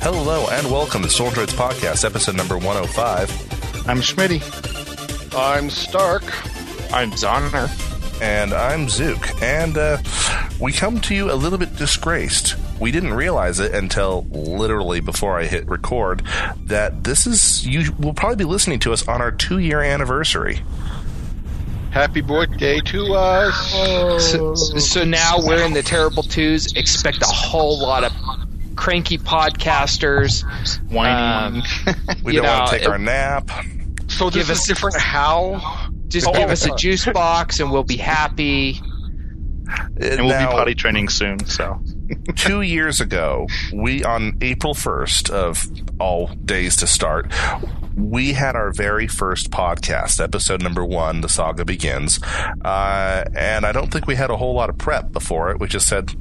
Hello 0.00 0.46
and 0.50 0.70
welcome 0.70 1.02
to 1.02 1.10
Soul 1.10 1.30
Droids 1.30 1.52
Podcast, 1.54 2.04
episode 2.04 2.36
number 2.36 2.56
105. 2.56 3.88
I'm 3.88 3.98
Schmitty. 4.00 4.40
I'm 5.36 5.70
Stark. 5.70 6.22
I'm 6.92 7.10
Zonner. 7.10 7.68
And 8.22 8.52
I'm 8.54 8.88
Zook. 8.88 9.18
And 9.42 9.76
uh, 9.76 9.98
we 10.60 10.72
come 10.72 11.00
to 11.02 11.14
you 11.14 11.30
a 11.30 11.34
little 11.34 11.58
bit 11.58 11.76
disgraced. 11.76 12.54
We 12.80 12.90
didn't 12.92 13.14
realize 13.14 13.58
it 13.60 13.74
until 13.74 14.22
literally 14.30 15.00
before 15.00 15.38
I 15.38 15.44
hit 15.46 15.66
record 15.68 16.22
that 16.66 17.02
this 17.04 17.26
is, 17.26 17.66
you 17.66 17.92
will 17.98 18.14
probably 18.14 18.36
be 18.36 18.44
listening 18.44 18.78
to 18.80 18.92
us 18.92 19.06
on 19.08 19.20
our 19.20 19.32
two 19.32 19.58
year 19.58 19.80
anniversary. 19.82 20.62
Happy 21.90 22.20
birthday 22.20 22.80
to 22.80 23.14
us. 23.14 24.30
So, 24.30 24.54
so 24.54 25.04
now 25.04 25.36
we're 25.38 25.64
in 25.64 25.72
the 25.72 25.82
terrible 25.82 26.22
twos. 26.22 26.72
Expect 26.74 27.22
a 27.22 27.26
whole 27.26 27.80
lot 27.80 28.04
of 28.04 28.12
cranky 28.78 29.18
podcasters. 29.18 30.44
Whining. 30.90 31.62
Um, 31.86 31.94
We 32.24 32.36
don't 32.36 32.46
want 32.46 32.66
to 32.70 32.72
take 32.72 32.82
it- 32.84 32.88
our 32.88 32.98
nap. 32.98 33.50
So 34.08 34.30
this 34.30 34.46
Give 34.46 34.50
is 34.50 34.60
us- 34.60 34.66
different 34.66 34.96
how? 34.98 35.90
just 36.08 36.26
Oh, 36.26 36.32
give 36.32 36.48
us 36.48 36.64
a 36.64 36.74
juice 36.76 37.04
box 37.12 37.60
and 37.60 37.70
we'll 37.70 37.84
be 37.84 37.98
happy. 37.98 38.80
and 40.00 40.20
we'll 40.20 40.28
Now- 40.28 40.48
be 40.50 40.56
potty 40.56 40.74
training 40.74 41.08
soon, 41.10 41.44
so. 41.44 41.78
two 42.36 42.62
years 42.62 43.00
ago, 43.02 43.46
we 43.74 44.02
on 44.04 44.38
April 44.40 44.72
1st 44.72 45.28
of 45.30 45.66
all 46.00 46.28
days 46.28 46.76
to 46.76 46.86
start, 46.86 47.30
we 47.96 48.32
had 48.32 48.56
our 48.56 48.72
very 48.72 49.06
first 49.08 49.50
podcast, 49.50 50.22
episode 50.22 50.62
number 50.62 50.84
one, 50.84 51.20
The 51.20 51.28
Saga 51.28 51.66
Begins. 51.66 52.18
Uh, 52.64 53.24
and 53.36 53.66
I 53.66 53.72
don't 53.72 53.92
think 53.92 54.06
we 54.06 54.14
had 54.14 54.30
a 54.30 54.36
whole 54.38 54.54
lot 54.54 54.70
of 54.70 54.78
prep 54.78 55.12
before 55.12 55.50
it. 55.50 55.60
We 55.60 55.66
just 55.68 55.86
said, 55.88 56.14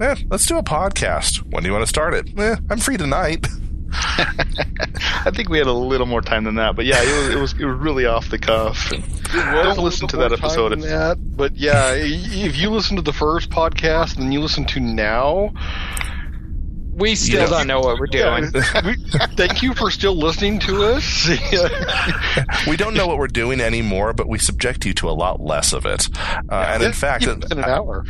eh, 0.00 0.14
let's 0.30 0.46
do 0.46 0.58
a 0.58 0.62
podcast. 0.62 1.38
When 1.52 1.62
do 1.62 1.68
you 1.68 1.72
want 1.72 1.82
to 1.82 1.88
start 1.88 2.14
it? 2.14 2.38
Eh, 2.38 2.56
I'm 2.70 2.78
free 2.78 2.96
tonight. 2.96 3.46
I 3.92 5.30
think 5.34 5.48
we 5.48 5.56
had 5.58 5.66
a 5.66 5.72
little 5.72 6.06
more 6.06 6.20
time 6.20 6.44
than 6.44 6.56
that, 6.56 6.76
but 6.76 6.84
yeah, 6.84 7.02
it 7.02 7.06
was 7.18 7.28
it 7.34 7.38
was, 7.38 7.52
it 7.60 7.64
was 7.64 7.78
really 7.78 8.04
off 8.04 8.28
the 8.28 8.38
cuff. 8.38 8.90
And 8.92 9.02
don't 9.32 9.78
listen 9.78 10.06
to 10.08 10.16
that 10.18 10.32
episode. 10.32 10.78
That, 10.82 11.16
but 11.36 11.56
yeah, 11.56 11.92
if 11.94 12.56
you 12.58 12.70
listen 12.70 12.96
to 12.96 13.02
the 13.02 13.12
first 13.14 13.48
podcast 13.50 14.14
and 14.14 14.24
then 14.24 14.32
you 14.32 14.40
listen 14.40 14.66
to 14.66 14.80
now, 14.80 15.52
We 16.92 17.14
still 17.14 17.40
Yeah. 17.40 17.46
don't 17.46 17.66
know 17.66 17.80
what 17.80 17.98
we're 17.98 18.06
doing. 18.08 18.52
we, 18.84 18.96
thank 19.36 19.62
you 19.62 19.72
for 19.74 19.90
still 19.90 20.16
listening 20.16 20.58
to 20.60 20.82
us. 20.84 21.28
we 22.66 22.76
don't 22.76 22.92
know 22.94 23.06
what 23.06 23.18
we're 23.18 23.26
doing 23.28 23.60
anymore, 23.60 24.12
but 24.12 24.28
we 24.28 24.38
subject 24.38 24.84
you 24.84 24.92
to 24.94 25.08
a 25.08 25.12
lot 25.16 25.40
less 25.40 25.72
of 25.72 25.86
it. 25.86 26.08
Uh, 26.50 26.54
and 26.74 26.82
in 26.82 26.92
fact, 26.92 27.24
in 27.24 27.42
an 27.52 27.64
hour. 27.64 28.04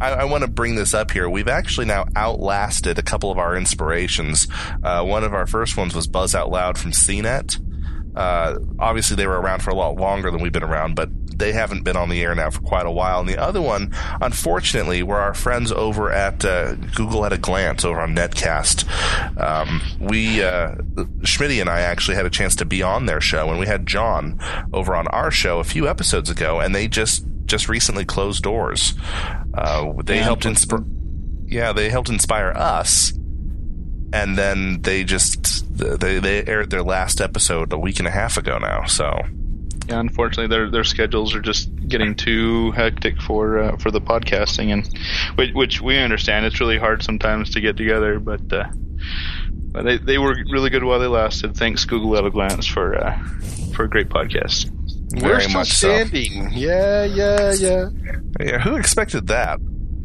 I, 0.00 0.10
I 0.10 0.24
want 0.24 0.42
to 0.42 0.50
bring 0.50 0.74
this 0.74 0.94
up 0.94 1.10
here. 1.10 1.28
We've 1.28 1.48
actually 1.48 1.86
now 1.86 2.06
outlasted 2.16 2.98
a 2.98 3.02
couple 3.02 3.30
of 3.30 3.38
our 3.38 3.56
inspirations. 3.56 4.46
Uh, 4.82 5.04
one 5.04 5.24
of 5.24 5.34
our 5.34 5.46
first 5.46 5.76
ones 5.76 5.94
was 5.94 6.06
Buzz 6.06 6.34
Out 6.34 6.50
Loud 6.50 6.78
from 6.78 6.92
CNET. 6.92 7.60
Uh, 8.16 8.58
obviously, 8.80 9.16
they 9.16 9.26
were 9.26 9.40
around 9.40 9.62
for 9.62 9.70
a 9.70 9.74
lot 9.74 9.94
longer 9.94 10.30
than 10.30 10.40
we've 10.40 10.52
been 10.52 10.64
around, 10.64 10.96
but 10.96 11.08
they 11.38 11.52
haven't 11.52 11.84
been 11.84 11.96
on 11.96 12.08
the 12.08 12.20
air 12.20 12.34
now 12.34 12.50
for 12.50 12.60
quite 12.60 12.84
a 12.84 12.90
while. 12.90 13.20
And 13.20 13.28
the 13.28 13.40
other 13.40 13.62
one, 13.62 13.94
unfortunately, 14.20 15.04
were 15.04 15.18
our 15.18 15.34
friends 15.34 15.70
over 15.70 16.10
at 16.10 16.44
uh, 16.44 16.74
Google 16.74 17.24
at 17.24 17.32
a 17.32 17.38
Glance 17.38 17.84
over 17.84 18.00
on 18.00 18.16
Netcast. 18.16 18.84
Um, 19.40 19.80
we, 20.00 20.42
uh, 20.42 20.74
and 20.74 21.68
I 21.68 21.80
actually 21.80 22.16
had 22.16 22.26
a 22.26 22.30
chance 22.30 22.56
to 22.56 22.64
be 22.64 22.82
on 22.82 23.06
their 23.06 23.20
show, 23.20 23.50
and 23.50 23.60
we 23.60 23.66
had 23.66 23.86
John 23.86 24.40
over 24.72 24.96
on 24.96 25.06
our 25.08 25.30
show 25.30 25.60
a 25.60 25.64
few 25.64 25.88
episodes 25.88 26.28
ago, 26.28 26.58
and 26.58 26.74
they 26.74 26.88
just 26.88 27.24
just 27.48 27.68
recently 27.68 28.04
closed 28.04 28.42
doors. 28.42 28.94
Uh, 29.54 29.92
they 30.04 30.16
Yeah, 30.16 30.24
helped 30.24 30.46
inspire. 30.46 30.84
Yeah, 31.46 31.72
they 31.72 31.88
helped 31.88 32.10
inspire 32.10 32.52
us, 32.54 33.12
and 34.12 34.36
then 34.36 34.82
they 34.82 35.04
just 35.04 35.64
they 35.76 36.18
they 36.18 36.44
aired 36.44 36.70
their 36.70 36.82
last 36.82 37.20
episode 37.20 37.72
a 37.72 37.78
week 37.78 37.98
and 37.98 38.08
a 38.08 38.10
half 38.10 38.36
ago 38.36 38.58
now. 38.58 38.84
So 38.84 39.22
Yeah, 39.88 40.00
unfortunately, 40.00 40.54
their 40.54 40.70
their 40.70 40.84
schedules 40.84 41.34
are 41.34 41.40
just 41.40 41.70
getting 41.88 42.14
too 42.14 42.72
hectic 42.72 43.20
for 43.22 43.58
uh, 43.58 43.76
for 43.78 43.90
the 43.90 44.00
podcasting, 44.00 44.72
and 44.72 44.88
which, 45.36 45.52
which 45.54 45.80
we 45.80 45.98
understand. 45.98 46.44
It's 46.44 46.60
really 46.60 46.78
hard 46.78 47.02
sometimes 47.02 47.50
to 47.50 47.60
get 47.60 47.76
together, 47.76 48.18
but 48.18 48.52
uh, 48.52 48.68
but 49.72 49.84
they, 49.84 49.98
they 49.98 50.18
were 50.18 50.36
really 50.52 50.70
good 50.70 50.84
while 50.84 50.98
they 50.98 51.06
lasted. 51.06 51.56
Thanks, 51.56 51.84
Google 51.84 52.16
at 52.16 52.24
a 52.24 52.30
glance 52.30 52.66
for 52.66 52.94
uh, 52.96 53.18
for 53.74 53.84
a 53.84 53.88
great 53.88 54.10
podcast. 54.10 54.70
We're 55.16 55.40
still 55.40 55.52
much 55.54 55.68
so. 55.72 55.88
standing. 55.88 56.50
Yeah, 56.52 57.04
yeah, 57.04 57.54
yeah. 57.54 57.88
Yeah, 58.40 58.58
who 58.58 58.76
expected 58.76 59.26
that? 59.28 59.58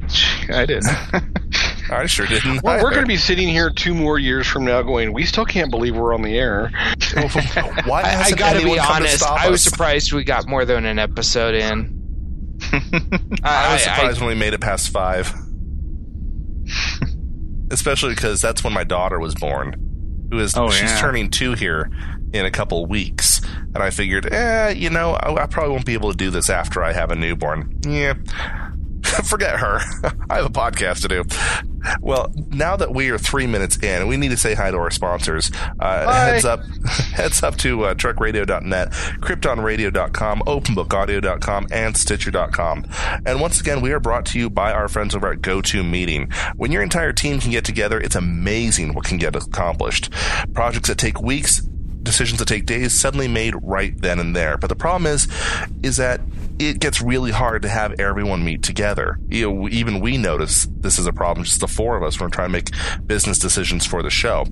I 0.50 0.66
did. 0.66 0.84
I 1.92 2.06
sure 2.06 2.26
didn't. 2.26 2.64
Well, 2.64 2.82
we're 2.82 2.92
going 2.92 3.04
to 3.04 3.08
be 3.08 3.18
sitting 3.18 3.48
here 3.48 3.70
two 3.70 3.94
more 3.94 4.18
years 4.18 4.48
from 4.48 4.66
now, 4.66 4.82
going. 4.82 5.14
We 5.14 5.26
still 5.26 5.46
can't 5.46 5.70
believe 5.70 5.96
we're 5.96 6.14
on 6.14 6.22
the 6.22 6.38
air. 6.38 6.72
Oh, 7.16 7.28
why 7.86 8.02
I, 8.02 8.06
I 8.06 8.08
hasn't 8.10 8.40
gotta 8.40 8.64
be 8.64 8.80
honest. 8.80 9.24
I 9.24 9.48
was 9.48 9.64
us? 9.64 9.72
surprised 9.72 10.14
we 10.14 10.24
got 10.24 10.48
more 10.48 10.66
than 10.66 10.84
an 10.84 10.98
episode 10.98 11.54
in. 11.54 12.58
I 13.44 13.74
was 13.74 13.84
surprised 13.84 14.20
when 14.20 14.30
we 14.30 14.36
made 14.36 14.56
it 14.56 14.62
past 14.62 14.90
five. 14.90 15.32
Especially 17.70 18.16
because 18.16 18.42
that's 18.42 18.64
when 18.64 18.74
my 18.74 18.84
daughter 18.84 19.20
was 19.20 19.36
born. 19.36 20.28
Who 20.32 20.40
is 20.40 20.56
Oh, 20.58 20.72
she's 20.72 20.90
yeah. 20.90 21.00
turning 21.02 21.30
two 21.30 21.54
here 21.54 21.92
in 22.34 22.46
a 22.46 22.52
couple 22.52 22.86
weeks. 22.86 23.42
And 23.74 23.78
I 23.78 23.90
figured, 23.90 24.32
eh, 24.32 24.70
you 24.72 24.90
know, 24.90 25.14
I, 25.14 25.44
I 25.44 25.46
probably 25.46 25.72
won't 25.72 25.86
be 25.86 25.94
able 25.94 26.12
to 26.12 26.18
do 26.18 26.30
this 26.30 26.50
after 26.50 26.84
I 26.84 26.94
have 26.94 27.12
a 27.12 27.16
newborn. 27.16 27.80
Yeah. 27.88 28.16
Forget 29.26 29.60
her. 29.60 29.80
I 30.30 30.38
have 30.38 30.46
a 30.46 30.50
podcast 30.50 31.02
to 31.02 31.08
do. 31.08 31.24
Well, 32.00 32.34
now 32.50 32.78
that 32.78 32.94
we 32.94 33.10
are 33.10 33.18
three 33.18 33.46
minutes 33.46 33.78
in, 33.84 34.08
we 34.08 34.16
need 34.16 34.30
to 34.30 34.38
say 34.38 34.54
hi 34.54 34.72
to 34.72 34.78
our 34.78 34.90
sponsors. 34.90 35.52
Uh, 35.80 36.12
heads 36.12 36.46
up, 36.46 36.62
heads 37.14 37.44
up 37.44 37.58
to 37.58 37.84
uh, 37.84 37.94
trekradio.net, 37.94 38.92
kryptonradio.com, 38.92 40.40
openbookaudio.com, 40.42 41.68
and 41.72 41.98
stitcher.com. 41.98 42.86
And 43.26 43.42
once 43.42 43.60
again, 43.60 43.82
we 43.82 43.92
are 43.92 44.00
brought 44.00 44.26
to 44.28 44.40
you 44.40 44.50
by 44.50 44.72
our 44.72 44.88
friends 44.88 45.14
over 45.14 45.32
at 45.32 45.40
GoToMeeting. 45.40 46.34
When 46.56 46.72
your 46.72 46.82
entire 46.82 47.12
team 47.12 47.40
can 47.40 47.52
get 47.52 47.66
together, 47.66 48.00
it's 48.00 48.16
amazing 48.16 48.94
what 48.94 49.06
can 49.06 49.18
get 49.18 49.36
accomplished. 49.36 50.10
Projects 50.54 50.88
that 50.88 50.98
take 50.98 51.22
weeks, 51.22 51.62
decisions 52.04 52.40
that 52.40 52.48
take 52.48 52.66
days 52.66 53.00
suddenly 53.00 53.28
made 53.28 53.56
right 53.64 54.00
then 54.02 54.20
and 54.20 54.36
there. 54.36 54.58
But 54.58 54.68
the 54.68 54.76
problem 54.76 55.12
is, 55.12 55.28
is 55.82 55.98
that 55.98 56.22
it 56.70 56.80
gets 56.80 57.02
really 57.02 57.32
hard 57.32 57.62
to 57.64 57.70
have 57.70 58.00
everyone 58.00 58.44
meet 58.44 58.64
together. 58.64 59.20
You 59.30 59.52
know, 59.52 59.70
even 59.70 60.00
we 60.00 60.18
notice 60.18 60.68
this 60.80 61.00
is 61.00 61.06
a 61.06 61.14
problem. 61.14 61.46
Just 61.46 61.60
the 61.60 61.68
four 61.68 61.96
of 61.96 62.04
us 62.04 62.20
when 62.20 62.28
we're 62.28 62.36
trying 62.36 62.50
to 62.50 62.54
make 62.54 63.08
business 63.08 63.40
decisions 63.40 63.86
for 63.86 64.04
the 64.04 64.10
show. 64.10 64.46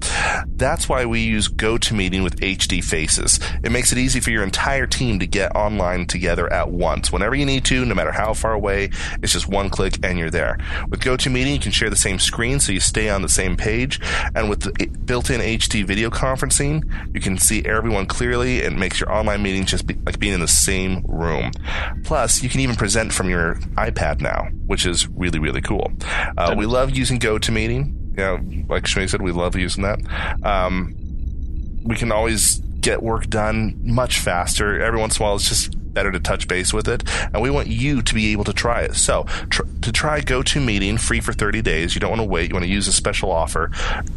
That's 0.47 0.88
why 0.88 1.05
we 1.05 1.22
use 1.22 1.47
GoToMeeting 1.47 2.23
with 2.23 2.39
HD 2.39 2.83
Faces. 2.83 3.39
It 3.63 3.72
makes 3.72 3.91
it 3.91 3.97
easy 3.97 4.19
for 4.19 4.31
your 4.31 4.44
entire 4.44 4.88
team 4.88 5.19
to 5.19 5.27
get 5.27 5.55
online 5.55 6.05
together 6.05 6.51
at 6.51 6.69
once, 6.69 7.11
whenever 7.11 7.35
you 7.35 7.45
need 7.45 7.66
to, 7.66 7.85
no 7.85 7.95
matter 7.95 8.11
how 8.11 8.33
far 8.33 8.53
away. 8.53 8.89
It's 9.22 9.33
just 9.33 9.47
one 9.47 9.69
click 9.69 10.03
and 10.03 10.17
you're 10.17 10.29
there. 10.29 10.57
With 10.89 11.01
GoToMeeting, 11.01 11.53
you 11.53 11.59
can 11.59 11.72
share 11.72 11.89
the 11.89 11.95
same 11.95 12.19
screen 12.19 12.59
so 12.59 12.72
you 12.72 12.79
stay 12.79 13.09
on 13.09 13.22
the 13.22 13.29
same 13.29 13.55
page, 13.55 13.99
and 14.35 14.49
with 14.49 14.61
the 14.61 14.73
eh, 14.79 14.88
built-in 15.05 15.41
HD 15.41 15.85
video 15.85 16.09
conferencing, 16.09 16.83
you 17.13 17.22
can 17.22 17.38
see 17.38 17.63
everyone 17.66 18.05
clearly. 18.05 18.59
It 18.59 18.73
makes 18.73 18.99
your 18.99 19.11
online 19.11 19.41
meetings 19.41 19.72
just 19.72 19.88
be, 19.88 19.95
like 20.05 20.19
being 20.19 20.33
in 20.33 20.39
the 20.39 20.47
same 20.47 21.03
room. 21.07 21.51
Plus, 22.03 22.44
you 22.44 22.50
can 22.50 22.59
even 22.59 22.75
present 22.75 23.13
from 23.13 23.29
your 23.29 23.56
iPad 23.78 24.22
now, 24.22 24.47
which 24.66 24.85
is 24.85 25.07
really, 25.09 25.39
really 25.39 25.62
cool. 25.62 25.91
Uh, 26.38 26.56
we 26.57 26.66
love 26.66 26.91
using 26.95 27.19
GoToMeeting. 27.19 28.17
You 28.17 28.17
know, 28.17 28.39
like 28.67 28.84
Shmi 28.84 29.09
said, 29.09 29.22
we 29.22 29.31
love 29.31 29.56
using 29.56 29.84
that. 29.84 30.00
Um, 30.44 30.95
we 31.84 31.95
can 31.95 32.11
always 32.11 32.59
get 32.81 33.01
work 33.01 33.28
done 33.28 33.79
much 33.84 34.19
faster. 34.19 34.81
Every 34.81 35.00
once 35.00 35.17
in 35.17 35.23
a 35.23 35.25
while, 35.25 35.35
it's 35.35 35.47
just 35.47 35.75
better 35.94 36.12
to 36.12 36.19
touch 36.19 36.47
base 36.47 36.74
with 36.74 36.88
it. 36.88 37.03
And 37.34 37.41
we 37.41 37.50
want 37.50 37.68
you 37.68 38.02
to 38.02 38.13
be 38.13 38.31
able 38.31 38.44
to 38.46 38.53
try 38.53 38.81
it. 38.81 38.96
So, 38.96 39.23
tr- 39.49 39.64
to 39.82 39.91
try 39.91 40.22
GoToMeeting 40.22 40.99
free 40.99 41.20
for 41.20 41.34
30 41.34 41.61
days, 41.61 41.96
you 41.96 42.02
don't 42.02 42.09
want 42.09 42.22
to 42.22 42.28
wait. 42.28 42.49
You 42.49 42.55
want 42.55 42.66
to 42.66 42.72
use 42.72 42.88
a 42.88 42.93
special 42.93 43.32
offer. 43.32 43.72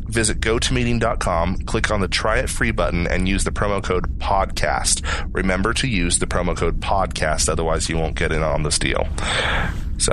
Visit 0.09 0.41
gotomeeting.com, 0.41 1.59
click 1.65 1.91
on 1.91 2.01
the 2.01 2.09
try 2.09 2.39
it 2.39 2.51
free 2.51 2.71
button, 2.71 3.07
and 3.07 3.29
use 3.29 3.45
the 3.45 3.51
promo 3.51 3.83
code 3.83 4.19
podcast. 4.19 5.03
Remember 5.33 5.73
to 5.75 5.89
use 5.89 6.19
the 6.19 6.27
promo 6.27 6.57
code 6.57 6.81
podcast, 6.81 7.49
otherwise, 7.49 7.89
you 7.89 7.97
won't 7.97 8.17
get 8.17 8.33
in 8.33 8.43
on 8.43 8.63
this 8.63 8.79
deal. 8.79 9.07
So, 9.99 10.13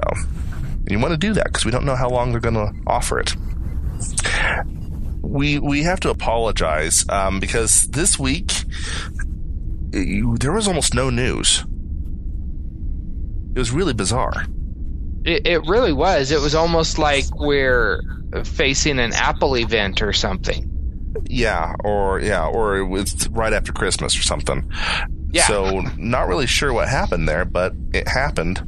you 0.87 0.99
want 0.99 1.11
to 1.11 1.17
do 1.17 1.33
that 1.33 1.45
because 1.45 1.65
we 1.65 1.71
don't 1.71 1.85
know 1.85 1.95
how 1.95 2.09
long 2.09 2.31
they're 2.31 2.41
going 2.41 2.55
to 2.55 2.73
offer 2.87 3.19
it 3.19 3.35
we 5.21 5.59
we 5.59 5.83
have 5.83 5.99
to 6.01 6.09
apologize 6.09 7.05
um, 7.09 7.39
because 7.39 7.83
this 7.83 8.19
week 8.19 8.51
there 9.91 10.51
was 10.51 10.67
almost 10.67 10.93
no 10.93 11.09
news. 11.09 11.65
It 13.55 13.59
was 13.59 13.71
really 13.71 13.93
bizarre. 13.93 14.45
It, 15.25 15.45
it 15.45 15.67
really 15.67 15.93
was. 15.93 16.31
It 16.31 16.39
was 16.39 16.55
almost 16.55 16.97
like 16.97 17.25
we're 17.35 18.01
facing 18.45 18.99
an 18.99 19.13
Apple 19.13 19.57
event 19.57 20.01
or 20.01 20.13
something. 20.13 20.67
Yeah, 21.25 21.73
or 21.83 22.19
yeah, 22.19 22.47
or 22.47 22.77
it 22.77 22.85
was 22.85 23.27
right 23.29 23.53
after 23.53 23.73
Christmas 23.73 24.17
or 24.17 24.21
something. 24.21 24.71
Yeah. 25.31 25.47
So 25.47 25.81
not 25.97 26.27
really 26.27 26.47
sure 26.47 26.73
what 26.73 26.87
happened 26.87 27.27
there, 27.27 27.45
but 27.45 27.73
it 27.93 28.07
happened. 28.07 28.67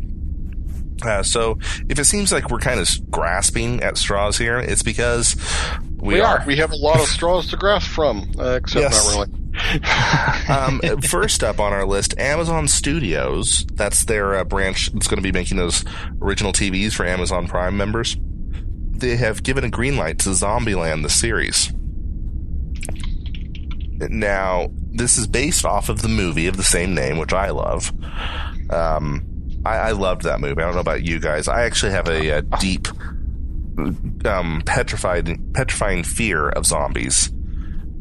Uh, 1.01 1.23
so 1.23 1.57
if 1.89 1.99
it 1.99 2.05
seems 2.05 2.31
like 2.31 2.49
we're 2.49 2.59
kind 2.59 2.79
of 2.79 2.89
grasping 3.09 3.81
at 3.81 3.97
straws 3.97 4.37
here, 4.37 4.59
it's 4.59 4.83
because 4.83 5.35
We, 6.03 6.15
We 6.15 6.21
are. 6.21 6.39
are. 6.39 6.45
We 6.45 6.57
have 6.57 6.71
a 6.71 6.75
lot 6.75 6.99
of 6.99 7.07
straws 7.07 7.47
to 7.51 7.57
grasp 7.57 7.89
from, 7.89 8.29
uh, 8.37 8.59
except 8.61 8.81
Yes. 8.93 9.15
not 9.15 9.27
really. 9.27 9.39
um, 10.49 10.81
first 11.01 11.43
up 11.43 11.59
on 11.59 11.71
our 11.73 11.85
list, 11.85 12.17
Amazon 12.19 12.67
Studios. 12.67 13.65
That's 13.73 14.05
their 14.05 14.35
uh, 14.35 14.43
branch 14.43 14.91
that's 14.91 15.07
going 15.07 15.17
to 15.17 15.23
be 15.23 15.31
making 15.31 15.57
those 15.57 15.85
original 16.21 16.51
TVs 16.51 16.93
for 16.93 17.05
Amazon 17.05 17.47
Prime 17.47 17.77
members. 17.77 18.17
They 18.95 19.15
have 19.15 19.43
given 19.43 19.63
a 19.63 19.69
green 19.69 19.95
light 19.95 20.19
to 20.19 20.29
Zombieland, 20.29 21.03
the 21.03 21.09
series. 21.09 21.71
Now, 24.09 24.69
this 24.91 25.17
is 25.17 25.27
based 25.27 25.65
off 25.65 25.87
of 25.89 26.01
the 26.01 26.09
movie 26.09 26.47
of 26.47 26.57
the 26.57 26.63
same 26.63 26.93
name, 26.93 27.17
which 27.17 27.31
I 27.33 27.49
love. 27.51 27.91
Um, 28.69 29.25
I, 29.65 29.75
I 29.77 29.91
loved 29.91 30.23
that 30.23 30.41
movie. 30.41 30.61
I 30.61 30.65
don't 30.65 30.73
know 30.73 30.79
about 30.81 31.03
you 31.03 31.19
guys. 31.19 31.47
I 31.47 31.63
actually 31.63 31.91
have 31.93 32.07
a, 32.07 32.29
a 32.29 32.41
deep, 32.59 32.87
um, 34.25 34.61
petrified, 34.65 35.53
petrifying 35.53 36.03
fear 36.03 36.49
of 36.49 36.65
zombies, 36.65 37.29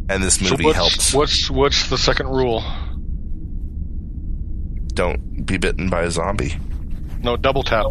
and 0.09 0.23
this 0.23 0.39
So 0.39 0.51
movie 0.51 0.65
what's, 0.65 0.77
helped. 0.77 1.15
what's 1.15 1.51
what's 1.51 1.89
the 1.91 1.99
second 1.99 2.29
rule? 2.29 2.63
don't 4.95 5.47
be 5.47 5.57
bitten 5.57 5.89
by 5.89 6.03
a 6.03 6.11
zombie. 6.11 6.55
No, 7.23 7.37
double 7.37 7.63
tap. 7.63 7.87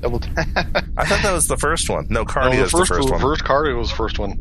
Double 0.00 0.18
tap. 0.20 0.46
I 0.98 1.06
thought 1.06 1.22
that 1.22 1.32
was 1.32 1.46
the 1.48 1.56
first 1.56 1.88
one. 1.88 2.06
No, 2.10 2.20
No, 2.20 2.24
cardio 2.26 2.56
the 2.56 2.62
is 2.64 2.70
first, 2.70 2.90
the 2.90 2.96
first 2.96 3.10
one. 3.10 3.20
first 3.20 3.44
cardio 3.44 3.78
was 3.78 3.88
the 3.90 3.96
first 3.96 4.18
one. 4.18 4.38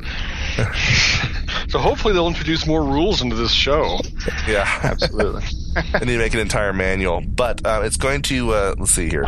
so 1.69 1.79
hopefully 1.79 2.13
they'll 2.13 2.27
introduce 2.27 2.67
more 2.67 2.83
rules 2.83 3.21
into 3.21 3.35
this 3.37 3.51
show. 3.51 3.97
Yeah, 4.47 4.67
Absolutely. 4.83 5.43
I 5.93 5.99
need 5.99 6.13
to 6.13 6.17
make 6.17 6.33
an 6.33 6.41
entire 6.41 6.73
manual, 6.73 7.21
but 7.21 7.65
uh, 7.65 7.81
it's 7.85 7.95
going 7.97 8.23
to 8.23 8.51
uh, 8.53 8.75
let's 8.77 8.91
see 8.91 9.07
here. 9.07 9.25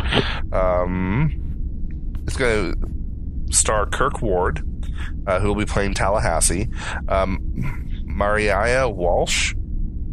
Um, 0.51 2.21
it's 2.27 2.36
going 2.36 2.74
to 2.74 2.88
star 3.51 3.86
Kirk 3.86 4.22
Ward, 4.22 4.62
uh, 5.28 5.40
who 5.40 5.48
will 5.50 5.56
be 5.56 5.66
playing 5.66 5.94
Tallahassee. 5.94 6.69
Um, 7.07 7.40
Maiara 8.07 8.94
Walsh. 8.94 9.54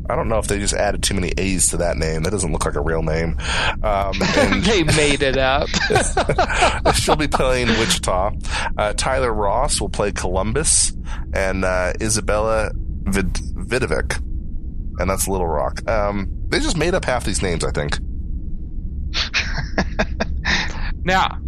I 0.09 0.17
don't 0.17 0.29
know 0.29 0.39
if 0.39 0.49
they 0.49 0.59
just 0.59 0.75
added 0.75 1.05
too 1.05 1.15
many 1.15 1.33
A's 1.39 1.69
to 1.69 1.77
that 1.77 1.97
name. 1.97 2.25
That 2.25 2.31
doesn't 2.31 2.51
look 2.51 2.65
like 2.65 2.75
a 2.75 2.81
real 2.81 3.03
name. 3.03 3.37
Um, 3.85 4.13
and 4.37 4.65
they 4.65 4.83
made 4.83 5.23
it 5.23 5.37
up. 5.37 5.69
she'll 6.97 7.15
be 7.15 7.29
playing 7.29 7.69
Wichita. 7.69 8.33
Uh, 8.77 8.93
Tyler 8.95 9.33
Ross 9.33 9.81
will 9.81 9.89
play 9.89 10.11
Columbus, 10.11 10.93
and 11.33 11.65
uh, 11.65 11.93
Izabela 12.01 12.73
Vid- 13.05 13.35
Vidovic, 13.35 14.19
and 14.99 15.09
that's 15.09 15.29
Little 15.29 15.47
Rock. 15.47 15.89
Um, 15.89 16.29
they 16.49 16.59
just 16.59 16.77
made 16.77 16.95
up 16.95 17.05
half 17.05 17.25
these 17.25 17.43
names, 17.43 17.65
I 17.65 17.71
think. 17.71 17.97
Now, 21.05 21.39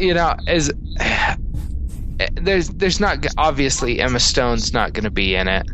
you 0.00 0.14
know, 0.14 0.34
as 0.46 0.70
there's 2.34 2.68
there's 2.70 3.00
not 3.00 3.24
obviously 3.38 4.00
Emma 4.00 4.20
Stone's 4.20 4.72
not 4.72 4.92
going 4.92 5.04
to 5.04 5.10
be 5.10 5.34
in 5.34 5.48
it. 5.48 5.66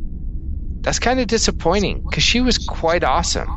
That's 0.83 0.99
kind 0.99 1.21
of 1.21 1.27
disappointing 1.27 2.03
because 2.03 2.23
she 2.23 2.41
was 2.41 2.59
quite 2.59 3.03
awesome. 3.05 3.49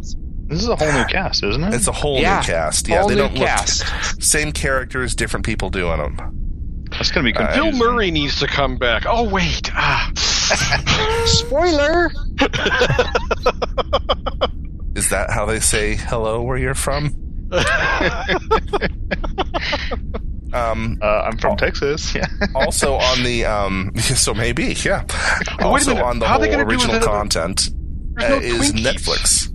This 0.47 0.63
is 0.63 0.67
a 0.69 0.75
whole 0.75 0.91
new 0.91 1.05
cast, 1.09 1.43
isn't 1.43 1.63
it? 1.63 1.73
It's 1.75 1.87
a 1.87 1.91
whole 1.91 2.19
Yeah, 2.19 2.39
new 2.39 2.45
cast. 2.45 2.87
Yeah, 2.87 2.99
whole 3.01 3.09
they 3.09 3.15
new 3.15 3.21
don't 3.21 3.35
cast. 3.35 3.81
look 3.81 3.89
same 4.23 4.51
characters, 4.51 5.13
different 5.15 5.45
people 5.45 5.69
doing 5.69 5.97
them. 5.99 6.35
That's 6.91 7.11
going 7.11 7.25
to 7.25 7.31
be 7.31 7.37
Uh, 7.37 7.53
Bill. 7.53 7.71
Murray 7.73 8.09
needs 8.09 8.39
to 8.39 8.47
come 8.47 8.77
back. 8.77 9.03
Oh 9.07 9.29
wait, 9.29 9.69
ah. 9.75 10.11
Spoiler. 11.25 12.07
Is 14.95 15.09
that 15.11 15.29
how 15.29 15.45
they 15.45 15.59
say 15.59 15.95
hello 15.95 16.41
where 16.41 16.57
you're 16.57 16.73
from? 16.73 17.13
Um, 20.53 20.97
Uh, 21.01 21.21
I'm 21.25 21.37
from 21.37 21.57
Texas. 21.57 22.13
Yeah. 22.19 22.25
also 22.55 22.95
on 22.95 23.23
the 23.23 23.45
um, 23.45 23.91
so 23.97 24.33
maybe 24.33 24.75
yeah. 24.85 25.03
a 25.59 25.65
Also 25.65 25.91
minute, 25.91 26.03
on 26.05 26.19
the 26.19 26.27
how 26.27 26.39
whole 26.39 26.49
gonna 26.49 26.65
original 26.65 26.99
content 27.01 27.69
There's 28.15 28.31
uh, 28.31 28.35
no 28.35 28.41
is 28.41 28.71
Twinkies. 28.73 28.83
Netflix. 28.85 29.53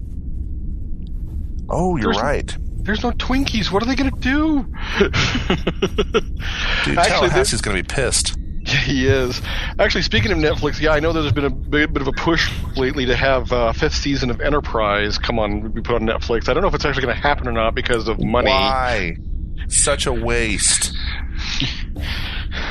Oh, 1.68 1.96
you're 1.96 2.12
There's- 2.12 2.22
right. 2.22 2.56
There's 2.84 3.02
no 3.02 3.12
Twinkies. 3.12 3.72
What 3.72 3.82
are 3.82 3.86
they 3.86 3.94
going 3.94 4.10
to 4.10 4.20
do? 4.20 4.66
Dude, 6.84 6.98
Actually, 6.98 7.30
Tallahassee's 7.30 7.62
going 7.62 7.76
to 7.78 7.82
be 7.82 7.86
pissed. 7.86 8.36
Yeah, 8.60 8.76
he 8.76 9.06
is. 9.06 9.40
Actually, 9.78 10.02
speaking 10.02 10.32
of 10.32 10.36
Netflix, 10.38 10.80
yeah, 10.80 10.90
I 10.92 11.00
know 11.00 11.14
there's 11.14 11.32
been 11.32 11.46
a 11.46 11.50
bit, 11.50 11.94
bit 11.94 12.02
of 12.02 12.08
a 12.08 12.12
push 12.12 12.50
lately 12.76 13.06
to 13.06 13.16
have 13.16 13.50
uh, 13.52 13.72
fifth 13.72 13.94
season 13.94 14.30
of 14.30 14.40
Enterprise 14.42 15.16
come 15.18 15.38
on, 15.38 15.70
be 15.70 15.80
put 15.80 15.94
on 15.94 16.02
Netflix. 16.02 16.48
I 16.50 16.52
don't 16.52 16.60
know 16.62 16.68
if 16.68 16.74
it's 16.74 16.84
actually 16.84 17.04
going 17.04 17.16
to 17.16 17.22
happen 17.22 17.48
or 17.48 17.52
not 17.52 17.74
because 17.74 18.06
of 18.06 18.18
money. 18.22 18.50
Why? 18.50 19.16
Such 19.68 20.06
a 20.06 20.12
waste. 20.12 20.92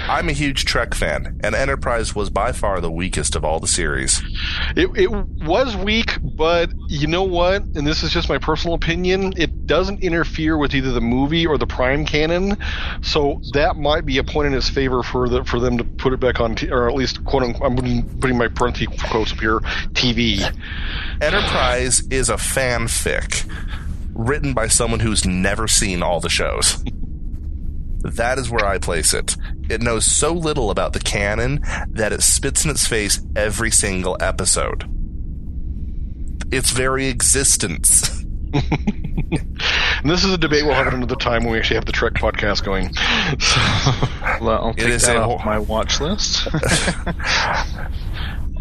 I'm 0.07 0.29
a 0.29 0.33
huge 0.33 0.65
Trek 0.65 0.93
fan, 0.93 1.39
and 1.43 1.55
Enterprise 1.55 2.15
was 2.15 2.29
by 2.29 2.51
far 2.51 2.79
the 2.79 2.91
weakest 2.91 3.35
of 3.35 3.43
all 3.43 3.59
the 3.59 3.67
series. 3.67 4.21
It, 4.75 4.89
it 4.95 5.11
was 5.11 5.75
weak, 5.75 6.17
but 6.21 6.69
you 6.87 7.07
know 7.07 7.23
what? 7.23 7.63
And 7.63 7.85
this 7.87 8.03
is 8.03 8.11
just 8.11 8.29
my 8.29 8.37
personal 8.37 8.75
opinion. 8.75 9.33
It 9.37 9.65
doesn't 9.65 10.03
interfere 10.03 10.57
with 10.57 10.73
either 10.73 10.91
the 10.91 11.01
movie 11.01 11.45
or 11.45 11.57
the 11.57 11.67
Prime 11.67 12.05
canon, 12.05 12.57
so 13.01 13.41
that 13.53 13.75
might 13.77 14.05
be 14.05 14.17
a 14.17 14.23
point 14.23 14.47
in 14.47 14.53
its 14.53 14.69
favor 14.69 15.03
for 15.03 15.27
the 15.27 15.43
for 15.45 15.59
them 15.59 15.77
to 15.77 15.83
put 15.83 16.13
it 16.13 16.19
back 16.19 16.39
on, 16.39 16.55
t- 16.55 16.69
or 16.69 16.89
at 16.89 16.95
least 16.95 17.23
quote 17.25 17.43
unquote. 17.43 17.71
I'm 17.71 17.75
putting, 18.19 18.37
my 18.37 18.47
parentheses 18.47 19.01
quotes 19.03 19.31
up 19.31 19.39
here. 19.39 19.59
TV. 19.93 20.41
Enterprise 21.21 22.05
is 22.09 22.29
a 22.29 22.35
fanfic 22.35 23.49
written 24.13 24.53
by 24.53 24.67
someone 24.67 24.99
who's 24.99 25.25
never 25.25 25.67
seen 25.67 26.03
all 26.03 26.19
the 26.19 26.29
shows. 26.29 26.83
That 28.03 28.37
is 28.37 28.49
where 28.49 28.65
I 28.65 28.77
place 28.79 29.13
it. 29.13 29.35
It 29.69 29.81
knows 29.81 30.05
so 30.05 30.33
little 30.33 30.69
about 30.69 30.93
the 30.93 30.99
canon 30.99 31.61
that 31.89 32.11
it 32.11 32.21
spits 32.21 32.65
in 32.65 32.71
its 32.71 32.85
face 32.85 33.21
every 33.35 33.71
single 33.71 34.17
episode. 34.19 34.83
Its 36.51 36.71
very 36.71 37.07
existence. 37.07 38.23
This 40.03 40.25
is 40.25 40.33
a 40.33 40.37
debate 40.37 40.65
we'll 40.65 40.73
have 40.75 40.87
at 40.87 40.93
another 40.93 41.15
time 41.15 41.43
when 41.43 41.53
we 41.53 41.59
actually 41.59 41.77
have 41.77 41.85
the 41.85 41.93
Trek 41.93 42.13
podcast 42.13 42.63
going. 42.63 42.91
Well, 44.41 44.65
I'll 44.65 44.73
take 44.73 44.87
is 44.89 45.05
that 45.05 45.15
a 45.15 45.21
off 45.21 45.45
my 45.45 45.59
watch 45.59 46.01
list. 46.01 46.47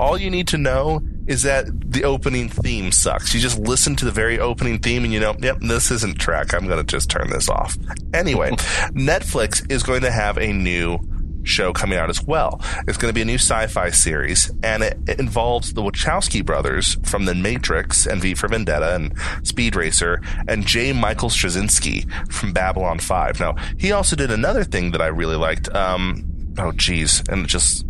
All 0.03 0.19
you 0.19 0.31
need 0.31 0.49
to 0.49 0.59
know 0.59 1.01
is 1.29 1.43
that 1.45 1.67
the 1.93 2.03
opening 2.03 2.49
theme 2.49 2.91
sucks. 2.91 3.33
You 3.33 3.41
just 3.41 3.61
listen 3.61 3.95
to 3.95 4.05
the 4.05 4.11
very 4.11 4.37
opening 4.37 4.81
theme 4.81 5.05
and 5.05 5.13
you 5.13 5.21
know, 5.21 5.37
yep, 5.39 5.59
this 5.61 5.93
isn't 5.93 6.19
Trek. 6.19 6.53
I'm 6.53 6.67
going 6.67 6.85
to 6.85 6.85
just 6.85 7.09
turn 7.09 7.31
this 7.31 7.49
off. 7.49 7.79
Anyway, 8.13 8.51
Netflix 8.91 9.71
is 9.71 9.85
going 9.85 10.01
to 10.01 10.11
have 10.11 10.39
a 10.39 10.53
new 10.53 10.99
show 11.44 11.73
coming 11.73 12.01
out 12.01 12.11
as 12.11 12.21
well. 12.21 12.61
It's 12.89 12.99
going 12.99 13.11
to 13.11 13.15
be 13.15 13.23
a 13.23 13.25
new 13.25 13.37
sci-fi 13.39 13.91
series 13.91 14.51
and 14.65 14.82
it, 14.82 14.99
it 15.06 15.21
involves 15.21 15.73
the 15.73 15.82
Wachowski 15.82 16.44
brothers 16.44 16.97
from 17.05 17.25
The 17.25 17.37
Matrix 17.37 18.05
and 18.05 18.21
V 18.21 18.35
for 18.35 18.49
Vendetta 18.49 18.97
and 18.97 19.15
Speed 19.47 19.77
Racer 19.77 20.21
and 20.49 20.67
J. 20.67 20.93
Michael 20.93 21.29
Straczynski 21.29 22.11
from 22.32 22.53
Babylon 22.53 22.99
5. 22.99 23.39
Now, 23.39 23.55
he 23.79 23.93
also 23.93 24.17
did 24.17 24.32
another 24.32 24.65
thing 24.65 24.91
that 24.91 25.01
I 25.01 25.06
really 25.06 25.37
liked. 25.37 25.73
Um, 25.73 26.55
oh 26.59 26.73
geez, 26.73 27.23
and 27.29 27.44
it 27.44 27.49
just 27.49 27.87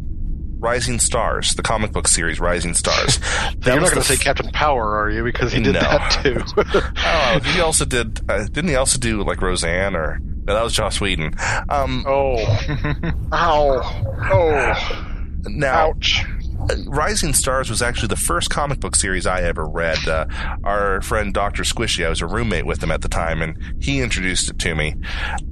Rising 0.63 1.01
Stars, 1.01 1.55
the 1.55 1.63
comic 1.63 1.91
book 1.93 2.07
series 2.07 2.39
Rising 2.39 2.73
Stars. 2.75 3.19
You're 3.67 3.81
not 3.81 3.91
going 3.91 3.95
to 3.97 4.03
say 4.03 4.17
Captain 4.17 4.49
Power, 4.53 4.97
are 4.97 5.11
you? 5.11 5.25
Because 5.25 5.53
he 5.53 5.61
did 5.61 5.75
No. 5.75 5.81
that 5.81 6.23
too. 6.23 6.41
Oh, 7.05 7.41
he 7.45 7.61
also 7.61 7.85
did. 7.85 8.21
Uh, 8.31 8.45
didn't 8.45 8.69
he 8.69 8.77
also 8.77 8.99
do 8.99 9.23
like 9.25 9.43
Roseanne 9.43 9.97
or? 9.97 10.21
No, 10.45 10.55
that 10.55 10.63
was 10.63 10.73
Joss 10.73 11.01
Whedon. 11.01 11.35
Um, 11.69 12.05
oh. 12.07 12.37
Ow. 13.33 13.81
Oh. 14.33 15.39
now, 15.47 15.91
Ouch. 15.91 16.25
Rising 16.87 17.33
Stars 17.35 17.69
was 17.69 17.83
actually 17.83 18.09
the 18.09 18.17
first 18.17 18.49
comic 18.51 18.79
book 18.79 18.95
series 18.95 19.27
I 19.27 19.43
ever 19.43 19.65
read. 19.67 20.07
Uh, 20.07 20.27
our 20.63 21.01
friend 21.03 21.35
Doctor 21.35 21.65
Squishy, 21.65 22.07
I 22.07 22.09
was 22.09 22.21
a 22.21 22.27
roommate 22.27 22.67
with 22.67 22.81
him 22.83 22.93
at 22.93 23.03
the 23.03 23.09
time, 23.09 23.43
and 23.43 23.57
he 23.83 24.01
introduced 24.01 24.49
it 24.51 24.59
to 24.61 24.75
me. 24.77 24.95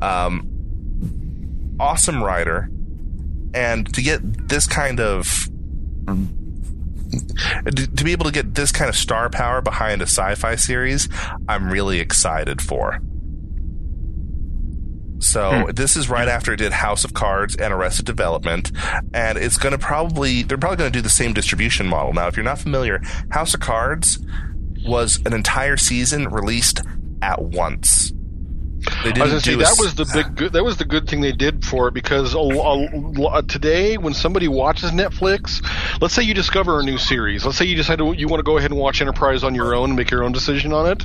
Um, 0.01 1.77
awesome 1.81 2.23
writer, 2.23 2.71
and 3.55 3.93
to 3.95 4.03
get 4.03 4.49
this 4.49 4.67
kind 4.67 5.01
of 5.01 5.49
to 7.67 8.05
be 8.05 8.13
able 8.13 8.27
to 8.27 8.33
get 8.33 8.55
this 8.55 8.73
kind 8.73 8.89
of 8.89 8.97
star 8.97 9.29
power 9.31 9.61
behind 9.61 10.01
a 10.01 10.07
sci-fi 10.07 10.57
series, 10.57 11.09
I'm 11.49 11.71
really 11.71 12.01
excited 12.01 12.63
for. 12.63 13.01
So 15.19 15.67
hmm. 15.67 15.71
this 15.73 15.97
is 15.97 16.09
right 16.09 16.29
after 16.29 16.53
it 16.53 16.57
did 16.57 16.73
House 16.73 17.05
of 17.05 17.15
Cards 17.15 17.55
and 17.57 17.73
Arrested 17.73 18.07
Development, 18.07 18.71
and 19.13 19.37
it's 19.37 19.59
going 19.59 19.73
to 19.73 19.79
probably 19.79 20.43
they're 20.43 20.59
probably 20.59 20.79
going 20.79 20.93
to 20.93 20.99
do 20.99 21.03
the 21.03 21.11
same 21.11 21.35
distribution 21.35 21.87
model. 21.87 22.13
Now, 22.13 22.27
if 22.29 22.37
you're 22.37 22.45
not 22.45 22.59
familiar, 22.59 23.03
House 23.31 23.55
of 23.55 23.61
Cards 23.61 24.19
was 24.85 25.21
an 25.27 25.35
entire 25.35 25.77
season 25.77 26.29
released 26.29 26.81
at 27.21 27.43
once. 27.43 28.13
They 29.03 29.11
I 29.11 29.13
didn't 29.13 29.33
was 29.35 29.43
do 29.43 29.51
say 29.53 29.57
that 29.57 29.77
was 29.79 29.95
the 29.95 30.11
big 30.13 30.35
good, 30.37 30.53
that 30.53 30.63
was 30.65 30.77
the 30.77 30.85
good 30.85 31.09
thing 31.09 31.21
they 31.23 31.33
did 31.33 31.65
for 31.65 31.89
it 31.89 31.95
because 31.95 32.35
a, 32.35 32.39
a, 32.39 33.39
a- 33.39 33.43
today 33.43 33.97
when 33.97 34.13
somebody 34.15 34.47
watches 34.49 34.91
Netflix, 34.91 35.65
let's 36.03 36.13
say 36.15 36.23
you 36.23 36.35
discover 36.35 36.81
a 36.81 36.83
new 36.83 36.99
series, 36.99 37.45
let's 37.47 37.57
say 37.57 37.65
you 37.65 37.77
decide 37.77 37.99
to, 37.99 38.13
you 38.13 38.29
want 38.29 38.41
to 38.41 38.45
go 38.45 38.59
ahead 38.59 38.71
and 38.71 38.79
watch 38.79 39.01
Enterprise 39.01 39.43
on 39.43 39.55
your 39.55 39.75
own 39.75 39.91
and 39.91 39.97
make 39.97 40.11
your 40.11 40.23
own 40.23 40.33
decision 40.33 40.73
on 40.73 40.87
it. 40.87 41.05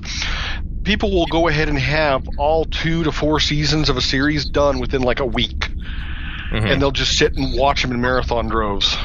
People 0.84 1.12
will 1.12 1.26
go 1.28 1.48
ahead 1.48 1.70
and 1.70 1.80
have 1.80 2.28
all 2.38 2.66
two 2.66 3.04
to 3.04 3.12
four 3.12 3.40
seasons 3.40 3.90
of 3.90 3.98
a 3.98 4.02
series 4.02 4.46
done 4.46 4.80
within 4.80 5.02
like 5.02 5.20
a 5.20 5.26
week. 5.26 5.70
and 6.52 6.82
they'll 6.82 6.92
just 6.92 7.18
sit 7.18 7.36
and 7.36 7.58
watch 7.58 7.82
them 7.82 7.92
in 7.92 8.00
marathon 8.02 8.48
droves. 8.48 8.96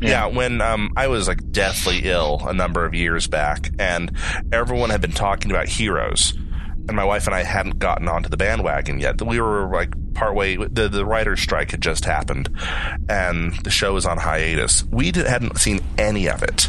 Yeah, 0.00 0.26
when 0.26 0.60
um, 0.62 0.90
I 0.96 1.08
was 1.08 1.28
like 1.28 1.52
deathly 1.52 2.00
ill 2.04 2.40
a 2.46 2.54
number 2.54 2.84
of 2.86 2.94
years 2.94 3.26
back, 3.26 3.70
and 3.78 4.10
everyone 4.52 4.90
had 4.90 5.00
been 5.00 5.12
talking 5.12 5.50
about 5.50 5.68
Heroes, 5.68 6.32
and 6.88 6.96
my 6.96 7.04
wife 7.04 7.26
and 7.26 7.34
I 7.34 7.42
hadn't 7.42 7.78
gotten 7.78 8.08
onto 8.08 8.28
the 8.28 8.36
bandwagon 8.36 8.98
yet. 8.98 9.20
We 9.22 9.40
were 9.40 9.68
like 9.72 9.94
partway. 10.14 10.56
The 10.56 10.88
the 10.88 11.04
writer's 11.04 11.40
strike 11.40 11.70
had 11.70 11.80
just 11.80 12.04
happened, 12.04 12.48
and 13.08 13.54
the 13.62 13.70
show 13.70 13.94
was 13.94 14.06
on 14.06 14.18
hiatus. 14.18 14.84
We 14.84 15.12
did, 15.12 15.26
hadn't 15.26 15.58
seen 15.58 15.80
any 15.96 16.28
of 16.28 16.42
it. 16.42 16.68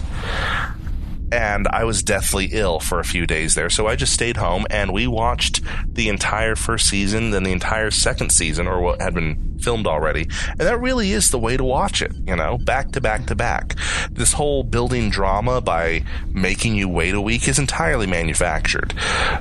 And 1.32 1.68
I 1.68 1.84
was 1.84 2.04
deathly 2.04 2.50
ill 2.52 2.80
for 2.80 3.00
a 3.00 3.04
few 3.04 3.28
days 3.28 3.56
there, 3.56 3.70
so 3.70 3.88
I 3.88 3.96
just 3.96 4.14
stayed 4.14 4.38
home 4.38 4.66
and 4.70 4.92
we 4.92 5.08
watched 5.08 5.62
the 5.94 6.10
entire 6.10 6.56
first 6.56 6.88
season, 6.88 7.32
then 7.32 7.44
the 7.44 7.52
entire 7.52 7.92
second 7.92 8.32
season, 8.32 8.68
or 8.68 8.82
what 8.82 9.02
had 9.02 9.14
been 9.14 9.58
filmed 9.62 9.86
already. 9.88 10.22
And 10.52 10.60
that 10.62 10.80
really 10.80 11.12
is 11.12 11.32
the 11.32 11.40
way 11.40 11.58
to 11.58 11.64
watch 11.66 12.02
it, 12.02 12.14
you 12.26 12.36
know, 12.36 12.58
back 12.58 12.92
to 12.94 13.02
back 13.02 13.26
to 13.28 13.36
back. 13.36 13.76
This 14.10 14.32
whole 14.34 14.64
building 14.64 15.10
drama 15.10 15.60
by 15.60 16.04
making 16.32 16.76
you 16.76 16.88
wait 16.88 17.14
a 17.14 17.20
week 17.22 17.46
is 17.48 17.60
entirely 17.60 18.08
manufactured. 18.08 18.94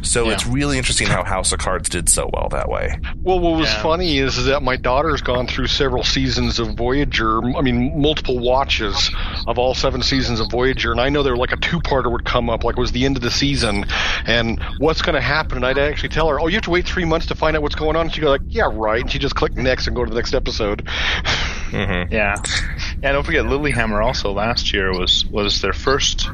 So 0.03 0.27
Yeah. 0.27 0.33
it's 0.35 0.45
really 0.47 0.77
interesting 0.77 1.07
how 1.07 1.23
House 1.23 1.53
of 1.53 1.61
Cards 1.61 1.89
did 1.89 2.09
so 2.09 2.29
well 2.33 2.49
that 2.51 2.69
way. 2.69 2.99
Well, 3.23 3.39
what 3.39 3.59
was 3.59 3.69
Yeah. 3.73 3.83
funny 3.83 4.19
is, 4.19 4.39
is 4.39 4.47
that 4.47 4.63
my 4.63 4.77
daughter's 4.77 5.21
gone 5.23 5.47
through 5.47 5.69
several 5.69 6.03
seasons 6.03 6.59
of 6.59 6.75
Voyager. 6.77 7.41
I 7.57 7.61
mean, 7.63 8.01
multiple 8.03 8.41
watches 8.41 9.11
of 9.47 9.57
all 9.59 9.75
seven 9.75 10.03
seasons 10.03 10.41
of 10.41 10.51
Voyager, 10.51 10.91
and 10.91 11.01
I 11.01 11.09
know 11.11 11.23
they're 11.23 11.37
like 11.37 11.53
a 11.53 11.57
two-parter 11.81 12.11
would 12.11 12.25
come 12.25 12.51
up, 12.51 12.65
like 12.65 12.77
it 12.77 12.81
was 12.81 12.93
the 12.93 13.05
end 13.05 13.17
of 13.17 13.23
the 13.23 13.31
season, 13.31 13.85
and 14.27 14.61
what's 14.79 15.03
going 15.03 15.15
to 15.15 15.21
happen? 15.21 15.59
And 15.59 15.67
I'd 15.67 15.79
actually 15.79 16.11
tell 16.11 16.29
her, 16.29 16.41
"Oh, 16.41 16.47
you 16.47 16.55
have 16.55 16.65
to 16.65 16.71
wait 16.71 16.87
three 16.87 17.05
months 17.05 17.27
to 17.27 17.35
find 17.35 17.57
out 17.57 17.63
what's 17.63 17.75
going 17.75 17.97
on." 17.97 18.03
And 18.03 18.13
she'd 18.13 18.21
go 18.21 18.31
like, 18.31 18.43
"Yeah, 18.51 18.69
right." 18.73 19.01
And 19.01 19.11
she 19.11 19.19
just 19.19 19.35
click 19.35 19.57
next 19.57 19.87
and 19.87 19.97
go 19.97 20.05
to 20.05 20.11
the 20.11 20.17
next 20.17 20.35
episode. 20.35 20.85
Mm-hmm. 21.71 22.13
Yeah, 22.15 22.37
yeah. 23.03 23.13
Don't 23.13 23.25
forget, 23.25 23.45
Lilyhammer 23.45 24.05
also 24.05 24.33
last 24.33 24.73
year 24.73 24.91
was 24.93 25.27
was 25.31 25.61
their 25.61 25.73
first 25.73 26.31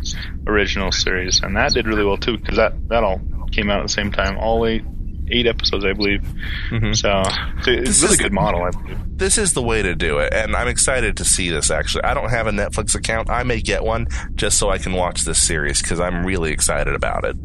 original 0.47 0.93
series, 0.93 1.41
and 1.43 1.57
that 1.57 1.73
did 1.73 1.87
really 1.87 2.05
well 2.05 2.17
too 2.17 2.39
because 2.39 2.57
that 2.57 2.79
that 2.89 3.03
all 3.03 3.23
came 3.51 3.71
out 3.71 3.81
at 3.81 3.85
the 3.85 3.89
same 3.89 4.13
time. 4.13 4.37
All 4.39 4.65
eight 4.67 4.85
eight 5.31 5.47
episodes, 5.47 5.85
I 5.85 5.93
believe. 5.93 6.23
Mhm. 6.71 6.95
So, 6.97 7.23
so 7.63 7.71
it's 7.71 7.89
This 7.89 8.03
a 8.03 8.07
really 8.07 8.15
is- 8.15 8.21
good 8.21 8.33
model. 8.33 8.63
I 8.63 8.71
believe. 8.71 8.99
This 9.17 9.39
is 9.39 9.53
the 9.53 9.63
way 9.63 9.81
to 9.83 9.95
do 9.95 10.19
it, 10.19 10.33
and 10.35 10.57
I'm 10.57 10.67
excited 10.69 11.17
to 11.19 11.25
see 11.25 11.49
this. 11.51 11.71
Actually, 11.71 12.05
I 12.05 12.15
don't 12.15 12.31
have 12.31 12.47
a 12.49 12.51
Netflix 12.51 12.95
account. 12.97 13.31
I 13.31 13.43
may 13.45 13.61
get 13.61 13.85
one 13.85 14.09
just 14.35 14.59
so 14.59 14.71
I 14.71 14.79
can 14.79 14.93
watch 14.93 15.25
this 15.25 15.41
series 15.41 15.81
because 15.83 16.01
I'm 16.01 16.27
really 16.27 16.51
excited 16.53 16.95
about 16.95 17.25
it. 17.25 17.37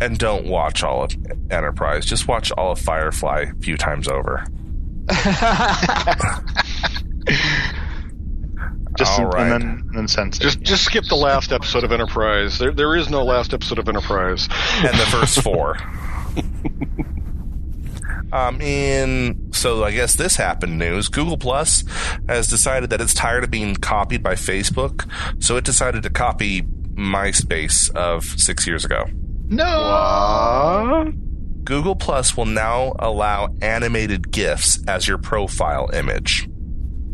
And 0.00 0.18
don't 0.18 0.46
watch 0.46 0.82
all 0.82 1.04
of 1.04 1.12
Enterprise. 1.50 2.04
Just 2.04 2.26
watch 2.26 2.50
all 2.52 2.72
of 2.72 2.80
Firefly 2.80 3.44
a 3.56 3.62
few 3.62 3.76
times 3.76 4.08
over. 4.08 4.44
Just 8.96 9.18
All 9.18 9.26
right. 9.26 9.50
and 9.50 9.52
then 9.52 9.62
and 9.88 9.94
then 9.98 10.08
sense 10.08 10.38
Just 10.38 10.60
just 10.62 10.84
skip 10.84 11.04
the 11.08 11.16
last 11.16 11.52
episode 11.52 11.82
of 11.82 11.90
Enterprise. 11.90 12.58
There 12.58 12.70
there 12.70 12.94
is 12.94 13.10
no 13.10 13.24
last 13.24 13.52
episode 13.52 13.78
of 13.80 13.88
Enterprise. 13.88 14.48
and 14.76 14.94
the 14.96 15.06
first 15.06 15.42
four. 15.42 15.76
Um, 18.32 18.60
in 18.60 19.52
so 19.52 19.84
I 19.84 19.92
guess 19.92 20.16
this 20.16 20.34
happened 20.34 20.76
news. 20.76 21.08
Google 21.08 21.36
Plus 21.36 21.84
has 22.26 22.48
decided 22.48 22.90
that 22.90 23.00
it's 23.00 23.14
tired 23.14 23.44
of 23.44 23.50
being 23.50 23.76
copied 23.76 24.24
by 24.24 24.34
Facebook, 24.34 25.08
so 25.40 25.56
it 25.56 25.64
decided 25.64 26.02
to 26.02 26.10
copy 26.10 26.62
MySpace 26.62 27.94
of 27.94 28.24
six 28.24 28.66
years 28.66 28.84
ago. 28.84 29.04
no. 29.48 31.12
Google 31.62 31.94
Plus 31.94 32.36
will 32.36 32.44
now 32.44 32.94
allow 32.98 33.54
animated 33.62 34.30
GIFs 34.30 34.84
as 34.86 35.06
your 35.08 35.16
profile 35.16 35.88
image. 35.94 36.48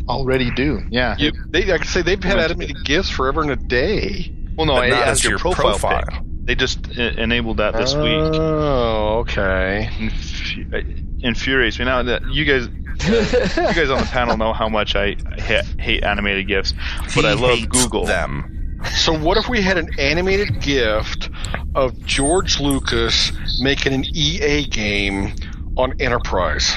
Already 0.09 0.51
do. 0.51 0.83
Yeah. 0.91 1.17
You, 1.19 1.33
they, 1.51 1.71
I 1.71 1.79
could 1.79 1.87
say 1.87 2.03
they've 2.03 2.23
had 2.23 2.39
animated 2.39 2.85
GIFs 2.85 3.11
forever 3.11 3.43
and 3.43 3.51
a 3.51 3.57
day. 3.57 4.35
well, 4.57 4.67
no, 4.67 4.75
but 4.75 4.89
not 4.89 5.07
as, 5.07 5.19
as 5.19 5.25
your, 5.25 5.33
your 5.33 5.39
profile, 5.39 5.79
profile. 5.79 6.27
Pic. 6.41 6.47
They 6.47 6.55
just 6.55 6.99
uh, 6.99 7.03
enabled 7.03 7.59
that 7.59 7.75
this 7.77 7.95
week. 7.95 8.05
Oh, 8.35 9.19
okay. 9.21 9.89
Infu- 9.99 11.07
infuriates 11.23 11.79
me 11.79 11.85
now 11.85 12.03
that 12.03 12.23
you 12.31 12.45
guys 12.45 12.67
you 12.67 13.75
guys 13.75 13.91
on 13.91 13.99
the 13.99 14.09
panel 14.11 14.37
know 14.37 14.53
how 14.53 14.69
much 14.69 14.95
I 14.97 15.17
ha- 15.39 15.63
hate 15.79 16.03
animated 16.05 16.49
gifs, 16.49 16.73
but 17.15 17.25
He 17.25 17.27
I 17.29 17.33
love 17.35 17.59
hates 17.59 17.67
Google. 17.67 18.05
them. 18.07 18.57
So 18.97 19.13
what 19.19 19.37
if 19.37 19.49
we 19.49 19.61
had 19.61 19.77
an 19.77 19.89
animated 19.99 20.63
gift 20.63 21.29
of 21.75 21.99
George 22.07 22.61
Lucas 22.61 23.31
making 23.61 23.93
an 23.93 24.05
EA 24.15 24.65
game 24.65 25.35
on 25.77 25.93
Enterprise? 26.01 26.75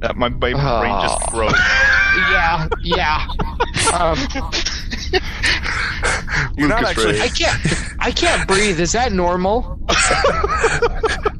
That 0.00 0.16
my, 0.16 0.28
my 0.28 0.38
brain 0.40 0.54
just 0.56 1.22
Ah. 1.22 1.30
broke. 1.30 1.52
yeah, 2.32 2.68
yeah. 2.82 3.26
Um, 3.94 4.18
You're 6.56 6.68
not 6.68 6.82
Lucas 6.82 6.98
actually. 6.98 7.20
I 7.20 7.28
can't. 7.28 7.60
I 8.00 8.10
can't 8.10 8.48
breathe. 8.48 8.80
Is 8.80 8.92
that 8.92 9.12
normal? 9.12 9.78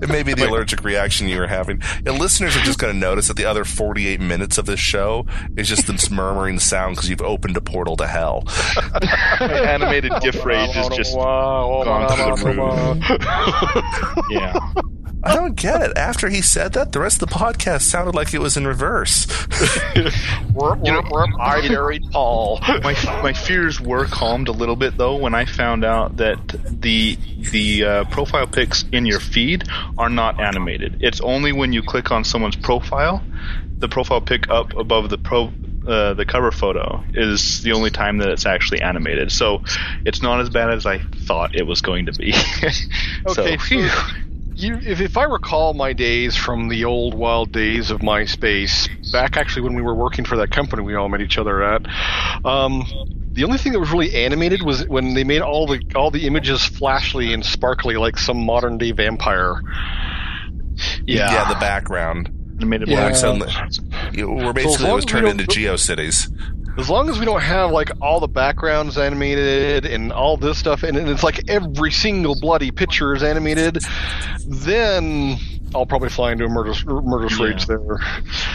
It 0.01 0.09
may 0.09 0.23
be 0.23 0.35
the 0.35 0.49
allergic 0.49 0.85
reaction 0.85 1.29
you 1.29 1.39
were 1.39 1.47
having. 1.47 1.81
And 2.07 2.19
listeners 2.19 2.57
are 2.57 2.61
just 2.61 2.79
going 2.79 2.93
to 2.93 2.99
notice 2.99 3.29
that 3.29 3.37
the 3.37 3.45
other 3.45 3.65
48 3.65 4.21
minutes 4.21 4.59
of 4.59 4.67
this 4.67 4.81
show 4.81 5.27
is 5.57 5.69
just 5.69 5.87
this 5.87 6.11
murmuring 6.11 6.59
sound 6.59 6.97
because 6.97 7.09
you've 7.09 7.23
opened 7.23 7.57
a 7.57 7.61
portal 7.61 7.97
to 7.97 8.07
hell. 8.07 8.43
my 9.41 9.61
animated 9.67 10.13
GIF 10.21 10.45
rage 10.45 10.77
is 10.77 10.89
just 10.89 11.15
gone 11.17 12.37
through 12.37 12.55
the 12.55 12.61
roof. 12.61 14.23
Yeah. 14.31 14.59
I 15.25 15.37
don't 15.37 15.55
get 15.55 15.83
it. 15.83 15.97
After 15.97 16.29
he 16.29 16.43
said 16.43 16.73
that, 16.73 16.93
the 16.93 17.01
rest 17.01 17.23
of 17.23 17.29
the 17.29 17.35
podcast 17.35 17.83
sounded 17.83 18.15
like 18.15 18.35
it 18.35 18.41
was 18.41 18.57
in 18.57 18.67
reverse. 18.67 19.27
I 21.41 21.69
married 21.69 22.03
Paul. 22.11 22.59
my 22.83 22.95
my 23.23 23.33
fears 23.33 23.81
were 23.81 24.07
calmed 24.07 24.49
a 24.49 24.53
little 24.53 24.77
bit 24.77 24.97
though 24.97 25.17
when 25.17 25.35
I 25.35 25.45
found 25.45 25.85
out 25.85 26.17
that 26.17 26.39
the 26.81 27.17
the 27.53 27.85
uh, 27.85 28.05
profile 28.05 28.47
pics 28.47 28.85
in 28.93 29.07
your 29.07 29.21
feed 29.21 29.65
are 29.97 30.09
not 30.09 30.41
animated. 30.41 30.99
It's 31.01 31.21
only 31.21 31.53
when 31.53 31.73
you 31.73 31.83
click 31.83 32.11
on 32.11 32.25
someone's 32.25 32.57
profile, 32.57 33.23
the 33.79 33.89
profile 33.89 34.21
pic 34.21 34.51
up 34.51 34.77
above 34.77 35.11
the 35.11 35.19
pro. 35.19 35.53
Uh, 35.87 36.15
the 36.15 36.25
cover 36.25 36.53
photo 36.53 37.03
is 37.13 37.61
the 37.63 37.73
only 37.73 37.91
time 37.91 38.19
that 38.19 38.29
it's 38.29 38.47
actually 38.47 38.81
animated, 38.81 39.33
so 39.33 39.63
it's 40.05 40.23
not 40.23 40.41
as 40.41 40.49
bad 40.49 40.71
as 40.71 40.87
I 40.87 40.99
thought 40.99 41.57
it 41.57 41.65
was 41.65 41.81
going 41.81 42.07
to 42.07 42.13
be. 42.13 42.33
Okay, 43.25 43.57
so, 43.57 43.65
phew. 43.65 43.91
You, 44.63 44.77
if, 44.77 45.01
if 45.01 45.17
I 45.17 45.25
recall 45.25 45.75
my 45.75 45.93
days 45.93 46.37
from 46.37 46.69
the 46.69 46.85
old 46.85 47.15
wild 47.15 47.51
days 47.51 47.91
of 47.91 48.01
MySpace, 48.01 48.89
back 49.11 49.37
actually 49.37 49.63
when 49.63 49.75
we 49.75 49.83
were 49.83 49.95
working 49.95 50.25
for 50.25 50.37
that 50.37 50.51
company 50.53 50.83
we 50.83 50.95
all 50.95 51.09
met 51.09 51.21
each 51.21 51.37
other 51.37 51.63
at, 51.65 51.83
um, 52.45 52.85
the 53.33 53.43
only 53.45 53.59
thing 53.59 53.73
that 53.73 53.81
was 53.81 53.91
really 53.91 54.15
animated 54.15 54.63
was 54.63 54.87
when 54.87 55.15
they 55.15 55.25
made 55.25 55.43
all 55.43 55.67
the 55.67 55.81
all 55.97 56.11
the 56.13 56.27
images 56.27 56.65
flashly 56.65 57.33
and 57.33 57.45
sparkly 57.45 57.97
like 57.97 58.19
some 58.19 58.45
modern 58.45 58.79
day 58.79 58.93
vampire. 58.93 59.61
yeah, 61.07 61.33
yeah, 61.33 61.49
the 61.49 61.59
background. 61.59 62.31
animated 62.59 62.89
Yeah. 62.89 63.07
Like 63.11 63.21
black. 63.21 63.49
suddenly, 63.49 64.25
We're 64.25 64.49
as 64.51 64.55
basically 64.55 64.91
it 64.91 64.95
was 64.95 65.05
turned 65.05 65.27
into 65.29 65.45
go- 65.45 65.53
GeoCities. 65.53 66.31
As 66.79 66.89
long 66.89 67.09
as 67.11 67.19
we 67.19 67.25
don't 67.27 67.43
have 67.43 67.71
like 67.71 67.91
all 68.01 68.19
the 68.21 68.29
backgrounds 68.29 68.97
animated 68.97 69.85
and 69.85 70.13
all 70.13 70.37
this 70.37 70.59
stuff, 70.59 70.83
and 70.83 70.97
it's 70.97 71.23
like 71.23 71.49
every 71.49 71.91
single 71.91 72.39
bloody 72.39 72.71
picture 72.71 73.15
is 73.15 73.23
animated, 73.23 73.79
then 74.47 75.37
I'll 75.75 75.87
probably 75.87 76.09
fly 76.09 76.33
into 76.33 76.45
a 76.45 76.49
murder 76.49 76.73
murder 76.87 77.29
rage 77.43 77.67
there. 77.67 77.99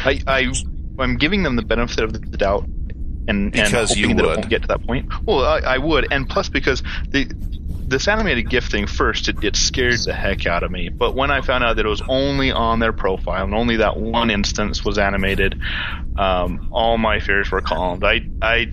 I, 0.04 0.20
I 0.28 0.54
I'm 1.00 1.18
giving 1.18 1.44
them 1.44 1.56
the 1.56 1.62
benefit 1.62 2.04
of 2.04 2.14
the 2.14 2.20
doubt, 2.38 2.66
and 3.28 3.52
Because 3.52 3.92
and 3.92 4.00
you 4.00 4.08
hoping 4.08 4.18
that 4.18 4.24
would. 4.24 4.32
it 4.32 4.38
won't 4.38 4.50
get 4.50 4.62
to 4.64 4.68
that 4.70 4.86
point. 4.86 5.12
Well, 5.26 5.46
I, 5.46 5.60
I 5.60 5.78
would, 5.78 6.12
and 6.12 6.28
plus 6.28 6.50
because 6.50 6.82
the 7.10 7.26
this 7.88 8.08
animated 8.08 8.50
GIF 8.50 8.66
thing 8.66 8.88
first, 8.88 9.30
it, 9.30 9.38
it 9.42 9.56
scared 9.56 10.00
the 10.06 10.14
heck 10.14 10.46
out 10.46 10.64
of 10.64 10.72
me. 10.72 10.90
But 10.90 11.16
when 11.16 11.32
I 11.32 11.42
found 11.42 11.64
out 11.64 11.78
that 11.78 11.86
it 11.86 11.90
was 11.90 12.04
only 12.08 12.52
on 12.52 12.80
their 12.80 12.94
profile 12.94 13.46
and 13.46 13.54
only 13.54 13.78
that 13.78 13.98
one 13.98 14.30
instance 14.30 14.84
was 14.84 14.98
animated, 14.98 15.56
um, 16.16 16.62
all 16.72 16.98
my 16.98 17.20
fears 17.20 17.52
were 17.52 17.62
calmed. 17.62 18.04
I 18.04 18.28
I 18.42 18.72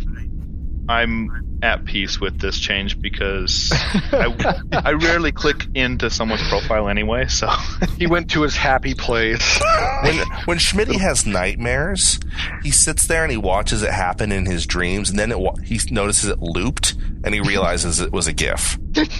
I'm 0.89 1.31
at 1.65 1.85
peace 1.87 2.21
with 2.21 2.39
this 2.39 2.59
change 2.59 3.01
because 3.01 3.71
I, 4.13 4.61
I 4.73 4.93
rarely 4.93 5.33
click 5.33 5.67
into 5.75 6.11
someone's 6.11 6.47
profile 6.49 6.89
anyway. 6.89 7.27
So 7.27 7.49
He 7.99 8.07
went 8.07 8.31
to 8.33 8.43
his 8.43 8.55
happy 8.57 8.95
place. 8.95 9.61
When 10.03 10.19
when 10.45 10.59
Schmitty 10.59 11.01
has 11.01 11.27
nightmares, 11.27 12.21
he 12.63 12.71
sits 12.71 13.07
there 13.07 13.23
and 13.23 13.33
he 13.33 13.39
watches 13.39 13.83
it 13.83 13.91
happen 13.91 14.31
in 14.31 14.45
his 14.47 14.67
dreams, 14.67 15.09
and 15.11 15.19
then 15.19 15.33
it, 15.33 15.39
he 15.65 15.81
notices 15.91 16.29
it 16.29 16.41
looped, 16.41 16.95
and 17.25 17.35
he 17.35 17.41
realizes 17.41 18.01
it 18.01 18.13
was 18.13 18.27
a 18.27 18.33
GIF. 18.33 18.79
it's 18.95 19.15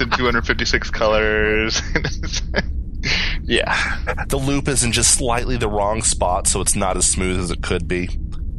in 0.00 0.10
256 0.10 0.90
colors. 0.90 1.80
yeah. 3.44 4.24
The 4.28 4.36
loop 4.38 4.66
is 4.68 4.82
in 4.82 4.92
just 4.92 5.14
slightly 5.14 5.56
the 5.56 5.68
wrong 5.68 6.02
spot, 6.02 6.46
so 6.48 6.60
it's 6.60 6.74
not 6.74 6.96
as 6.96 7.06
smooth 7.06 7.38
as 7.38 7.50
it 7.50 7.62
could 7.62 7.86
be. 7.86 8.08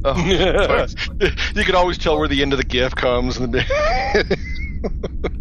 Oh, 0.04 0.18
you 1.56 1.64
can 1.64 1.76
always 1.76 1.98
tell 1.98 2.18
where 2.18 2.28
the 2.28 2.42
end 2.42 2.54
of 2.54 2.58
the 2.58 2.66
GIF 2.66 2.96
comes. 2.96 3.38
And 3.38 3.54
the 3.54 4.38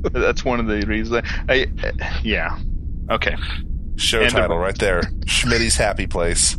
that's 0.12 0.44
one 0.44 0.60
of 0.60 0.66
the 0.66 0.82
reasons. 0.86 1.24
I, 1.48 1.66
I 1.82 2.20
yeah. 2.22 2.58
Okay. 3.10 3.36
Show 3.96 4.20
And 4.20 4.28
a- 4.32 4.36
title 4.36 4.58
right 4.58 4.78
there. 4.78 5.02
Schmitty's 5.26 5.76
Happy 5.76 6.06
Place. 6.06 6.56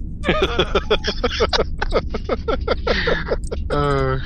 Uh, 3.70 4.20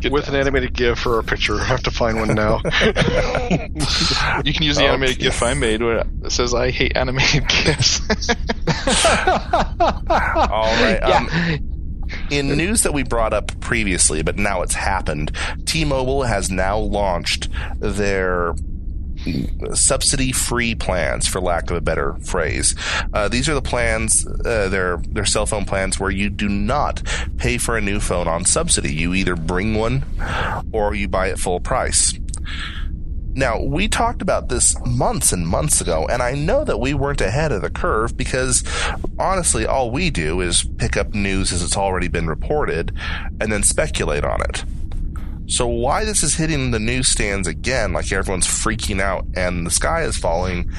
Get 0.00 0.12
With 0.12 0.28
an 0.28 0.34
animated 0.34 0.72
GIF 0.72 1.04
or 1.04 1.18
a 1.18 1.22
picture. 1.22 1.56
I 1.60 1.64
have 1.64 1.82
to 1.82 1.90
find 1.90 2.16
one 2.18 2.34
now. 2.34 2.56
You 2.64 4.54
can 4.54 4.62
use 4.62 4.76
the 4.76 4.84
Okay. 4.84 4.88
animated 4.88 5.18
GIF 5.18 5.42
I 5.42 5.52
made 5.52 5.82
where 5.82 5.98
it 6.24 6.32
says 6.32 6.54
I 6.54 6.70
hate 6.70 6.96
animated 6.96 7.46
GIFs. 7.48 8.00
All 10.08 10.72
right. 10.82 10.98
Um, 11.02 11.28
yeah. 11.30 11.56
In 12.30 12.56
news 12.56 12.82
that 12.82 12.94
we 12.94 13.02
brought 13.02 13.32
up 13.32 13.58
previously, 13.60 14.22
but 14.22 14.36
now 14.36 14.62
it's 14.62 14.74
happened, 14.74 15.36
T-Mobile 15.66 16.22
has 16.22 16.50
now 16.50 16.78
launched 16.78 17.48
their 17.78 18.54
subsidy-free 19.74 20.76
plans, 20.76 21.26
for 21.26 21.40
lack 21.40 21.70
of 21.70 21.76
a 21.76 21.80
better 21.80 22.14
phrase. 22.22 22.74
Uh, 23.12 23.28
these 23.28 23.48
are 23.48 23.54
the 23.54 23.60
plans, 23.60 24.26
uh, 24.26 24.68
their 24.68 24.96
their 25.08 25.26
cell 25.26 25.44
phone 25.44 25.64
plans, 25.64 26.00
where 26.00 26.10
you 26.10 26.30
do 26.30 26.48
not 26.48 27.02
pay 27.36 27.58
for 27.58 27.76
a 27.76 27.80
new 27.80 28.00
phone 28.00 28.26
on 28.26 28.44
subsidy. 28.44 28.94
You 28.94 29.12
either 29.12 29.36
bring 29.36 29.74
one, 29.74 30.04
or 30.72 30.94
you 30.94 31.08
buy 31.08 31.28
it 31.28 31.38
full 31.38 31.60
price. 31.60 32.18
Now, 33.34 33.62
we 33.62 33.86
talked 33.86 34.22
about 34.22 34.48
this 34.48 34.76
months 34.84 35.32
and 35.32 35.46
months 35.46 35.80
ago, 35.80 36.06
and 36.10 36.22
I 36.22 36.32
know 36.32 36.64
that 36.64 36.78
we 36.78 36.94
weren't 36.94 37.20
ahead 37.20 37.52
of 37.52 37.62
the 37.62 37.70
curve 37.70 38.16
because 38.16 38.64
honestly, 39.18 39.66
all 39.66 39.90
we 39.90 40.10
do 40.10 40.40
is 40.40 40.64
pick 40.78 40.96
up 40.96 41.14
news 41.14 41.52
as 41.52 41.62
it's 41.62 41.76
already 41.76 42.08
been 42.08 42.26
reported 42.26 42.92
and 43.40 43.52
then 43.52 43.62
speculate 43.62 44.24
on 44.24 44.42
it. 44.42 44.64
So, 45.46 45.66
why 45.66 46.04
this 46.04 46.22
is 46.22 46.34
hitting 46.34 46.70
the 46.70 46.78
newsstands 46.80 47.46
again, 47.46 47.92
like 47.92 48.10
everyone's 48.12 48.46
freaking 48.46 49.00
out 49.00 49.26
and 49.34 49.66
the 49.66 49.70
sky 49.70 50.02
is 50.02 50.16
falling, 50.16 50.70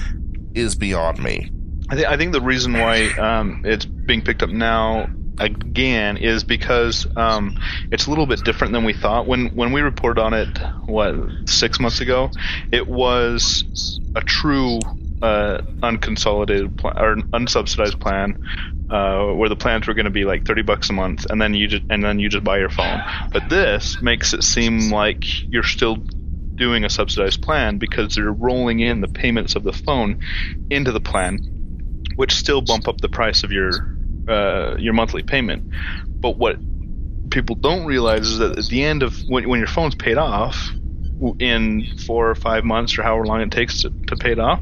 is 0.54 0.76
beyond 0.76 1.20
me. 1.20 1.52
I, 1.90 1.96
th- 1.96 2.08
I 2.08 2.18
think 2.18 2.32
the 2.32 2.42
reason 2.42 2.74
why 2.74 3.08
um, 3.18 3.64
it's 3.66 3.86
being 3.86 4.22
picked 4.22 4.44
up 4.44 4.50
now 4.50 5.08
again 5.42 6.18
is 6.18 6.44
because 6.44 7.08
um, 7.16 7.56
it's 7.92 8.08
a 8.08 8.10
little 8.10 8.26
bit 8.26 8.44
different 8.44 8.74
than 8.74 8.84
we 8.84 8.94
thought. 8.94 9.28
When 9.28 9.48
when 9.48 9.72
we 9.72 9.82
reported 9.82 10.22
on 10.22 10.34
it, 10.34 10.50
what 10.86 11.16
six 11.46 11.80
months 11.80 12.02
ago, 12.02 12.32
it 12.72 12.88
was 12.88 14.00
a 14.16 14.22
true 14.22 14.80
uh, 15.22 15.60
unconsolidated 15.84 16.78
plan 16.78 16.94
or 16.98 17.16
unsubsidized 17.34 18.00
plan. 18.00 18.38
Uh, 18.90 19.32
where 19.36 19.48
the 19.48 19.56
plans 19.56 19.88
were 19.88 19.94
going 19.94 20.04
to 20.04 20.12
be 20.12 20.26
like 20.26 20.46
thirty 20.46 20.64
bucks 20.64 20.90
a 20.90 20.94
month, 20.94 21.26
and 21.30 21.42
then 21.42 21.54
you 21.54 21.66
just 21.66 21.84
and 21.90 22.04
then 22.04 22.20
you 22.20 22.28
just 22.28 22.44
buy 22.44 22.58
your 22.58 22.70
phone. 22.70 23.02
But 23.32 23.48
this 23.50 24.02
makes 24.02 24.34
it 24.34 24.44
seem 24.44 24.92
like 24.92 25.26
you're 25.50 25.64
still 25.64 26.04
doing 26.58 26.84
a 26.84 26.90
subsidized 26.90 27.42
plan 27.42 27.78
because 27.78 28.16
they're 28.16 28.34
rolling 28.34 28.82
in 28.82 29.00
the 29.00 29.08
payments 29.08 29.56
of 29.56 29.64
the 29.64 29.72
phone 29.72 30.18
into 30.70 30.92
the 30.92 31.00
plan, 31.00 31.40
which 32.18 32.36
still 32.36 32.62
bump 32.62 32.90
up 32.90 33.00
the 33.00 33.08
price 33.08 33.46
of 33.46 33.54
your 33.54 33.72
uh, 34.28 34.76
your 34.78 34.94
monthly 34.94 35.24
payment. 35.24 35.72
But 36.08 36.38
what 36.38 36.58
people 37.32 37.56
don't 37.56 37.86
realize 37.86 38.28
is 38.28 38.38
that 38.40 38.60
at 38.60 38.66
the 38.66 38.84
end 38.84 39.04
of 39.04 39.18
when, 39.28 39.48
when 39.48 39.60
your 39.60 39.68
phone's 39.68 39.96
paid 39.96 40.18
off 40.18 40.70
in 41.40 41.98
four 42.06 42.30
or 42.30 42.36
five 42.36 42.64
months 42.64 42.98
or 42.98 43.04
however 43.04 43.26
long 43.26 43.42
it 43.42 43.52
takes 43.52 43.82
to, 43.82 43.90
to 44.08 44.16
pay 44.16 44.32
it 44.32 44.40
off, 44.40 44.62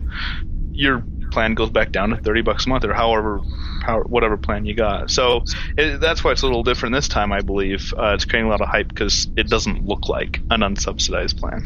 your 0.72 1.04
plan 1.32 1.54
goes 1.54 1.70
back 1.70 1.92
down 1.92 2.10
to 2.10 2.18
30 2.18 2.42
bucks 2.42 2.66
a 2.66 2.70
month 2.70 2.84
or 2.84 2.94
however 2.94 3.42
how, 3.84 4.01
whatever 4.01 4.38
plan 4.38 4.66
you 4.66 4.75
got. 4.75 5.10
So 5.10 5.44
it, 5.78 6.00
that's 6.00 6.24
why 6.24 6.32
it's 6.32 6.42
a 6.42 6.46
little 6.46 6.63
different 6.63 6.96
this 6.96 7.08
time, 7.08 7.32
I 7.32 7.42
believe. 7.42 7.94
Uh, 7.98 8.13
it's 8.13 8.25
creating 8.25 8.48
a 8.48 8.50
lot 8.50 8.62
of 8.62 8.68
hype 8.68 8.88
because 8.88 9.28
it 9.36 9.48
doesn't 9.48 9.86
look 9.86 10.10
like 10.10 10.39
an 10.50 10.62
unsubsidized 10.62 11.39
plan. 11.39 11.63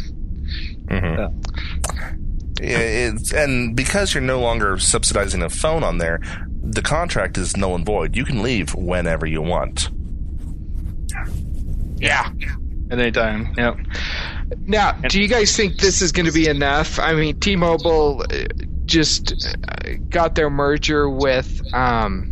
Yeah, 2.61 2.77
It's, 2.77 3.33
and 3.33 3.75
because 3.75 4.13
you're 4.13 4.21
no 4.21 4.39
longer 4.39 4.77
subsidizing 4.77 5.41
a 5.41 5.49
phone 5.49 5.83
on 5.83 5.97
there, 5.97 6.21
the 6.63 6.81
contract 6.81 7.37
is 7.37 7.57
null 7.57 7.75
and 7.75 7.85
void. 7.85 8.15
You 8.15 8.23
can 8.23 8.41
leave 8.41 8.73
whenever 8.73 9.25
you 9.25 9.41
want. 9.41 9.89
yeah. 11.97 12.31
At 12.89 12.99
any 12.99 13.11
time, 13.11 13.53
yeah. 13.57 13.75
Now, 14.65 14.91
do 14.91 15.21
you 15.21 15.27
guys 15.27 15.55
think 15.55 15.77
this 15.77 16.01
is 16.01 16.11
going 16.11 16.25
to 16.25 16.31
be 16.31 16.47
enough? 16.47 16.99
I 16.99 17.13
mean, 17.13 17.39
T-Mobile 17.39 18.25
uh, 18.29 18.43
just 18.85 19.33
uh, 19.33 19.93
got 20.09 20.35
their 20.35 20.49
merger 20.49 21.09
with 21.09 21.61
um, 21.73 22.31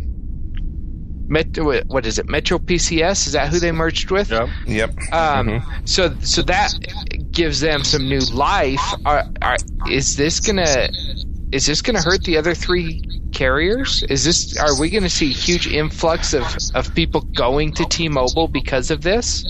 Metro. 1.26 1.80
What 1.84 2.06
is 2.06 2.18
it? 2.18 2.28
Metro 2.28 2.58
PCS? 2.58 3.26
Is 3.26 3.32
that 3.32 3.48
who 3.48 3.58
they 3.58 3.72
merged 3.72 4.10
with? 4.10 4.30
Yep. 4.30 4.48
Yep. 4.66 4.90
Um, 5.12 5.62
so 5.84 6.14
so 6.20 6.42
that 6.42 6.72
gives 7.32 7.60
them 7.60 7.82
some 7.82 8.08
new 8.08 8.20
life. 8.32 8.80
Are, 9.04 9.24
are, 9.40 9.56
is 9.90 10.16
this 10.16 10.38
gonna 10.38 10.90
is 11.50 11.66
this 11.66 11.82
gonna 11.82 12.02
hurt 12.02 12.22
the 12.24 12.36
other 12.36 12.54
three 12.54 13.02
carriers? 13.32 14.02
Is 14.04 14.24
this 14.24 14.58
are 14.58 14.78
we 14.78 14.90
gonna 14.90 15.10
see 15.10 15.30
a 15.30 15.34
huge 15.34 15.66
influx 15.66 16.34
of, 16.34 16.44
of 16.74 16.94
people 16.94 17.22
going 17.22 17.72
to 17.74 17.84
T-Mobile 17.84 18.48
because 18.48 18.90
of 18.90 19.02
this? 19.02 19.44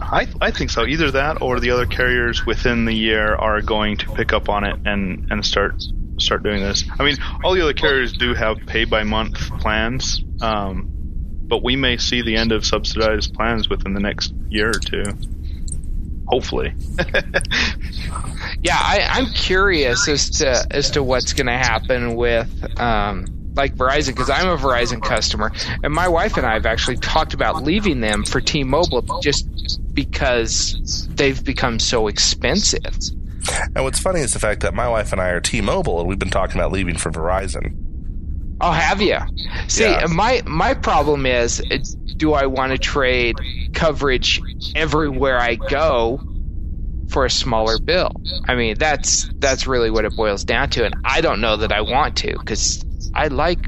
I, 0.00 0.26
I 0.40 0.50
think 0.50 0.70
so. 0.70 0.84
Either 0.84 1.12
that 1.12 1.42
or 1.42 1.60
the 1.60 1.70
other 1.70 1.86
carriers 1.86 2.44
within 2.44 2.86
the 2.86 2.94
year 2.94 3.34
are 3.34 3.60
going 3.60 3.96
to 3.98 4.12
pick 4.12 4.32
up 4.32 4.48
on 4.48 4.64
it 4.64 4.76
and, 4.84 5.30
and 5.30 5.44
start 5.44 5.80
start 6.18 6.42
doing 6.42 6.60
this. 6.60 6.84
I 6.98 7.04
mean, 7.04 7.16
all 7.44 7.54
the 7.54 7.62
other 7.62 7.72
carriers 7.72 8.12
do 8.12 8.34
have 8.34 8.58
pay 8.66 8.84
by 8.84 9.04
month 9.04 9.36
plans, 9.60 10.20
um, 10.40 10.88
but 11.46 11.62
we 11.62 11.76
may 11.76 11.96
see 11.96 12.22
the 12.22 12.36
end 12.36 12.50
of 12.50 12.66
subsidized 12.66 13.34
plans 13.34 13.68
within 13.68 13.94
the 13.94 14.00
next 14.00 14.34
year 14.48 14.70
or 14.70 14.80
two. 14.80 15.04
Hopefully. 16.26 16.74
Yeah, 18.62 18.76
I, 18.76 19.06
I'm 19.10 19.26
curious 19.32 20.08
as 20.08 20.30
to 20.38 20.66
as 20.70 20.90
to 20.92 21.02
what's 21.02 21.32
going 21.32 21.46
to 21.46 21.52
happen 21.56 22.16
with 22.16 22.48
um, 22.80 23.26
like 23.54 23.76
Verizon 23.76 24.08
because 24.08 24.30
I'm 24.30 24.48
a 24.48 24.56
Verizon 24.56 25.02
customer, 25.02 25.52
and 25.82 25.92
my 25.92 26.08
wife 26.08 26.36
and 26.36 26.46
I 26.46 26.54
have 26.54 26.66
actually 26.66 26.96
talked 26.96 27.34
about 27.34 27.62
leaving 27.62 28.00
them 28.00 28.24
for 28.24 28.40
T-Mobile 28.40 29.20
just 29.22 29.46
because 29.94 31.06
they've 31.14 31.42
become 31.42 31.78
so 31.78 32.08
expensive. 32.08 32.94
And 33.74 33.84
what's 33.84 34.00
funny 34.00 34.20
is 34.20 34.32
the 34.32 34.38
fact 34.40 34.60
that 34.62 34.74
my 34.74 34.88
wife 34.88 35.12
and 35.12 35.20
I 35.20 35.28
are 35.30 35.40
T-Mobile, 35.40 36.00
and 36.00 36.08
we've 36.08 36.18
been 36.18 36.30
talking 36.30 36.56
about 36.56 36.72
leaving 36.72 36.96
for 36.96 37.10
Verizon. 37.10 37.74
Oh, 38.60 38.72
have 38.72 39.00
you? 39.00 39.18
See, 39.68 39.84
Yeah. 39.84 40.06
my 40.08 40.42
my 40.46 40.74
problem 40.74 41.26
is, 41.26 41.62
do 42.16 42.32
I 42.32 42.46
want 42.46 42.72
to 42.72 42.78
trade 42.78 43.36
coverage 43.72 44.40
everywhere 44.74 45.38
I 45.38 45.54
go 45.54 46.20
for 47.08 47.24
a 47.24 47.30
smaller 47.30 47.78
bill? 47.78 48.12
I 48.46 48.54
mean, 48.54 48.76
that's 48.78 49.28
that's 49.38 49.66
really 49.66 49.90
what 49.90 50.04
it 50.04 50.14
boils 50.16 50.44
down 50.44 50.70
to, 50.70 50.84
and 50.84 50.94
I 51.04 51.20
don't 51.20 51.40
know 51.40 51.56
that 51.56 51.72
I 51.72 51.80
want 51.80 52.16
to 52.18 52.38
because 52.38 52.84
I 53.14 53.28
like 53.28 53.58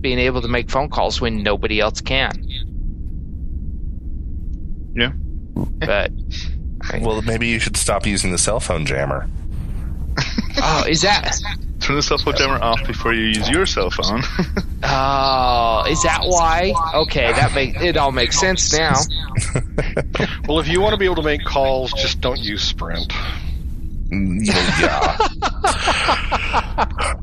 being 0.00 0.18
able 0.18 0.42
to 0.42 0.48
make 0.48 0.70
phone 0.70 0.88
calls 0.88 1.20
when 1.20 1.42
nobody 1.42 1.80
else 1.80 2.00
can. 2.00 2.42
Yeah. 4.94 5.12
But 5.78 6.10
Well, 7.00 7.22
maybe 7.22 7.48
you 7.48 7.58
should 7.58 7.76
stop 7.76 8.06
using 8.06 8.32
the 8.32 8.38
cell 8.38 8.60
phone 8.60 8.86
jammer. 8.86 9.28
oh, 10.58 10.84
is 10.88 11.02
that 11.02 11.36
Turn 11.86 11.94
the 11.94 12.02
cell 12.02 12.18
phone 12.18 12.34
jammer 12.34 12.60
off 12.60 12.84
before 12.84 13.12
you 13.14 13.26
use 13.26 13.48
your 13.48 13.64
cell 13.64 13.90
phone. 13.90 14.20
oh, 14.82 15.84
is 15.88 16.02
that 16.02 16.18
why? 16.24 16.72
Okay, 16.94 17.30
that 17.30 17.54
make 17.54 17.76
it 17.80 17.96
all 17.96 18.10
makes 18.10 18.40
sense 18.40 18.72
now. 18.76 18.94
well, 20.48 20.58
if 20.58 20.66
you 20.66 20.80
want 20.80 20.94
to 20.94 20.96
be 20.96 21.04
able 21.04 21.14
to 21.14 21.22
make 21.22 21.44
calls, 21.44 21.92
just 21.92 22.20
don't 22.20 22.40
use 22.40 22.64
Sprint. 22.64 23.12
Mm, 24.10 24.44
Yeah. 24.80 25.16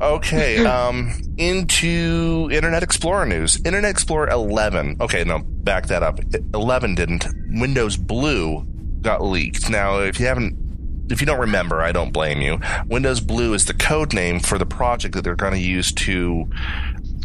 okay. 0.00 0.64
Um, 0.64 1.12
into 1.36 2.48
Internet 2.50 2.82
Explorer 2.82 3.26
news. 3.26 3.60
Internet 3.66 3.90
Explorer 3.90 4.30
11. 4.30 4.96
Okay, 5.02 5.24
no, 5.24 5.40
back 5.40 5.88
that 5.88 6.02
up. 6.02 6.20
11 6.54 6.94
didn't. 6.94 7.26
Windows 7.50 7.98
Blue 7.98 8.66
got 9.02 9.22
leaked. 9.22 9.68
Now, 9.68 9.98
if 9.98 10.18
you 10.18 10.24
haven't, 10.24 10.56
if 11.10 11.20
you 11.20 11.26
don't 11.26 11.40
remember, 11.40 11.80
I 11.82 11.92
don't 11.92 12.12
blame 12.12 12.40
you. 12.40 12.60
Windows 12.86 13.20
Blue 13.20 13.54
is 13.54 13.64
the 13.66 13.74
code 13.74 14.12
name 14.14 14.40
for 14.40 14.58
the 14.58 14.66
project 14.66 15.14
that 15.14 15.22
they're 15.22 15.36
going 15.36 15.52
to 15.54 15.58
use 15.60 15.92
to. 15.92 16.48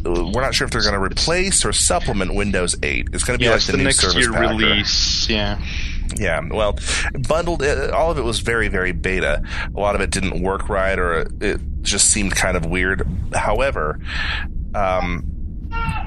uh, 0.06 0.12
We're 0.34 0.42
not 0.42 0.54
sure 0.56 0.66
if 0.66 0.72
they're 0.72 0.82
going 0.82 0.94
to 0.94 1.00
replace 1.00 1.64
or 1.66 1.72
supplement 1.74 2.36
Windows 2.36 2.76
8. 2.84 3.10
It's 3.14 3.24
going 3.24 3.38
to 3.38 3.42
be 3.42 3.46
yeah, 3.46 3.52
like 3.54 3.64
the, 3.66 3.72
the 3.74 3.78
new 3.80 3.84
next 3.86 4.00
service 4.00 4.16
year 4.18 4.32
packer. 4.34 4.50
release. 4.56 5.30
Yeah. 5.30 5.62
Yeah, 6.18 6.42
well, 6.50 6.78
bundled. 7.28 7.62
uh, 7.62 7.92
All 7.94 8.10
of 8.10 8.18
it 8.18 8.24
was 8.24 8.40
very, 8.40 8.68
very 8.68 8.92
beta. 8.94 9.44
A 9.76 9.80
lot 9.80 9.94
of 9.94 10.02
it 10.02 10.10
didn't 10.10 10.42
work 10.42 10.68
right, 10.68 10.98
or 10.98 11.28
it 11.40 11.62
just 11.84 12.10
seemed 12.10 12.36
kind 12.36 12.58
of 12.58 12.66
weird. 12.66 13.08
However, 13.34 14.00
um, 14.74 15.24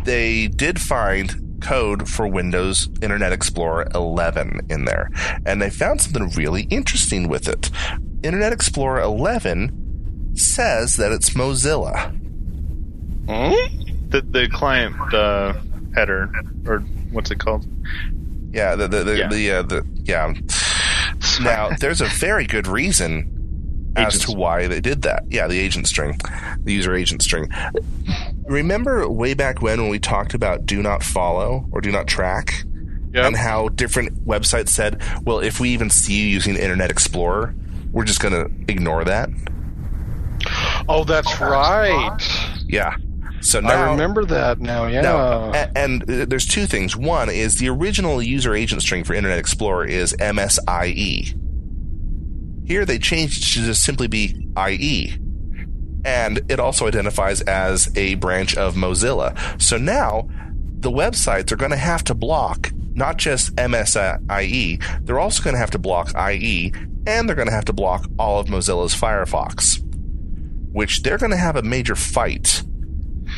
they 0.04 0.48
did 0.48 0.80
find 0.80 1.51
code 1.62 2.08
for 2.08 2.26
Windows 2.26 2.88
Internet 3.00 3.32
Explorer 3.32 3.88
11 3.94 4.60
in 4.68 4.84
there, 4.84 5.10
and 5.46 5.62
they 5.62 5.70
found 5.70 6.00
something 6.00 6.28
really 6.30 6.62
interesting 6.64 7.28
with 7.28 7.48
it. 7.48 7.70
Internet 8.22 8.52
Explorer 8.52 9.00
11 9.00 10.32
says 10.34 10.96
that 10.96 11.12
it's 11.12 11.30
Mozilla. 11.30 12.10
Hmm? 13.26 14.08
The 14.10 14.20
the 14.22 14.48
client 14.52 14.94
uh, 15.14 15.54
header 15.94 16.30
or 16.66 16.80
what's 17.12 17.30
it 17.30 17.38
called? 17.38 17.66
Yeah, 18.52 18.74
the 18.74 18.88
the 18.88 19.04
the, 19.04 19.18
Yeah. 19.18 19.28
the, 19.28 19.50
uh, 19.52 19.62
the 19.62 19.86
yeah. 20.04 20.32
Now, 21.40 21.70
there's 21.80 22.00
a 22.00 22.06
very 22.06 22.46
good 22.46 22.66
reason 22.66 23.92
as 23.96 24.16
Agent 24.16 24.30
to 24.32 24.36
why 24.38 24.66
they 24.66 24.80
did 24.80 25.02
that. 25.02 25.24
Yeah, 25.30 25.46
the 25.46 25.58
agent 25.58 25.86
string, 25.86 26.18
the 26.64 26.72
user 26.72 26.94
agent 26.94 27.22
string. 27.22 27.48
Remember 28.46 29.08
way 29.08 29.34
back 29.34 29.62
when 29.62 29.80
when 29.80 29.90
we 29.90 29.98
talked 29.98 30.34
about 30.34 30.66
do 30.66 30.82
not 30.82 31.02
follow 31.02 31.66
or 31.72 31.80
do 31.80 31.90
not 31.92 32.06
track? 32.06 32.64
Yep. 33.14 33.24
and 33.26 33.36
how 33.36 33.68
different 33.68 34.26
websites 34.26 34.70
said, 34.70 35.02
well, 35.22 35.40
if 35.40 35.60
we 35.60 35.68
even 35.68 35.90
see 35.90 36.14
you 36.14 36.26
using 36.28 36.56
Internet 36.56 36.90
Explorer, 36.90 37.54
we're 37.92 38.04
just 38.04 38.20
going 38.20 38.32
to 38.32 38.72
ignore 38.72 39.04
that. 39.04 39.28
Oh, 40.88 41.04
that's 41.04 41.38
right. 41.38 42.18
Yeah. 42.66 42.96
So 43.42 43.58
I 43.58 43.62
now, 43.62 43.90
remember 43.92 44.24
that 44.24 44.60
now. 44.60 44.86
Yeah. 44.86 45.02
now 45.02 45.52
a- 45.52 45.70
and 45.76 46.02
uh, 46.08 46.24
there's 46.26 46.46
two 46.46 46.64
things. 46.66 46.96
One 46.96 47.28
is 47.28 47.56
the 47.56 47.68
original 47.68 48.22
user 48.22 48.54
agent 48.54 48.80
string 48.80 49.04
for 49.04 49.12
Internet 49.12 49.38
Explorer 49.38 49.84
is 49.84 50.14
MSIE. 50.18 51.38
Here 52.66 52.86
they 52.86 52.98
changed 52.98 53.42
it 53.42 53.46
to 53.46 53.66
just 53.66 53.82
simply 53.82 54.06
be 54.06 54.48
IE. 54.56 55.18
And 56.04 56.40
it 56.50 56.58
also 56.58 56.86
identifies 56.86 57.40
as 57.42 57.96
a 57.96 58.16
branch 58.16 58.56
of 58.56 58.74
Mozilla. 58.74 59.60
So 59.60 59.76
now 59.78 60.28
the 60.80 60.90
websites 60.90 61.52
are 61.52 61.56
going 61.56 61.70
to 61.70 61.76
have 61.76 62.02
to 62.04 62.14
block 62.14 62.72
not 62.94 63.16
just 63.16 63.54
MSIE, 63.56 65.04
they're 65.06 65.18
also 65.18 65.42
going 65.42 65.54
to 65.54 65.58
have 65.60 65.70
to 65.70 65.78
block 65.78 66.12
IE, 66.30 66.72
and 67.06 67.28
they're 67.28 67.36
going 67.36 67.48
to 67.48 67.54
have 67.54 67.64
to 67.66 67.72
block 67.72 68.06
all 68.18 68.40
of 68.40 68.46
Mozilla's 68.48 68.94
Firefox, 68.94 69.80
which 70.72 71.02
they're 71.02 71.18
going 71.18 71.30
to 71.30 71.36
have 71.36 71.56
a 71.56 71.62
major 71.62 71.94
fight 71.94 72.62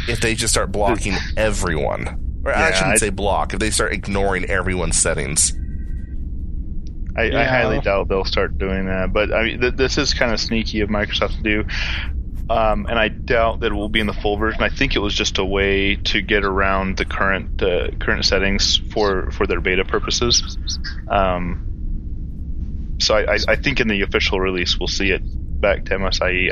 if 0.09 0.20
they 0.20 0.35
just 0.35 0.53
start 0.53 0.72
blocking 0.72 1.14
everyone. 1.37 2.42
Or 2.44 2.55
I 2.55 2.72
shouldn't 2.72 2.94
I- 2.94 2.96
say 2.96 3.11
block, 3.11 3.55
if 3.55 3.61
they 3.61 3.70
start 3.70 3.92
ignoring 3.92 4.44
everyone's 4.46 4.98
settings. 4.98 5.57
I, 7.16 7.31
I 7.31 7.44
highly 7.44 7.81
doubt 7.81 8.09
they'll 8.09 8.24
start 8.24 8.59
doing 8.59 8.87
that. 8.87 9.12
But 9.12 9.33
I 9.33 9.44
mean, 9.44 9.61
th- 9.61 9.77
this 9.77 9.98
is 9.98 10.12
kind 10.12 10.33
of 10.33 10.40
sneaky 10.40 10.81
of 10.81 10.88
Microsoft 10.88 11.37
to 11.37 11.42
do. 11.42 11.64
Um, 12.51 12.87
and 12.87 12.99
I 12.99 13.09
doubt 13.09 13.61
that 13.61 13.73
it 13.73 13.75
will 13.75 13.89
be 13.89 14.01
in 14.01 14.07
the 14.07 14.13
full 14.13 14.37
version. 14.37 14.63
I 14.63 14.69
think 14.69 14.97
it 14.97 14.99
was 14.99 15.15
just 15.15 15.39
a 15.39 15.45
way 15.45 15.97
to 15.97 16.21
get 16.21 16.45
around 16.45 16.99
the 16.99 17.07
current 17.07 17.63
uh, 17.63 17.91
current 18.01 18.25
settings 18.25 18.77
for, 18.93 19.31
for 19.31 19.47
their 19.47 19.61
beta 19.61 19.85
purposes. 19.85 20.59
Um, 21.09 22.97
so 23.01 23.17
I, 23.17 23.35
I, 23.35 23.39
I 23.49 23.57
think 23.57 23.81
in 23.81 23.89
the 23.89 24.03
official 24.03 24.41
release 24.41 24.79
we'll 24.79 24.89
see 24.89 25.11
it 25.11 25.23
back 25.61 25.87
to 25.87 25.97
MSIE. 25.97 26.51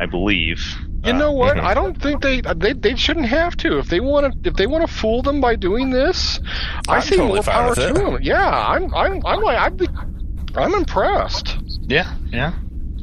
I 0.00 0.06
believe. 0.06 0.62
You 1.04 1.12
know 1.12 1.32
what? 1.32 1.58
I 1.58 1.74
don't 1.74 2.00
think 2.00 2.22
they 2.22 2.40
they 2.40 2.72
they 2.72 2.96
shouldn't 2.96 3.26
have 3.26 3.56
to. 3.58 3.78
If 3.78 3.88
they 3.88 4.00
want 4.00 4.42
to 4.42 4.48
if 4.48 4.56
they 4.56 4.66
want 4.66 4.86
to 4.86 4.92
fool 4.92 5.22
them 5.22 5.40
by 5.40 5.56
doing 5.56 5.90
this, 5.90 6.40
I 6.88 6.96
I'm 6.96 7.02
totally 7.02 7.28
more 7.28 7.42
power 7.42 7.74
to 7.74 7.92
them. 7.92 8.18
Yeah, 8.20 8.48
I'm 8.48 8.92
I'm 8.94 9.24
I'm 9.24 9.40
like 9.40 9.58
I'm, 9.58 10.56
I'm 10.56 10.74
impressed. 10.74 11.56
Yeah, 11.82 12.14
yeah. 12.30 12.52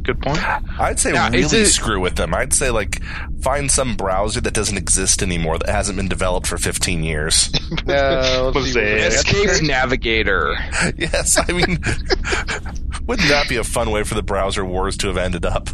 Good 0.05 0.21
point. 0.21 0.39
I'd 0.79 0.99
say 0.99 1.11
Now, 1.11 1.29
really 1.31 1.61
it- 1.61 1.65
screw 1.67 1.99
with 1.99 2.15
them. 2.15 2.33
I'd 2.33 2.53
say 2.53 2.69
like 2.69 3.01
find 3.41 3.71
some 3.71 3.95
browser 3.95 4.39
that 4.41 4.53
doesn't 4.53 4.77
exist 4.77 5.23
anymore 5.23 5.57
that 5.57 5.67
hasn't 5.69 5.97
been 5.97 6.07
developed 6.07 6.45
for 6.47 6.57
15 6.57 7.03
years. 7.03 7.51
Let's 7.85 8.55
Was 8.55 8.73
see 8.73 8.79
what 8.79 8.87
it- 8.87 8.93
we 8.95 9.01
got. 9.01 9.11
Netscape 9.11 9.67
Navigator. 9.67 10.55
yes, 10.97 11.37
I 11.37 11.51
mean, 11.51 11.79
wouldn't 13.07 13.29
that 13.29 13.45
be 13.49 13.55
a 13.57 13.63
fun 13.63 13.89
way 13.89 14.03
for 14.03 14.13
the 14.15 14.23
browser 14.23 14.63
wars 14.63 14.95
to 14.97 15.07
have 15.07 15.17
ended 15.17 15.45
up? 15.45 15.69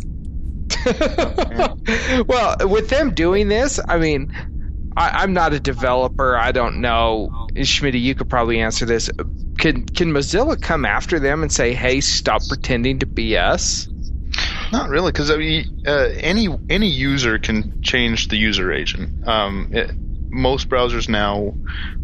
well, 2.27 2.55
with 2.61 2.89
them 2.89 3.13
doing 3.13 3.47
this, 3.49 3.79
I 3.87 3.97
mean, 3.97 4.31
I, 4.95 5.09
I'm 5.23 5.33
not 5.33 5.53
a 5.53 5.59
developer. 5.59 6.35
I 6.37 6.51
don't 6.51 6.79
know. 6.81 7.29
Schmidt, 7.63 7.95
you 7.95 8.15
could 8.15 8.29
probably 8.29 8.59
answer 8.61 8.85
this. 8.85 9.09
Can 9.57 9.85
can 9.85 10.11
Mozilla 10.11 10.59
come 10.59 10.85
after 10.85 11.19
them 11.19 11.43
and 11.43 11.51
say, 11.51 11.73
"Hey, 11.73 12.01
stop 12.01 12.41
pretending 12.47 12.99
to 12.99 13.05
be 13.05 13.37
us"? 13.37 13.87
Not 14.71 14.89
really, 14.89 15.11
because 15.11 15.31
I 15.31 15.37
mean, 15.37 15.65
uh, 15.85 16.09
any 16.19 16.47
any 16.69 16.87
user 16.87 17.37
can 17.37 17.73
change 17.81 18.29
the 18.29 18.37
user 18.37 18.71
agent. 18.71 19.11
Um, 19.23 19.67
it, 19.71 19.95
most 20.31 20.69
browsers 20.69 21.09
now, 21.09 21.57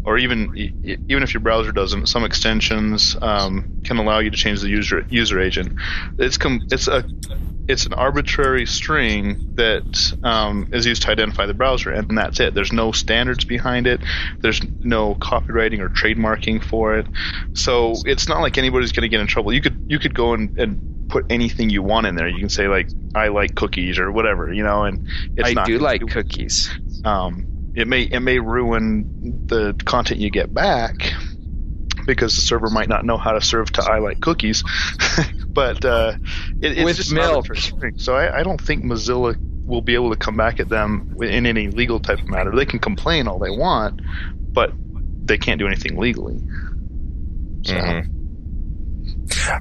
or 0.04 0.18
even 0.18 0.72
even 0.82 1.22
if 1.22 1.32
your 1.32 1.40
browser 1.40 1.72
doesn't, 1.72 2.08
some 2.08 2.24
extensions 2.24 3.16
um, 3.22 3.66
can 3.84 3.96
allow 3.96 4.18
you 4.18 4.30
to 4.30 4.36
change 4.36 4.60
the 4.60 4.68
user 4.68 5.04
user 5.08 5.40
agent. 5.40 5.72
It's 6.18 6.36
com- 6.36 6.62
it's 6.70 6.88
a 6.88 7.04
it's 7.68 7.86
an 7.86 7.94
arbitrary 7.94 8.66
string 8.66 9.38
that 9.56 10.12
um, 10.22 10.68
is 10.72 10.86
used 10.86 11.02
to 11.02 11.10
identify 11.10 11.46
the 11.46 11.54
browser, 11.54 11.90
and 11.90 12.16
that's 12.16 12.40
it. 12.40 12.54
There's 12.54 12.72
no 12.72 12.92
standards 12.92 13.44
behind 13.44 13.86
it. 13.86 14.00
There's 14.42 14.60
no 14.82 15.14
copywriting 15.16 15.80
or 15.80 15.88
trademarking 15.88 16.62
for 16.62 16.98
it. 16.98 17.06
So 17.54 17.94
it's 18.04 18.28
not 18.28 18.40
like 18.40 18.58
anybody's 18.58 18.92
going 18.92 19.02
to 19.02 19.08
get 19.08 19.20
in 19.20 19.26
trouble. 19.26 19.52
You 19.54 19.62
could 19.62 19.76
you 19.88 19.98
could 19.98 20.14
go 20.14 20.34
and, 20.34 20.50
and 20.56 20.80
put 21.08 21.26
anything 21.30 21.70
you 21.70 21.82
want 21.82 22.06
in 22.06 22.14
there. 22.16 22.28
You 22.28 22.40
can 22.40 22.48
say 22.48 22.68
like 22.68 22.90
I 23.14 23.28
like 23.28 23.54
cookies 23.54 23.98
or 23.98 24.12
whatever, 24.12 24.52
you 24.52 24.62
know, 24.62 24.84
and 24.84 25.00
it's 25.36 25.50
I 25.50 25.54
not 25.54 25.66
do 25.66 25.78
like 25.78 26.06
cookies. 26.06 26.70
um, 27.04 27.46
it 27.74 27.86
may 27.86 28.02
it 28.02 28.20
may 28.20 28.38
ruin 28.38 29.06
the 29.48 29.76
content 29.84 30.20
you 30.20 30.30
get 30.30 30.52
back 30.52 31.14
because 32.06 32.36
the 32.36 32.42
server 32.42 32.70
might 32.70 32.88
not 32.88 33.04
know 33.04 33.18
how 33.18 33.32
to 33.32 33.40
serve 33.40 33.70
to 33.72 33.82
I 33.84 33.98
like 33.98 34.20
cookies, 34.20 34.64
but 35.54 35.84
uh, 35.84 36.14
it, 36.60 36.72
it's 36.78 36.84
With 36.84 36.96
just 36.96 37.12
milk. 37.12 37.46
So 37.96 38.16
I, 38.16 38.40
I 38.40 38.42
don't 38.42 38.60
think 38.60 38.84
Mozilla 38.84 39.36
will 39.66 39.82
be 39.82 39.94
able 39.94 40.10
to 40.10 40.16
come 40.16 40.36
back 40.36 40.60
at 40.60 40.68
them 40.68 41.06
in 41.20 41.46
any 41.46 41.68
legal 41.68 42.00
type 42.00 42.20
of 42.22 42.28
matter. 42.28 42.54
They 42.54 42.66
can 42.66 42.78
complain 42.80 43.28
all 43.28 43.38
they 43.38 43.50
want, 43.50 44.00
but 44.54 44.74
they 45.22 45.38
can't 45.38 45.58
do 45.58 45.66
anything 45.66 45.98
legally. 45.98 46.42
So, 47.62 47.74
Mhm. 47.74 48.06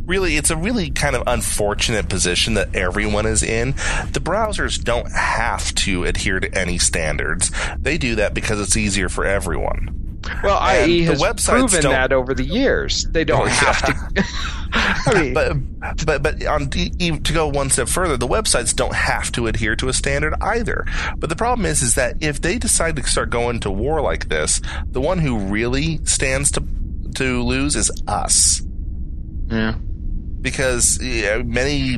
Really, 0.05 0.37
it's 0.37 0.49
a 0.49 0.55
really 0.57 0.89
kind 0.89 1.15
of 1.15 1.23
unfortunate 1.27 2.09
position 2.09 2.55
that 2.55 2.75
everyone 2.75 3.25
is 3.25 3.43
in. 3.43 3.71
The 4.11 4.21
browsers 4.21 4.81
don't 4.83 5.11
have 5.11 5.73
to 5.75 6.03
adhere 6.05 6.39
to 6.39 6.53
any 6.57 6.77
standards. 6.77 7.51
They 7.79 7.97
do 7.97 8.15
that 8.15 8.33
because 8.33 8.59
it's 8.59 8.77
easier 8.77 9.09
for 9.09 9.25
everyone. 9.25 10.03
Well, 10.43 10.59
And 10.61 10.91
IE 10.91 11.05
the 11.05 11.11
has 11.11 11.21
websites 11.21 11.69
proven 11.69 11.91
that 11.91 12.11
over 12.11 12.33
the 12.33 12.43
years. 12.43 13.05
They 13.11 13.23
don't 13.23 13.41
Oh, 13.43 13.45
have 13.45 13.81
to. 13.85 14.23
I 14.73 15.13
mean, 15.21 15.33
But 15.33 16.05
but 16.05 16.21
but 16.23 16.45
on 16.45 16.69
to 16.69 17.33
go 17.33 17.47
one 17.47 17.69
step 17.69 17.87
further, 17.87 18.17
the 18.17 18.27
websites 18.27 18.75
don't 18.75 18.93
have 18.93 19.31
to 19.33 19.47
adhere 19.47 19.75
to 19.77 19.87
a 19.87 19.93
standard 19.93 20.33
either. 20.41 20.85
But 21.17 21.29
the 21.29 21.35
problem 21.37 21.65
is 21.65 21.81
is 21.81 21.95
that 21.95 22.17
if 22.19 22.41
they 22.41 22.57
decide 22.57 22.97
to 22.97 23.03
start 23.03 23.29
going 23.29 23.61
to 23.61 23.71
war 23.71 24.01
like 24.01 24.27
this, 24.27 24.59
the 24.91 24.99
one 24.99 25.19
who 25.19 25.37
really 25.37 26.03
stands 26.05 26.51
to 26.51 26.63
to 27.15 27.41
lose 27.43 27.75
is 27.77 27.89
us. 28.07 28.61
Yeah. 29.49 29.73
because 30.41 30.99
yeah, 31.01 31.37
many 31.43 31.97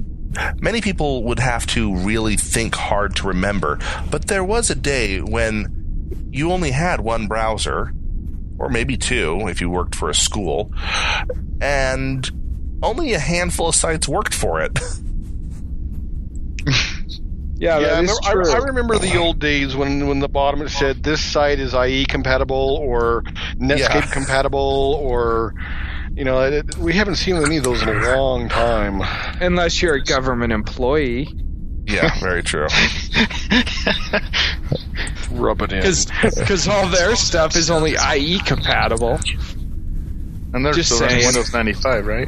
many 0.62 0.82
people 0.82 1.24
would 1.24 1.40
have 1.40 1.66
to 1.68 1.96
really 1.96 2.36
think 2.38 2.76
hard 2.76 3.16
to 3.18 3.28
remember. 3.28 3.80
But 4.12 4.28
there 4.28 4.44
was 4.44 4.70
a 4.70 4.76
day 4.76 5.20
when 5.20 6.28
you 6.32 6.52
only 6.52 6.72
had 6.72 7.02
one 7.02 7.28
browser, 7.28 7.92
or 8.60 8.70
maybe 8.70 8.96
two 8.98 9.48
if 9.48 9.60
you 9.62 9.70
worked 9.70 9.96
for 9.96 10.10
a 10.10 10.14
school, 10.16 10.72
and 11.62 12.30
only 12.84 13.14
a 13.14 13.20
handful 13.20 13.70
of 13.70 13.76
sites 13.76 14.08
worked 14.08 14.34
for 14.34 14.62
it. 14.62 14.78
yeah, 16.68 16.74
Yeah, 17.60 17.76
I 17.76 17.80
that 17.82 17.90
remember, 17.90 18.12
is 18.12 18.20
I, 18.26 18.32
true. 18.34 18.52
I 18.52 18.58
remember 18.58 18.98
the 19.00 19.18
old 19.18 19.40
days 19.40 19.76
when, 19.76 20.08
when 20.08 20.20
the 20.20 20.30
bottom 20.30 20.62
it 20.62 20.70
said 20.70 21.04
this 21.04 21.22
site 21.24 21.60
is 21.60 21.74
IE 21.74 22.06
compatible 22.06 22.78
or 22.82 23.24
Netscape 23.58 23.80
Yeah. 23.80 24.06
compatible 24.12 25.00
or 25.02 25.54
you 26.16 26.24
know 26.24 26.42
it, 26.42 26.78
we 26.78 26.94
haven't 26.94 27.16
seen 27.16 27.36
any 27.36 27.58
of 27.58 27.64
those 27.64 27.82
in 27.82 27.90
a 27.90 28.16
long 28.16 28.50
time. 28.50 29.02
Unless 29.42 29.82
you're 29.82 29.96
a 29.96 30.04
government 30.04 30.54
employee, 30.54 31.28
yeah, 31.86 32.20
very 32.20 32.44
true. 32.44 32.68
Rub 35.32 35.62
it 35.62 35.74
in. 35.74 35.80
because 35.82 36.68
all 36.68 36.88
their 36.88 37.16
stuff 37.16 37.56
is 37.56 37.70
only 37.70 37.96
IE 38.16 38.40
compatible. 38.40 39.20
And 40.54 40.66
they're 40.66 40.74
Just 40.74 40.90
still 40.96 41.02
running 41.02 41.22
saying. 41.22 41.36
Windows 41.36 41.54
95, 41.54 42.06
right? 42.08 42.28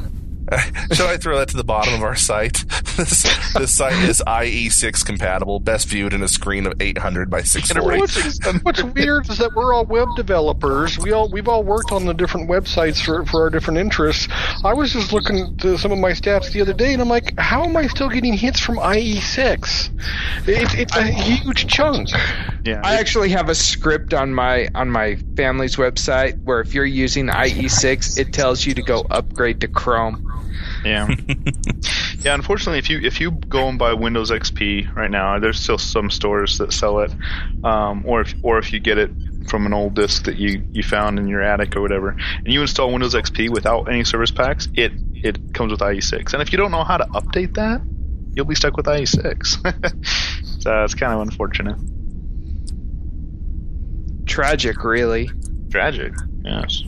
Shall 0.91 1.07
I 1.07 1.17
throw 1.17 1.37
that 1.37 1.49
to 1.49 1.57
the 1.57 1.63
bottom 1.63 1.93
of 1.93 2.03
our 2.03 2.15
site? 2.15 2.53
this, 2.97 3.23
this 3.53 3.73
site 3.73 3.93
is 4.03 4.21
IE6 4.27 5.05
compatible, 5.05 5.59
best 5.59 5.87
viewed 5.87 6.13
in 6.13 6.21
a 6.23 6.27
screen 6.27 6.65
of 6.65 6.81
800 6.81 7.29
by 7.29 7.41
640. 7.41 7.99
What's, 7.99 8.63
what's 8.63 8.83
weird 8.83 9.29
is 9.29 9.37
that 9.37 9.53
we're 9.55 9.73
all 9.73 9.85
web 9.85 10.09
developers. 10.17 10.99
We 10.99 11.13
all 11.13 11.29
we've 11.29 11.47
all 11.47 11.63
worked 11.63 11.91
on 11.91 12.05
the 12.05 12.13
different 12.13 12.49
websites 12.49 13.03
for, 13.03 13.25
for 13.25 13.43
our 13.43 13.49
different 13.49 13.79
interests. 13.79 14.27
I 14.63 14.73
was 14.73 14.91
just 14.91 15.13
looking 15.13 15.55
to 15.57 15.77
some 15.77 15.91
of 15.91 15.99
my 15.99 16.11
stats 16.11 16.51
the 16.51 16.61
other 16.61 16.73
day, 16.73 16.91
and 16.93 17.01
I'm 17.01 17.09
like, 17.09 17.37
how 17.39 17.63
am 17.63 17.77
I 17.77 17.87
still 17.87 18.09
getting 18.09 18.33
hits 18.33 18.59
from 18.59 18.75
IE6? 18.77 20.47
It's 20.47 20.73
it's 20.73 20.95
a 20.97 21.03
huge 21.03 21.67
chunk. 21.67 22.09
Yeah. 22.65 22.81
I 22.83 22.95
actually 22.95 23.29
have 23.29 23.49
a 23.49 23.55
script 23.55 24.13
on 24.13 24.33
my 24.33 24.67
on 24.75 24.89
my 24.89 25.15
family's 25.37 25.77
website 25.77 26.41
where 26.43 26.59
if 26.59 26.73
you're 26.73 26.85
using 26.85 27.27
IE6, 27.27 28.19
it 28.19 28.33
tells 28.33 28.65
you 28.65 28.73
to 28.73 28.81
go 28.81 29.05
upgrade 29.09 29.61
to 29.61 29.67
Chrome. 29.67 30.40
Yeah. 30.83 31.07
yeah, 32.19 32.33
unfortunately 32.33 32.79
if 32.79 32.89
you 32.89 32.99
if 32.99 33.19
you 33.19 33.31
go 33.31 33.67
and 33.67 33.77
buy 33.77 33.93
Windows 33.93 34.31
XP 34.31 34.95
right 34.95 35.11
now, 35.11 35.39
there's 35.39 35.59
still 35.59 35.77
some 35.77 36.09
stores 36.09 36.57
that 36.57 36.73
sell 36.73 36.99
it. 36.99 37.13
Um, 37.63 38.03
or 38.05 38.21
if 38.21 38.33
or 38.43 38.57
if 38.57 38.73
you 38.73 38.79
get 38.79 38.97
it 38.97 39.11
from 39.47 39.65
an 39.65 39.73
old 39.73 39.95
disk 39.95 40.25
that 40.25 40.37
you, 40.37 40.63
you 40.71 40.83
found 40.83 41.19
in 41.19 41.27
your 41.27 41.41
attic 41.41 41.75
or 41.75 41.81
whatever, 41.81 42.09
and 42.09 42.53
you 42.53 42.61
install 42.61 42.91
Windows 42.91 43.13
XP 43.13 43.49
without 43.49 43.89
any 43.89 44.03
service 44.03 44.31
packs, 44.31 44.67
it 44.75 44.91
it 45.13 45.53
comes 45.53 45.71
with 45.71 45.81
IE6. 45.81 46.33
And 46.33 46.41
if 46.41 46.51
you 46.51 46.57
don't 46.57 46.71
know 46.71 46.83
how 46.83 46.97
to 46.97 47.05
update 47.05 47.55
that, 47.55 47.81
you'll 48.33 48.45
be 48.45 48.55
stuck 48.55 48.77
with 48.77 48.85
IE6. 48.85 50.61
so 50.61 50.83
it's 50.83 50.95
kind 50.95 51.13
of 51.13 51.21
unfortunate. 51.21 51.77
Tragic, 54.25 54.83
really. 54.83 55.29
Tragic. 55.69 56.13
Yes. 56.43 56.83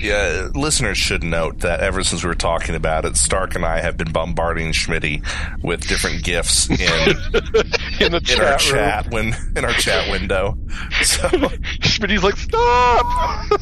Yeah, 0.00 0.48
listeners 0.54 0.98
should 0.98 1.22
note 1.22 1.60
that 1.60 1.80
ever 1.80 2.02
since 2.04 2.22
we 2.22 2.28
were 2.28 2.34
talking 2.34 2.74
about 2.74 3.04
it, 3.04 3.16
Stark 3.16 3.54
and 3.54 3.64
I 3.64 3.80
have 3.80 3.96
been 3.96 4.12
bombarding 4.12 4.72
Schmitty 4.72 5.24
with 5.62 5.86
different 5.86 6.24
gifts 6.24 6.68
in 6.70 6.76
in 6.78 8.12
the 8.12 8.22
in 8.32 8.40
our 8.40 8.58
chat 8.58 8.64
room. 8.66 8.74
chat 8.74 9.10
when 9.10 9.34
in 9.56 9.64
our 9.64 9.72
chat 9.72 10.10
window. 10.10 10.58
So 11.02 11.28
Schmitty's 11.80 12.22
like, 12.22 12.36
stop! 12.36 13.04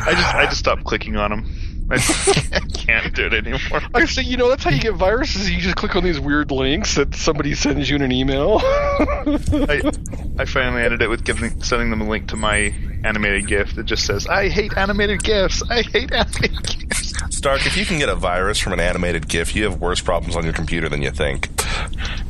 I 0.00 0.12
just 0.12 0.34
I 0.34 0.44
just 0.46 0.58
stopped 0.58 0.84
clicking 0.84 1.16
on 1.16 1.30
them. 1.30 1.54
I 1.92 2.60
can't 2.74 3.14
do 3.14 3.26
it 3.26 3.34
anymore. 3.34 3.82
I 3.94 4.06
say, 4.06 4.22
you 4.22 4.36
know, 4.36 4.48
that's 4.48 4.64
how 4.64 4.70
you 4.70 4.80
get 4.80 4.94
viruses. 4.94 5.50
You 5.50 5.60
just 5.60 5.76
click 5.76 5.94
on 5.96 6.04
these 6.04 6.18
weird 6.18 6.50
links 6.50 6.94
that 6.94 7.14
somebody 7.14 7.54
sends 7.54 7.88
you 7.88 7.96
in 7.96 8.02
an 8.02 8.12
email. 8.12 8.60
I, 8.62 9.82
I 10.38 10.44
finally 10.44 10.82
ended 10.82 11.02
it 11.02 11.08
with 11.08 11.24
giving 11.24 11.62
sending 11.62 11.90
them 11.90 12.00
a 12.00 12.08
link 12.08 12.28
to 12.28 12.36
my 12.36 12.74
animated 13.04 13.46
GIF 13.46 13.74
that 13.74 13.84
just 13.84 14.06
says, 14.06 14.26
"I 14.26 14.48
hate 14.48 14.76
animated 14.76 15.22
GIFs. 15.22 15.62
I 15.68 15.82
hate 15.82 16.12
animated 16.12 16.62
GIFs." 16.62 17.11
Stark, 17.30 17.66
if 17.66 17.76
you 17.76 17.84
can 17.84 17.98
get 17.98 18.08
a 18.08 18.14
virus 18.14 18.58
from 18.58 18.72
an 18.72 18.80
animated 18.80 19.28
GIF, 19.28 19.54
you 19.56 19.64
have 19.64 19.80
worse 19.80 20.00
problems 20.00 20.36
on 20.36 20.44
your 20.44 20.52
computer 20.52 20.88
than 20.88 21.02
you 21.02 21.10
think. 21.10 21.48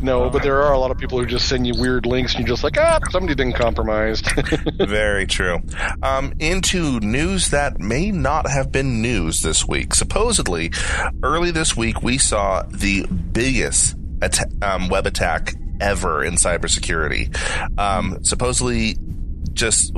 no, 0.00 0.30
but 0.30 0.42
there 0.42 0.62
are 0.62 0.72
a 0.72 0.78
lot 0.78 0.90
of 0.90 0.98
people 0.98 1.18
who 1.18 1.26
just 1.26 1.48
send 1.48 1.66
you 1.66 1.74
weird 1.76 2.06
links, 2.06 2.34
and 2.34 2.40
you're 2.40 2.54
just 2.54 2.64
like, 2.64 2.76
ah, 2.78 2.98
somebody's 3.10 3.36
been 3.36 3.52
compromised. 3.52 4.28
Very 4.78 5.26
true. 5.26 5.58
Um, 6.02 6.32
into 6.38 7.00
news 7.00 7.50
that 7.50 7.78
may 7.78 8.10
not 8.10 8.48
have 8.50 8.72
been 8.72 9.02
news 9.02 9.42
this 9.42 9.66
week. 9.66 9.94
Supposedly, 9.94 10.72
early 11.22 11.50
this 11.50 11.76
week, 11.76 12.02
we 12.02 12.18
saw 12.18 12.62
the 12.68 13.06
biggest 13.06 13.96
atta- 14.20 14.50
um, 14.62 14.88
web 14.88 15.06
attack 15.06 15.54
ever 15.80 16.24
in 16.24 16.34
cybersecurity. 16.34 17.34
Um, 17.78 18.24
supposedly, 18.24 18.96
just 19.52 19.92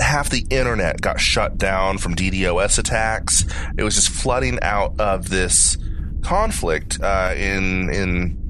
half 0.00 0.30
the 0.30 0.46
internet 0.50 1.00
got 1.00 1.20
shut 1.20 1.58
down 1.58 1.98
from 1.98 2.14
DDoS 2.14 2.78
attacks. 2.78 3.44
It 3.76 3.82
was 3.82 3.94
just 3.94 4.08
flooding 4.08 4.58
out 4.62 4.98
of 5.00 5.28
this 5.28 5.76
conflict 6.22 7.00
uh, 7.00 7.34
in 7.36 7.92
in 7.92 8.44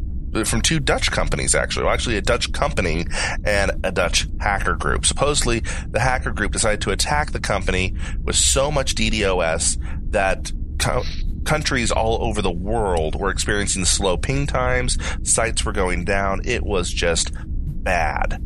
from 0.44 0.60
two 0.60 0.80
Dutch 0.80 1.12
companies, 1.12 1.54
actually. 1.54 1.84
Well, 1.84 1.94
actually, 1.94 2.16
a 2.16 2.22
Dutch 2.22 2.52
company 2.52 3.06
and 3.44 3.70
a 3.84 3.92
Dutch 3.92 4.26
hacker 4.40 4.74
group. 4.74 5.06
Supposedly, 5.06 5.60
the 5.88 6.00
hacker 6.00 6.32
group 6.32 6.52
decided 6.52 6.80
to 6.80 6.90
attack 6.90 7.30
the 7.30 7.38
company 7.38 7.94
with 8.24 8.34
so 8.34 8.72
much 8.72 8.96
DDoS 8.96 9.78
that 10.10 10.50
co- 10.78 11.04
countries 11.44 11.92
all 11.92 12.24
over 12.24 12.42
the 12.42 12.50
world 12.50 13.14
were 13.14 13.30
experiencing 13.30 13.84
slow 13.84 14.16
ping 14.16 14.46
times, 14.46 14.98
sites 15.22 15.64
were 15.64 15.72
going 15.72 16.04
down. 16.04 16.40
It 16.44 16.64
was 16.64 16.90
just 16.90 17.30
bad. 17.36 18.42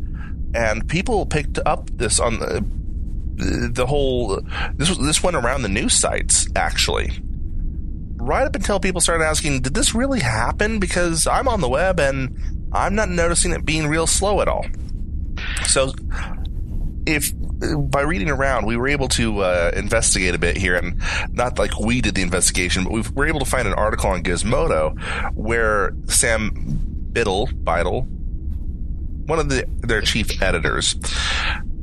And 0.53 0.87
people 0.87 1.25
picked 1.25 1.59
up 1.65 1.89
this 1.91 2.19
on 2.19 2.39
the, 2.39 2.65
the 3.39 3.85
whole, 3.87 4.41
this 4.75 4.95
this 4.97 5.23
went 5.23 5.35
around 5.35 5.61
the 5.61 5.69
news 5.69 5.93
sites, 5.93 6.47
actually 6.55 7.21
right 8.21 8.45
up 8.45 8.55
until 8.55 8.79
people 8.79 9.01
started 9.01 9.23
asking, 9.23 9.61
did 9.61 9.73
this 9.73 9.95
really 9.95 10.19
happen? 10.19 10.79
Because 10.79 11.25
I'm 11.25 11.47
on 11.47 11.61
the 11.61 11.69
web 11.69 11.99
and 11.99 12.37
I'm 12.71 12.95
not 12.95 13.09
noticing 13.09 13.51
it 13.51 13.65
being 13.65 13.87
real 13.87 14.07
slow 14.07 14.41
at 14.41 14.47
all. 14.47 14.65
So, 15.65 15.93
if 17.05 17.31
by 17.89 18.01
reading 18.01 18.29
around, 18.29 18.65
we 18.65 18.77
were 18.77 18.87
able 18.87 19.07
to 19.09 19.39
uh, 19.41 19.71
investigate 19.75 20.35
a 20.35 20.37
bit 20.37 20.57
here, 20.57 20.75
and 20.75 21.01
not 21.31 21.57
like 21.57 21.77
we 21.79 22.01
did 22.01 22.15
the 22.15 22.21
investigation, 22.21 22.83
but 22.83 22.93
we 22.93 23.03
were 23.13 23.27
able 23.27 23.39
to 23.39 23.45
find 23.45 23.67
an 23.67 23.73
article 23.73 24.09
on 24.09 24.23
Gizmodo 24.23 24.97
where 25.33 25.93
Sam 26.05 26.51
Biddle, 27.11 27.47
Biddle, 27.47 28.01
one 29.25 29.39
of 29.39 29.49
the, 29.49 29.65
their 29.81 30.01
chief 30.01 30.41
editors, 30.41 30.95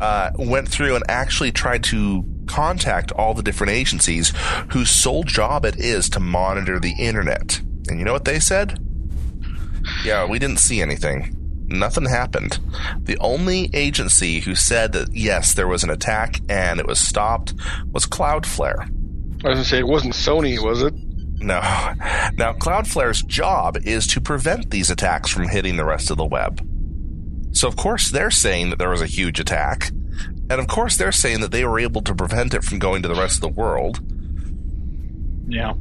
uh, 0.00 0.30
went 0.36 0.68
through 0.68 0.94
and 0.94 1.04
actually 1.08 1.52
tried 1.52 1.84
to 1.84 2.24
contact 2.46 3.12
all 3.12 3.34
the 3.34 3.42
different 3.42 3.72
agencies 3.72 4.32
whose 4.70 4.90
sole 4.90 5.24
job 5.24 5.64
it 5.64 5.76
is 5.76 6.08
to 6.10 6.20
monitor 6.20 6.78
the 6.78 6.94
internet. 6.98 7.60
And 7.88 7.98
you 7.98 8.04
know 8.04 8.12
what 8.12 8.24
they 8.24 8.40
said? 8.40 8.78
Yeah, 10.04 10.26
we 10.26 10.38
didn't 10.38 10.58
see 10.58 10.80
anything. 10.80 11.32
Nothing 11.68 12.06
happened. 12.06 12.58
The 13.02 13.18
only 13.18 13.70
agency 13.72 14.40
who 14.40 14.54
said 14.54 14.92
that 14.92 15.14
yes, 15.14 15.52
there 15.54 15.66
was 15.66 15.82
an 15.82 15.90
attack 15.90 16.40
and 16.48 16.78
it 16.78 16.86
was 16.86 17.00
stopped 17.00 17.54
was 17.92 18.06
Cloudflare. 18.06 18.82
I 19.44 19.48
was 19.48 19.56
gonna 19.56 19.64
say 19.64 19.78
it 19.78 19.86
wasn't 19.86 20.14
Sony, 20.14 20.62
was 20.62 20.82
it? 20.82 20.94
No. 21.38 21.60
Now, 22.38 22.52
Cloudflare's 22.52 23.22
job 23.22 23.78
is 23.84 24.06
to 24.08 24.20
prevent 24.20 24.70
these 24.70 24.90
attacks 24.90 25.30
from 25.30 25.48
hitting 25.48 25.76
the 25.76 25.84
rest 25.84 26.10
of 26.10 26.18
the 26.18 26.24
web. 26.24 26.65
So, 27.56 27.68
of 27.68 27.76
course, 27.76 28.10
they're 28.10 28.30
saying 28.30 28.70
that 28.70 28.78
there 28.78 28.90
was 28.90 29.00
a 29.00 29.06
huge 29.06 29.40
attack. 29.40 29.90
And 30.48 30.60
of 30.60 30.68
course, 30.68 30.96
they're 30.96 31.10
saying 31.10 31.40
that 31.40 31.50
they 31.50 31.64
were 31.64 31.78
able 31.78 32.02
to 32.02 32.14
prevent 32.14 32.54
it 32.54 32.62
from 32.62 32.78
going 32.78 33.02
to 33.02 33.08
the 33.08 33.14
rest 33.14 33.36
of 33.36 33.40
the 33.40 33.48
world. 33.48 34.00
Yeah. 35.48 35.72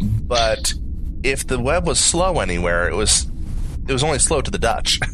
But 0.00 0.74
if 1.22 1.46
the 1.46 1.58
web 1.58 1.86
was 1.86 2.00
slow 2.00 2.40
anywhere, 2.40 2.88
it 2.88 2.94
was 2.94 3.30
it 3.86 3.92
was 3.92 4.02
only 4.02 4.18
slow 4.18 4.40
to 4.40 4.50
the 4.50 4.58
Dutch. 4.58 4.98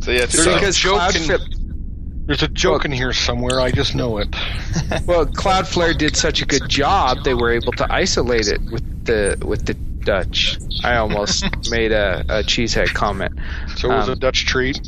So 0.00 0.12
yeah, 0.12 0.20
There's 0.20 0.44
so, 0.44 0.54
a 0.54 0.70
joke 0.72 1.16
in- 1.16 1.22
Cloudflare, 1.22 2.26
There's 2.26 2.42
a 2.42 2.48
joke 2.48 2.86
in 2.86 2.92
here 2.92 3.12
somewhere. 3.12 3.60
I 3.60 3.70
just 3.70 3.94
know 3.94 4.16
it. 4.16 4.28
well, 5.06 5.26
Cloudflare 5.26 5.98
did 5.98 6.16
such 6.16 6.40
a 6.40 6.46
good 6.46 6.66
job, 6.66 7.24
they 7.24 7.34
were 7.34 7.50
able 7.50 7.72
to 7.72 7.92
isolate 7.92 8.46
it 8.46 8.60
with 8.70 9.04
the 9.04 9.36
with 9.44 9.66
the 9.66 9.76
Dutch. 10.08 10.58
I 10.84 10.96
almost 10.96 11.44
made 11.70 11.92
a, 11.92 12.20
a 12.28 12.42
cheesehead 12.42 12.94
comment. 12.94 13.32
So 13.76 13.90
it 13.90 13.94
was 13.96 14.06
Um, 14.08 14.14
a 14.14 14.16
Dutch 14.16 14.46
treat. 14.46 14.80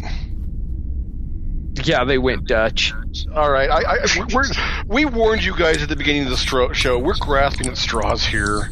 Yeah, 1.85 2.04
they 2.04 2.16
went 2.18 2.46
Dutch. 2.46 2.92
All 3.35 3.50
right, 3.50 3.68
I, 3.70 3.83
I 3.83 4.26
we're, 4.35 4.44
we 4.87 5.04
warned 5.04 5.44
you 5.44 5.54
guys 5.56 5.83
at 5.83 5.88
the 5.90 5.96
beginning 5.96 6.24
of 6.24 6.30
the 6.30 6.37
stro- 6.37 6.72
show. 6.74 6.98
We're 6.98 7.18
grasping 7.20 7.66
at 7.68 7.76
straws 7.76 8.24
here. 8.24 8.70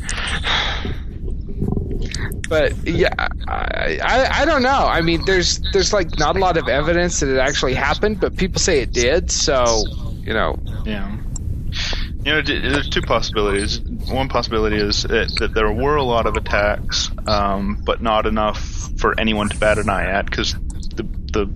But 2.48 2.72
yeah, 2.86 3.12
I, 3.46 3.98
I 4.02 4.42
I 4.42 4.44
don't 4.46 4.62
know. 4.62 4.86
I 4.86 5.00
mean, 5.02 5.22
there's 5.26 5.60
there's 5.72 5.92
like 5.92 6.18
not 6.18 6.36
a 6.36 6.38
lot 6.38 6.56
of 6.56 6.66
evidence 6.68 7.20
that 7.20 7.28
it 7.28 7.38
actually 7.38 7.74
happened, 7.74 8.20
but 8.20 8.36
people 8.36 8.58
say 8.60 8.80
it 8.80 8.92
did. 8.92 9.30
So 9.30 9.84
you 10.22 10.32
know, 10.32 10.58
Yeah. 10.86 11.14
You 12.24 12.34
know, 12.34 12.42
there's 12.42 12.88
two 12.88 13.02
possibilities. 13.02 13.80
One 13.80 14.28
possibility 14.28 14.76
is 14.76 15.02
that, 15.04 15.34
that 15.38 15.54
there 15.54 15.72
were 15.72 15.96
a 15.96 16.02
lot 16.02 16.26
of 16.26 16.36
attacks, 16.36 17.10
um, 17.26 17.80
but 17.84 18.02
not 18.02 18.26
enough 18.26 18.58
for 18.98 19.18
anyone 19.18 19.48
to 19.48 19.58
bat 19.58 19.78
an 19.78 19.88
eye 19.88 20.10
at 20.10 20.26
because 20.26 20.52
the 20.96 21.04
the 21.32 21.46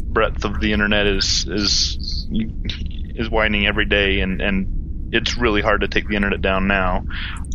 breadth 0.00 0.44
of 0.44 0.60
the 0.60 0.72
internet 0.72 1.06
is 1.06 1.46
is 1.48 2.28
is 2.30 3.30
widening 3.30 3.66
every 3.66 3.86
day, 3.86 4.20
and 4.20 4.40
and 4.40 5.10
it's 5.14 5.38
really 5.38 5.62
hard 5.62 5.80
to 5.80 5.88
take 5.88 6.08
the 6.08 6.16
internet 6.16 6.42
down 6.42 6.66
now. 6.66 7.04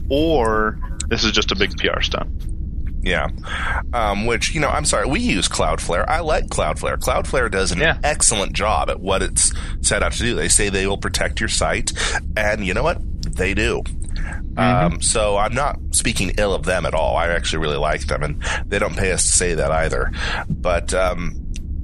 Or 0.10 0.80
this 1.08 1.24
is 1.24 1.32
just 1.32 1.52
a 1.52 1.56
big 1.56 1.78
PR 1.78 2.02
stunt. 2.02 2.47
Yeah. 3.08 3.28
Um, 3.94 4.26
which, 4.26 4.54
you 4.54 4.60
know, 4.62 4.70
I'm 4.70 4.86
sorry, 4.86 5.08
we 5.08 5.20
use 5.20 5.48
Cloudflare. 5.48 6.06
I 6.08 6.20
like 6.20 6.48
Cloudflare. 6.48 6.98
Cloudflare 6.98 7.50
does 7.50 7.72
an 7.72 7.80
Yeah. 7.80 7.98
excellent 8.04 8.54
job 8.54 8.90
at 8.90 9.00
what 9.00 9.22
it's 9.22 9.52
set 9.82 10.04
out 10.04 10.14
to 10.14 10.20
do. 10.20 10.36
They 10.36 10.48
say 10.50 10.70
they 10.70 10.88
will 10.88 10.98
protect 10.98 11.40
your 11.40 11.50
site, 11.50 11.92
and 12.36 12.66
you 12.66 12.74
know 12.74 12.84
what? 12.84 13.02
They 13.36 13.54
do. 13.54 13.84
Um, 14.58 15.02
so 15.02 15.38
I'm 15.38 15.54
not 15.54 15.78
speaking 15.92 16.32
ill 16.38 16.54
of 16.54 16.64
them 16.66 16.86
at 16.86 16.94
all. 16.94 17.16
I 17.16 17.28
actually 17.28 17.60
really 17.60 17.78
like 17.78 18.08
them, 18.08 18.24
and 18.24 18.42
they 18.66 18.80
don't 18.80 18.98
pay 18.98 19.12
us 19.12 19.24
to 19.24 19.32
say 19.32 19.54
that 19.54 19.72
either. 19.72 20.12
But 20.50 20.94
um, 20.94 21.36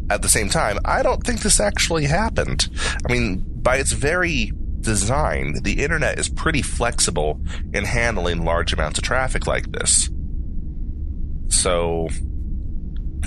at 0.09 0.21
the 0.21 0.29
same 0.29 0.49
time, 0.49 0.79
I 0.83 1.03
don't 1.03 1.23
think 1.23 1.41
this 1.41 1.59
actually 1.59 2.05
happened. 2.05 2.67
I 3.07 3.12
mean, 3.12 3.43
by 3.62 3.77
its 3.77 3.91
very 3.91 4.51
design, 4.81 5.59
the 5.62 5.83
internet 5.83 6.19
is 6.19 6.27
pretty 6.27 6.62
flexible 6.62 7.39
in 7.73 7.86
handling 7.86 8.43
large 8.43 8.73
amounts 8.73 8.97
of 8.97 9.03
traffic 9.05 9.47
like 9.47 9.71
this. 9.71 10.09
So 11.49 12.10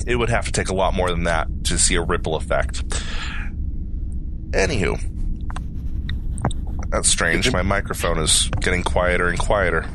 it 0.07 0.17
would 0.17 0.29
have 0.29 0.47
to 0.47 0.53
take 0.53 0.69
a 0.69 0.75
lot 0.75 0.95
more 0.95 1.11
than 1.11 1.25
that 1.25 1.49
to 1.65 1.79
see 1.79 1.95
a 1.95 2.03
ripple 2.03 2.37
effect. 2.37 2.83
Anywho, 4.51 4.99
that's 6.91 7.09
strange. 7.09 7.51
My 7.53 7.63
microphone 7.63 8.19
is 8.19 8.51
getting 8.61 8.83
quieter 8.83 9.29
and 9.29 9.39
quieter. 9.39 9.87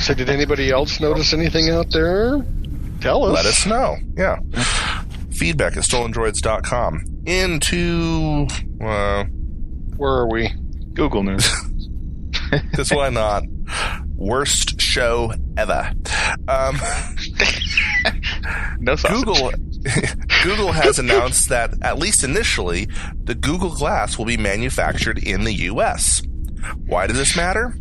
So, 0.00 0.14
did 0.14 0.28
anybody 0.30 0.70
else 0.70 0.98
notice 1.00 1.32
anything 1.32 1.70
out 1.70 1.90
there? 1.90 2.44
Tell 3.00 3.24
us. 3.24 3.34
Let 3.34 3.46
us 3.46 3.66
know. 3.66 3.96
Yeah. 4.16 4.38
Feedback 5.30 5.76
at 5.76 5.84
stolendroids.com. 5.84 7.04
Into, 7.26 8.46
uh, 8.82 9.24
Where 9.96 10.12
are 10.12 10.30
we? 10.30 10.50
Google 10.94 11.22
News. 11.22 11.48
because 12.70 12.90
why 12.90 13.08
not? 13.10 13.44
Worst 14.16 14.80
show 14.80 15.32
ever. 15.56 15.92
Um, 16.48 16.80
no 18.80 18.96
sausage. 18.96 19.24
Google 19.24 19.52
Google 20.42 20.72
has 20.72 20.98
announced 20.98 21.48
that 21.50 21.74
at 21.82 21.98
least 21.98 22.24
initially, 22.24 22.88
the 23.22 23.34
Google 23.34 23.74
Glass 23.74 24.16
will 24.16 24.24
be 24.24 24.36
manufactured 24.36 25.18
in 25.18 25.44
the 25.44 25.52
U.S. 25.52 26.22
Why 26.86 27.06
does 27.06 27.18
this 27.18 27.36
matter? 27.36 27.74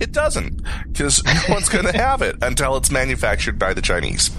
It 0.00 0.12
doesn't, 0.12 0.62
because 0.92 1.24
no 1.24 1.40
one's 1.54 1.68
going 1.68 1.86
to 1.86 1.96
have 1.96 2.22
it 2.22 2.36
until 2.42 2.76
it's 2.76 2.90
manufactured 2.90 3.58
by 3.58 3.74
the 3.74 3.82
Chinese. 3.82 4.30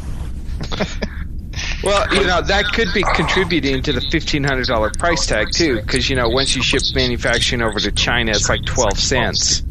Well, 1.84 2.14
you 2.14 2.26
know 2.26 2.42
that 2.42 2.66
could 2.74 2.90
be 2.94 3.04
contributing 3.16 3.82
to 3.84 3.94
the 3.94 4.02
fifteen 4.02 4.44
hundred 4.44 4.68
dollar 4.68 4.92
price 4.98 5.26
tag 5.26 5.48
too, 5.54 5.82
because 5.82 6.10
you 6.10 6.16
know 6.16 6.30
once 6.30 6.56
you 6.56 6.64
ship 6.64 6.82
manufacturing 6.96 7.62
over 7.62 7.80
to 7.80 7.92
China, 7.92 8.32
it's 8.32 8.50
like 8.50 8.64
twelve 8.66 8.98
cents. 9.00 9.64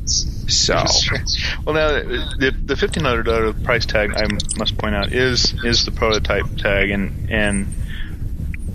So, 0.48 0.82
well, 1.64 1.74
now 1.74 1.88
the 2.38 2.54
the 2.64 2.76
fifteen 2.76 3.04
hundred 3.04 3.24
dollar 3.24 3.52
price 3.52 3.84
tag, 3.86 4.12
I 4.16 4.26
must 4.58 4.76
point 4.78 4.94
out, 4.94 5.12
is 5.12 5.54
is 5.64 5.84
the 5.84 5.90
prototype 5.90 6.46
tag, 6.56 6.90
and 6.90 7.30
and 7.30 7.74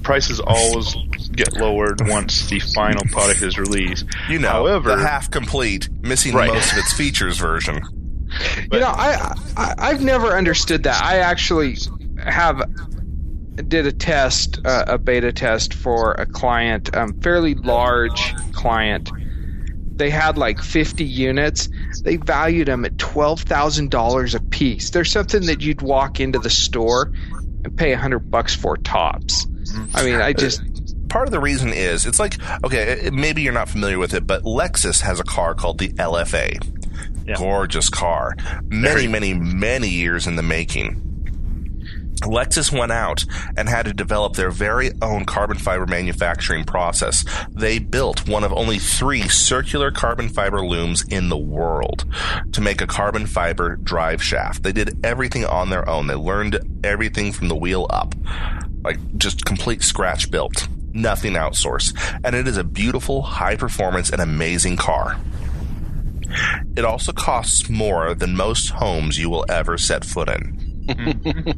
prices 0.04 0.40
always 0.40 0.96
get 1.32 1.54
lowered 1.54 2.08
once 2.08 2.48
the 2.50 2.60
final 2.60 3.04
product 3.12 3.42
is 3.42 3.58
released. 3.58 4.06
You 4.30 4.40
know, 4.40 4.50
However, 4.50 4.96
the 4.96 4.98
half 5.08 5.32
complete, 5.32 5.90
missing 6.02 6.36
Right. 6.36 6.54
most 6.54 6.72
of 6.74 6.78
its 6.78 6.94
features 6.94 7.38
version. 7.40 7.82
you 8.72 8.80
know, 8.80 8.88
I, 8.88 9.36
I 9.58 9.74
I've 9.78 10.02
never 10.04 10.36
understood 10.38 10.84
that. 10.84 11.02
I 11.04 11.20
actually 11.20 11.78
have 12.18 12.62
did 13.68 13.86
a 13.86 13.92
test, 13.92 14.60
uh, 14.66 14.86
a 14.88 14.98
beta 14.98 15.32
test 15.32 15.74
for 15.74 16.14
a 16.14 16.26
client, 16.26 16.96
um, 16.96 17.20
fairly 17.22 17.54
large 17.56 18.34
client. 18.52 19.10
They 19.96 20.10
had 20.10 20.38
like 20.38 20.60
50 20.62 21.04
units. 21.04 21.70
They 22.04 22.18
valued 22.18 22.68
them 22.68 22.84
at 22.86 22.98
twelve 22.98 23.42
thousand 23.42 23.92
dollars 23.92 24.34
a 24.36 24.40
piece. 24.42 24.90
There's 24.90 25.12
something 25.12 25.46
that 25.46 25.62
you'd 25.62 25.82
walk 25.82 26.20
into 26.20 26.40
the 26.40 26.50
store 26.50 27.12
and 27.64 27.78
pay 27.78 27.94
a 27.94 27.98
hundred 27.98 28.32
bucks 28.32 28.56
for 28.56 28.76
tops. 28.78 29.46
I 29.94 30.04
mean, 30.04 30.16
I 30.16 30.34
just 30.34 30.62
uh, 30.62 30.64
part 31.10 31.28
of 31.28 31.32
the 31.32 31.40
reason 31.40 31.70
is 31.74 32.06
it's 32.06 32.20
like 32.20 32.36
okay 32.64 33.10
maybe 33.14 33.44
you're 33.44 33.54
not 33.54 33.70
familiar 33.70 34.00
with 34.00 34.16
it 34.16 34.26
but 34.26 34.42
lexus 34.44 35.02
has 35.02 35.20
a 35.20 35.24
car 35.24 35.54
called 35.54 35.78
the 35.78 35.90
lfa 35.90 36.58
Yeah. 37.28 37.36
gorgeous 37.38 37.88
car 37.88 38.36
many 38.68 39.08
many 39.08 39.36
many 39.36 39.90
years 39.90 40.26
in 40.26 40.36
the 40.38 40.42
making 40.44 41.13
Lexus 42.24 42.78
went 42.78 42.92
out 42.92 43.26
and 43.58 43.70
had 43.70 43.86
to 43.86 43.94
develop 43.94 44.36
their 44.36 44.52
very 44.52 44.92
own 45.02 45.26
carbon 45.26 45.58
fiber 45.58 45.86
manufacturing 45.86 46.64
process. 46.64 47.26
They 47.52 47.80
built 47.80 48.28
one 48.28 48.44
of 48.44 48.54
only 48.54 48.80
three 48.80 49.28
circular 49.28 49.92
carbon 49.92 50.30
fiber 50.30 50.66
looms 50.66 51.04
in 51.10 51.30
the 51.30 51.38
world 51.38 52.06
to 52.52 52.62
make 52.62 52.82
a 52.82 52.88
carbon 52.88 53.26
fiber 53.26 53.76
drive 53.78 54.24
shaft. 54.24 54.64
They 54.64 54.72
did 54.72 55.06
everything 55.06 55.46
on 55.46 55.70
their 55.70 55.88
own. 55.88 56.08
They 56.08 56.16
learned 56.16 56.60
everything 56.84 57.32
from 57.32 57.48
the 57.48 57.56
wheel 57.56 57.88
up. 57.90 58.16
Like 58.84 58.98
just 59.18 59.46
complete 59.46 59.84
scratch 59.84 60.30
built. 60.30 60.68
Nothing 60.94 61.34
outsourced. 61.34 62.20
And 62.24 62.36
it 62.36 62.48
is 62.48 62.58
a 62.58 62.64
beautiful, 62.64 63.22
high 63.22 63.56
performance, 63.56 64.10
and 64.10 64.22
amazing 64.22 64.78
car. 64.78 65.20
It 66.76 66.86
also 66.86 67.12
costs 67.12 67.70
more 67.70 68.14
than 68.14 68.36
most 68.36 68.70
homes 68.70 69.18
you 69.18 69.30
will 69.30 69.46
ever 69.50 69.78
set 69.78 70.04
foot 70.06 70.30
in. 70.30 70.63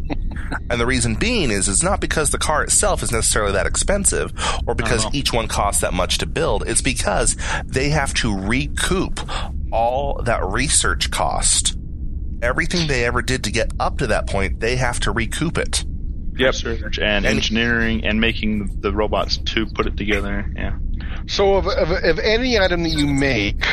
And 0.69 0.79
the 0.79 0.85
reason 0.85 1.15
being 1.15 1.51
is 1.51 1.67
it's 1.67 1.83
not 1.83 1.99
because 2.01 2.29
the 2.29 2.38
car 2.38 2.63
itself 2.63 3.01
is 3.03 3.11
necessarily 3.11 3.53
that 3.53 3.65
expensive 3.67 4.31
or 4.67 4.75
because 4.75 5.01
Uh-huh. 5.05 5.11
each 5.13 5.33
one 5.33 5.47
costs 5.47 5.81
that 5.81 5.93
much 5.93 6.19
to 6.19 6.25
build. 6.25 6.63
It's 6.67 6.81
because 6.81 7.35
they 7.65 7.89
have 7.89 8.13
to 8.15 8.35
recoup 8.38 9.19
all 9.71 10.21
that 10.23 10.43
research 10.45 11.09
cost. 11.11 11.77
Everything 12.41 12.88
they 12.88 13.05
ever 13.05 13.21
did 13.21 13.43
to 13.45 13.51
get 13.51 13.71
up 13.79 13.97
to 13.99 14.07
that 14.07 14.27
point, 14.27 14.59
they 14.59 14.75
have 14.75 14.99
to 15.01 15.11
recoup 15.11 15.57
it. 15.57 15.83
research 16.38 16.99
and, 16.99 17.25
engineering 17.25 18.03
and 18.05 18.19
making 18.19 18.81
the 18.81 18.91
robots 18.91 19.38
to 19.38 19.65
put 19.67 19.88
it 19.88 19.97
together. 19.97 20.45
Yeah. 20.55 20.77
So, 21.27 21.55
of, 21.55 21.67
of, 21.67 21.91
of 21.91 22.19
any 22.19 22.59
item 22.59 22.83
that 22.83 22.89
you 22.89 23.07
make, 23.07 23.65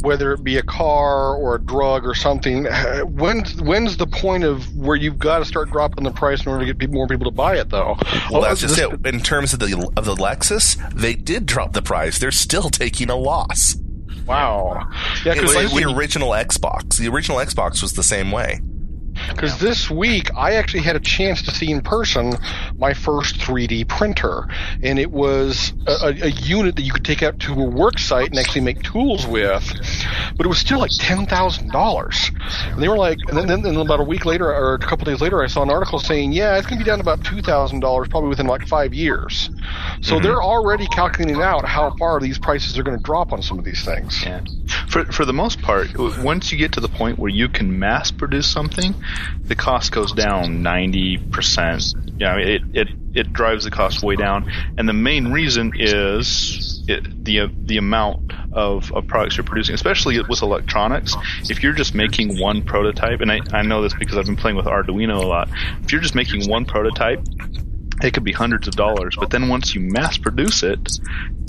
whether 0.00 0.32
it 0.32 0.42
be 0.42 0.56
a 0.56 0.62
car 0.62 1.34
or 1.34 1.54
a 1.54 1.60
drug 1.60 2.04
or 2.04 2.14
something, 2.14 2.66
uh, 2.66 3.00
when's 3.00 3.54
when's 3.60 3.96
the 3.96 4.06
point 4.06 4.44
of 4.44 4.74
where 4.76 4.96
you've 4.96 5.18
got 5.18 5.38
to 5.38 5.44
start 5.44 5.70
dropping 5.70 6.04
the 6.04 6.10
price 6.10 6.44
in 6.44 6.50
order 6.50 6.66
to 6.66 6.74
get 6.74 6.90
more 6.90 7.06
people 7.06 7.24
to 7.26 7.34
buy 7.34 7.56
it, 7.56 7.68
though? 7.70 7.96
Well, 8.30 8.42
that's 8.42 8.60
just 8.60 8.78
it. 8.78 9.06
In 9.06 9.20
terms 9.20 9.52
of 9.52 9.60
the 9.60 9.90
of 9.96 10.04
the 10.04 10.14
Lexus, 10.14 10.76
they 10.92 11.14
did 11.14 11.46
drop 11.46 11.72
the 11.72 11.82
price. 11.82 12.18
They're 12.18 12.30
still 12.30 12.70
taking 12.70 13.10
a 13.10 13.16
loss. 13.16 13.76
Wow. 14.26 14.88
Yeah, 15.24 15.32
It's 15.32 15.40
because 15.40 15.54
like 15.54 15.70
the 15.70 15.90
original 15.90 16.30
Xbox. 16.30 16.98
The 16.98 17.08
original 17.08 17.38
Xbox 17.38 17.80
was 17.80 17.94
the 17.94 18.02
same 18.02 18.30
way. 18.30 18.60
Because 19.28 19.58
this 19.58 19.90
week 19.90 20.34
I 20.36 20.54
actually 20.54 20.82
had 20.82 20.96
a 20.96 21.00
chance 21.00 21.42
to 21.42 21.50
see 21.50 21.70
in 21.70 21.80
person 21.80 22.34
my 22.76 22.94
first 22.94 23.36
3D 23.36 23.88
printer, 23.88 24.48
and 24.82 24.98
it 24.98 25.10
was 25.10 25.72
a, 25.86 26.08
a, 26.22 26.28
unit 26.28 26.76
that 26.76 26.82
you 26.82 26.92
could 26.92 27.04
take 27.04 27.22
out 27.22 27.38
to 27.40 27.52
a 27.52 27.64
work 27.64 27.98
site 27.98 28.30
and 28.30 28.38
actually 28.38 28.60
make 28.60 28.82
tools 28.82 29.26
with, 29.26 29.64
but 30.36 30.46
it 30.46 30.48
was 30.48 30.58
still 30.58 30.78
like 30.78 30.90
ten 30.98 31.26
thousand 31.26 31.72
dollars. 31.72 32.30
And 32.66 32.82
they 32.82 32.88
were 32.88 32.96
like, 32.96 33.18
and 33.28 33.48
then, 33.48 33.62
then, 33.62 33.76
about 33.76 34.00
a 34.00 34.04
week 34.04 34.24
later 34.24 34.46
or 34.46 34.74
a 34.74 34.78
couple 34.78 35.04
days 35.04 35.20
later, 35.20 35.42
I 35.42 35.46
saw 35.46 35.62
an 35.62 35.70
article 35.70 35.98
saying, 35.98 36.32
yeah, 36.32 36.56
it's 36.56 36.66
going 36.66 36.78
to 36.78 36.84
be 36.84 36.88
down 36.88 36.98
to 36.98 37.02
about 37.02 37.24
two 37.24 37.42
thousand 37.42 37.80
dollars 37.80 38.08
probably 38.08 38.28
within 38.28 38.46
like 38.46 38.66
five 38.66 38.94
years. 38.94 39.50
So 40.00 40.14
mm-hmm. 40.14 40.24
they're 40.24 40.42
already 40.42 40.86
calculating 40.88 41.42
out 41.42 41.64
how 41.64 41.94
far 41.96 42.20
these 42.20 42.38
prices 42.38 42.78
are 42.78 42.82
going 42.82 42.96
to 42.96 43.02
drop 43.02 43.32
on 43.32 43.42
some 43.42 43.58
of 43.58 43.64
these 43.64 43.84
things. 43.84 44.22
Yeah. 44.24 44.40
For 44.88 45.04
for 45.06 45.24
the 45.24 45.32
most 45.32 45.60
part, 45.62 45.88
once 45.98 46.52
you 46.52 46.58
get 46.58 46.72
to 46.72 46.80
the 46.80 46.88
point 46.88 47.18
where 47.18 47.30
you 47.30 47.48
can 47.48 47.78
mass 47.78 48.10
produce 48.10 48.46
something, 48.46 48.94
the 49.44 49.54
cost 49.54 49.92
goes 49.92 50.12
down 50.12 50.62
ninety 50.62 51.18
percent. 51.18 51.82
Yeah, 52.18 52.32
I 52.32 52.36
mean, 52.36 52.48
it 52.48 52.62
it 52.74 52.88
it 53.14 53.32
drives 53.32 53.64
the 53.64 53.70
cost 53.70 54.02
way 54.02 54.16
down, 54.16 54.50
and 54.76 54.88
the 54.88 54.92
main 54.92 55.32
reason 55.32 55.72
is 55.76 56.84
it, 56.88 57.24
the 57.24 57.50
the 57.64 57.76
amount 57.76 58.32
of, 58.52 58.92
of 58.92 59.06
products 59.06 59.36
you're 59.36 59.44
producing, 59.44 59.74
especially 59.74 60.20
with 60.22 60.42
electronics. 60.42 61.14
If 61.48 61.62
you're 61.62 61.72
just 61.72 61.94
making 61.94 62.38
one 62.38 62.62
prototype, 62.62 63.20
and 63.20 63.30
I, 63.30 63.40
I 63.52 63.62
know 63.62 63.82
this 63.82 63.94
because 63.94 64.16
I've 64.16 64.26
been 64.26 64.36
playing 64.36 64.56
with 64.56 64.66
Arduino 64.66 65.22
a 65.22 65.26
lot. 65.26 65.48
If 65.82 65.92
you're 65.92 66.00
just 66.00 66.14
making 66.14 66.48
one 66.48 66.64
prototype, 66.64 67.20
it 68.02 68.14
could 68.14 68.24
be 68.24 68.32
hundreds 68.32 68.68
of 68.68 68.74
dollars. 68.74 69.16
But 69.18 69.30
then 69.30 69.48
once 69.48 69.74
you 69.74 69.80
mass 69.80 70.18
produce 70.18 70.62
it, 70.62 70.98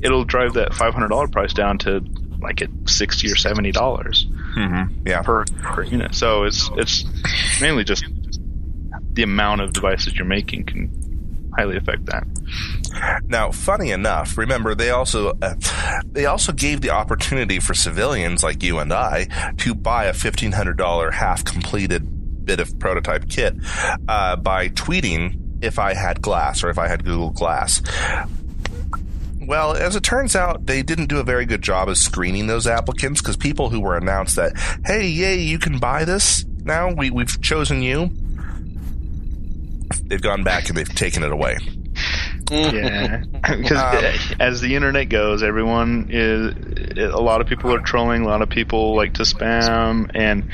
it'll 0.02 0.26
drive 0.26 0.54
that 0.54 0.74
five 0.74 0.94
hundred 0.94 1.10
dollar 1.10 1.28
price 1.28 1.54
down 1.54 1.78
to 1.80 2.04
like 2.42 2.62
at 2.62 2.70
sixty 2.86 3.32
or 3.32 3.36
seventy 3.36 3.72
dollars 3.72 4.28
Mm-hmm. 4.56 5.08
Yeah. 5.08 5.22
per 5.22 5.46
per 5.62 5.84
unit. 5.84 6.16
So 6.16 6.44
it's 6.44 6.70
it's 6.76 7.06
mainly 7.62 7.84
just 7.84 8.04
the 9.14 9.24
amount 9.24 9.62
of 9.62 9.74
devices 9.74 10.16
you're 10.16 10.26
making 10.26 10.66
can 10.66 11.52
highly 11.56 11.78
affect 11.78 12.06
that. 12.08 12.26
Now, 13.28 13.52
funny 13.52 13.92
enough, 13.92 14.38
remember 14.38 14.74
they 14.76 14.90
also 14.90 15.38
uh, 15.42 15.54
they 16.06 16.26
also 16.26 16.52
gave 16.52 16.82
the 16.82 16.90
opportunity 16.90 17.60
for 17.60 17.74
civilians 17.74 18.44
like 18.44 18.64
you 18.64 18.80
and 18.80 18.92
I 18.92 19.54
to 19.60 19.76
buy 19.76 20.06
a 20.06 20.14
fifteen 20.14 20.52
hundred 20.52 20.78
dollar 20.78 21.12
half 21.12 21.46
completed 21.46 22.46
bit 22.46 22.60
of 22.60 22.80
prototype 22.80 23.30
kit 23.30 23.56
uh, 24.08 24.36
by 24.36 24.70
tweeting 24.70 25.64
if 25.64 25.78
I 25.78 25.94
had 25.94 26.22
Glass 26.22 26.64
or 26.64 26.70
if 26.70 26.80
I 26.80 26.88
had 26.88 27.06
Google 27.06 27.30
Glass. 27.30 27.82
Well, 29.50 29.74
as 29.74 29.96
it 29.96 30.04
turns 30.04 30.36
out, 30.36 30.68
they 30.68 30.84
didn't 30.84 31.08
do 31.08 31.18
a 31.18 31.24
very 31.24 31.48
good 31.48 31.64
job 31.64 31.90
of 31.90 31.98
screening 31.98 32.46
those 32.46 32.68
applicants 32.68 33.20
because 33.20 33.36
people 33.36 33.72
who 33.72 33.80
were 33.80 33.98
announced 33.98 34.36
that, 34.36 34.54
hey, 34.86 35.08
yay, 35.08 35.40
you 35.40 35.58
can 35.58 35.80
buy 35.80 36.06
this 36.06 36.46
now, 36.64 36.94
we, 36.94 37.10
we've 37.10 37.42
chosen 37.42 37.82
you, 37.82 38.12
they've 40.04 40.22
gone 40.22 40.44
back 40.44 40.70
and 40.70 40.78
they've 40.78 40.88
taken 40.88 41.24
it 41.24 41.32
away. 41.32 41.58
Yeah, 42.52 43.24
because 43.58 44.36
as 44.40 44.62
the 44.62 44.76
internet 44.76 45.10
goes, 45.10 45.42
everyone 45.42 46.10
is 46.12 47.02
a 47.12 47.20
lot 47.20 47.42
of 47.42 47.48
people 47.48 47.74
are 47.74 47.80
trolling. 47.80 48.22
A 48.22 48.28
lot 48.28 48.44
of 48.44 48.50
people 48.50 48.96
like 48.96 49.16
to 49.16 49.24
spam, 49.24 50.12
and 50.14 50.52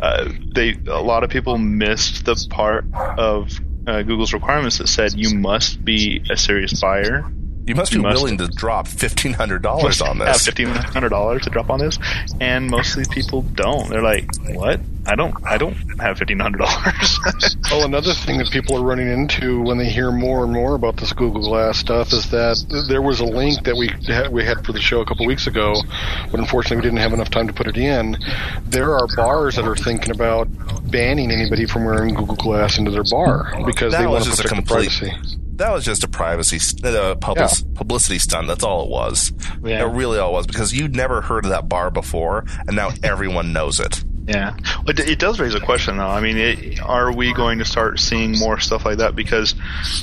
uh, 0.00 0.30
they 0.54 0.74
a 0.86 1.02
lot 1.02 1.22
of 1.22 1.28
people 1.28 1.58
missed 1.58 2.24
the 2.24 2.46
part 2.48 2.86
of 2.94 3.52
uh, 3.86 4.00
Google's 4.02 4.32
requirements 4.32 4.78
that 4.78 4.88
said 4.88 5.12
you 5.14 5.36
must 5.36 5.84
be 5.84 6.22
a 6.30 6.36
serious 6.38 6.80
buyer. 6.80 7.30
You 7.68 7.74
must 7.74 7.90
be 7.92 7.96
You 7.98 8.02
must- 8.02 8.16
willing 8.22 8.38
to 8.38 8.48
drop 8.48 8.88
fifteen 8.88 9.34
hundred 9.34 9.62
dollars 9.62 10.00
on 10.00 10.16
Have 10.18 10.26
this. 10.34 10.44
fifteen 10.46 10.68
hundred 10.68 11.10
dollars 11.10 11.42
to 11.42 11.50
drop 11.50 11.68
on 11.70 11.78
this, 11.80 11.98
and 12.40 12.68
most 12.70 12.92
of 12.92 12.96
these 12.96 13.08
people 13.08 13.42
don't. 13.42 13.90
They're 13.90 14.02
like, 14.02 14.26
"What? 14.54 14.80
I 15.06 15.14
don't. 15.14 15.34
I 15.46 15.58
don't 15.58 15.74
have 16.00 16.18
fifteen 16.18 16.38
hundred 16.40 16.58
dollars." 16.58 17.20
Oh, 17.70 17.84
another 17.84 18.14
thing 18.14 18.38
that 18.38 18.50
people 18.50 18.78
are 18.78 18.82
running 18.82 19.08
into 19.08 19.60
when 19.60 19.76
they 19.76 19.90
hear 19.90 20.10
more 20.10 20.42
and 20.44 20.50
more 20.54 20.74
about 20.74 20.96
this 20.96 21.12
Google 21.12 21.42
Glass 21.42 21.76
stuff 21.76 22.14
is 22.14 22.30
that 22.30 22.84
there 22.88 23.02
was 23.02 23.20
a 23.20 23.26
link 23.26 23.62
that 23.64 23.76
we 23.76 23.90
had, 24.06 24.32
we 24.32 24.42
had 24.42 24.64
for 24.64 24.72
the 24.72 24.80
show 24.80 25.02
a 25.02 25.04
couple 25.04 25.26
weeks 25.26 25.46
ago, 25.46 25.74
but 26.30 26.40
unfortunately 26.40 26.76
we 26.78 26.82
didn't 26.82 27.00
have 27.00 27.12
enough 27.12 27.28
time 27.28 27.46
to 27.46 27.52
put 27.52 27.66
it 27.66 27.76
in. 27.76 28.16
There 28.64 28.94
are 28.94 29.06
bars 29.16 29.56
that 29.56 29.66
are 29.66 29.76
thinking 29.76 30.10
about 30.12 30.48
banning 30.90 31.30
anybody 31.30 31.66
from 31.66 31.84
wearing 31.84 32.14
Google 32.14 32.36
Glass 32.36 32.78
into 32.78 32.90
their 32.90 33.04
bar 33.04 33.52
because 33.66 33.92
That 33.92 34.00
they 34.00 34.06
want 34.06 34.24
to 34.24 34.30
just 34.30 34.40
a 34.40 34.44
protect 34.44 34.66
the 34.66 34.74
complete- 34.74 34.98
privacy. 34.98 35.38
That 35.58 35.72
was 35.72 35.84
just 35.84 36.04
a 36.04 36.08
privacy, 36.08 36.58
uh, 36.84 37.16
public, 37.16 37.50
publicity 37.74 38.18
stunt. 38.20 38.46
That's 38.46 38.62
all 38.62 38.84
it 38.84 38.90
was. 38.90 39.32
Yeah. 39.62 39.82
It 39.82 39.92
really 39.92 40.18
all 40.18 40.32
was 40.32 40.46
because 40.46 40.72
you'd 40.72 40.94
never 40.94 41.20
heard 41.20 41.44
of 41.44 41.50
that 41.50 41.68
bar 41.68 41.90
before, 41.90 42.44
and 42.66 42.76
now 42.76 42.90
everyone 43.02 43.52
knows 43.52 43.80
it. 43.80 44.04
Yeah, 44.26 44.56
it, 44.86 45.00
it 45.00 45.18
does 45.18 45.40
raise 45.40 45.54
a 45.54 45.60
question 45.60 45.96
though. 45.96 46.06
I 46.06 46.20
mean, 46.20 46.36
it, 46.36 46.80
are 46.80 47.10
we 47.12 47.32
going 47.32 47.58
to 47.58 47.64
start 47.64 47.98
seeing 47.98 48.38
more 48.38 48.60
stuff 48.60 48.84
like 48.84 48.98
that? 48.98 49.16
Because 49.16 49.54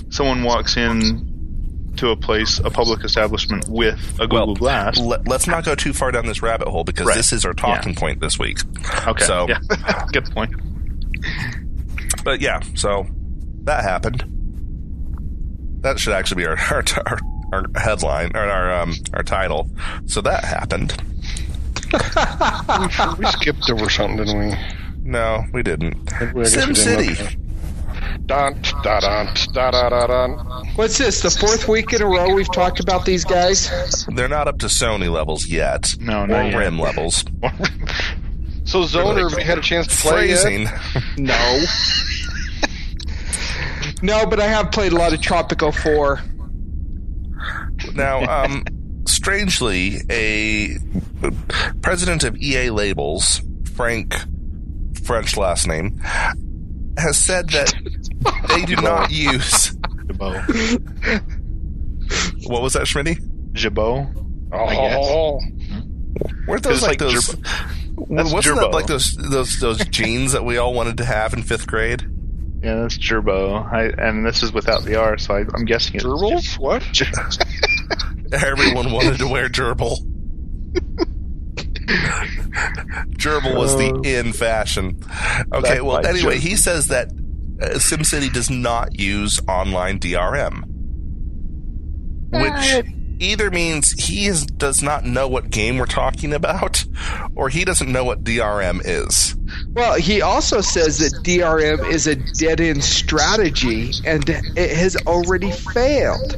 someone 0.09 0.43
walks 0.43 0.77
in 0.77 1.93
to 1.97 2.09
a 2.09 2.17
place, 2.17 2.59
a 2.59 2.69
public 2.69 3.05
establishment 3.05 3.65
with 3.69 3.97
a 4.19 4.27
Google 4.27 4.47
Well, 4.47 4.55
Glass. 4.55 4.97
Let, 4.97 5.31
us 5.31 5.47
not 5.47 5.63
go 5.63 5.75
too 5.75 5.93
far 5.93 6.11
down 6.11 6.25
this 6.25 6.41
rabbit 6.41 6.67
hole 6.67 6.83
because 6.83 7.07
Right. 7.07 7.15
this 7.15 7.31
is 7.31 7.45
our 7.45 7.53
talking 7.53 7.95
point 7.95 8.19
this 8.19 8.37
week. 8.37 8.57
Okay. 9.07 9.23
So, 9.23 9.47
yeah. 9.47 9.59
Good 10.11 10.25
point. 10.31 10.53
but 12.25 12.41
yeah, 12.41 12.59
so 12.73 13.05
that 13.63 13.83
happened. 13.83 14.34
That 15.85 15.99
should 15.99 16.13
actually 16.13 16.41
be 16.41 16.47
our 16.47 16.57
our, 16.71 16.83
our, 17.05 17.19
our 17.53 17.65
headline 17.79 18.35
or 18.35 18.39
our 18.39 18.81
um, 18.81 18.95
our 19.13 19.21
title. 19.21 19.69
So 20.07 20.19
that 20.21 20.43
happened. 20.43 20.99
we 23.19 23.25
skipped 23.27 23.69
over 23.69 23.87
something, 23.87 24.17
didn't 24.17 24.39
we? 24.39 24.55
No, 25.03 25.43
we 25.53 25.61
didn't. 25.61 26.11
I 26.11 26.25
guess 26.25 26.33
we 26.33 26.45
Sim 26.45 26.73
didn't. 26.73 26.75
City. 26.75 27.11
Okay. 27.11 27.37
Dun, 28.25 28.59
da, 28.81 28.99
dun, 28.99 29.35
da, 29.53 29.69
da, 29.69 29.89
da, 29.89 30.07
dun. 30.07 30.31
What's 30.75 30.97
this? 30.97 31.21
The 31.21 31.29
fourth 31.29 31.67
week 31.67 31.93
in 31.93 32.01
a 32.01 32.07
row 32.07 32.33
we've 32.33 32.51
talked 32.51 32.79
about 32.79 33.05
these 33.05 33.23
guys? 33.23 33.69
They're 34.15 34.27
not 34.27 34.47
up 34.47 34.57
to 34.59 34.65
Sony 34.65 35.11
levels 35.11 35.47
yet. 35.47 35.95
No, 35.99 36.23
or 36.23 36.27
not 36.27 36.45
yet. 36.47 36.57
Rim 36.57 36.79
levels. 36.79 37.23
So, 38.65 38.81
Zoner, 38.81 39.29
have 39.29 39.37
you 39.37 39.45
had 39.45 39.59
a 39.59 39.61
chance 39.61 39.85
to 39.85 39.95
play 39.95 40.29
yet? 40.29 40.81
No. 41.19 41.63
No, 44.01 44.25
but 44.25 44.39
I 44.39 44.47
have 44.47 44.71
played 44.71 44.91
a 44.91 44.95
lot 44.95 45.13
of 45.13 45.19
Tropico 45.19 45.73
4. 45.73 46.21
Now, 47.93 48.43
um, 48.43 48.63
strangely, 49.05 50.01
a 50.09 50.77
president 51.81 52.23
of 52.23 52.35
EA 52.37 52.69
Labels, 52.69 53.41
Frank, 53.75 54.15
French 55.03 55.37
last 55.37 55.67
name, 55.67 55.99
has 56.97 57.17
said 57.17 57.49
that 57.49 57.73
they 58.49 58.65
do 58.65 58.75
not 58.77 59.11
use. 59.11 59.75
Jabot. 60.07 60.41
What 62.47 62.61
was 62.61 62.73
that, 62.73 62.83
Schmitty? 62.83 63.19
Jabot. 63.53 64.07
Oh, 64.51 65.39
Weren't 66.47 66.63
those 66.63 66.81
like, 66.81 66.91
like 66.91 66.99
those? 66.99 67.27
That's 68.09 68.33
wasn't 68.33 68.59
that 68.59 68.71
like 68.71 68.87
those 68.87 69.15
those 69.15 69.59
those 69.59 69.83
jeans 69.87 70.33
that 70.33 70.43
we 70.43 70.57
all 70.57 70.73
wanted 70.73 70.97
to 70.97 71.05
have 71.05 71.33
in 71.33 71.43
fifth 71.43 71.65
grade? 71.67 72.05
Yeah, 72.65 72.77
that's 72.77 72.97
Girbaud. 72.97 73.71
I, 73.71 73.89
and 73.89 74.25
this 74.25 74.41
is 74.41 74.51
without 74.51 74.83
the 74.85 74.95
R, 74.95 75.19
so 75.19 75.35
I, 75.35 75.41
I'm 75.53 75.65
guessing 75.65 75.97
it's 75.97 76.03
gerbils? 76.03 76.57
What? 76.57 76.81
Everyone 78.43 78.91
wanted 78.91 79.19
to 79.19 79.27
wear 79.27 79.49
gerbil. 79.49 79.99
gerbil 83.19 83.55
was 83.55 83.77
the 83.77 84.01
in 84.03 84.33
fashion. 84.33 84.99
Okay, 85.53 85.61
That's 85.61 85.81
well, 85.83 86.03
anyway, 86.03 86.33
joke. 86.33 86.41
he 86.41 86.55
says 86.55 86.87
that 86.87 87.09
uh, 87.61 87.75
SimCity 87.75 88.33
does 88.33 88.49
not 88.49 88.99
use 88.99 89.39
online 89.47 89.99
DRM, 89.99 90.63
which 92.31 92.94
either 93.19 93.51
means 93.51 93.91
he 93.91 94.25
is, 94.25 94.45
does 94.45 94.83
not 94.83 95.05
know 95.05 95.27
what 95.27 95.49
game 95.49 95.77
we're 95.77 95.85
talking 95.85 96.33
about, 96.33 96.85
or 97.35 97.49
he 97.49 97.65
doesn't 97.65 97.91
know 97.91 98.03
what 98.03 98.23
DRM 98.23 98.81
is. 98.83 99.35
Well, 99.73 99.95
he 99.95 100.21
also 100.21 100.61
says 100.61 100.99
that 100.99 101.23
DRM 101.23 101.89
is 101.89 102.07
a 102.07 102.15
dead 102.15 102.61
end 102.61 102.83
strategy 102.83 103.91
and 104.05 104.27
it 104.29 104.75
has 104.75 104.95
already 105.07 105.51
failed. 105.51 106.37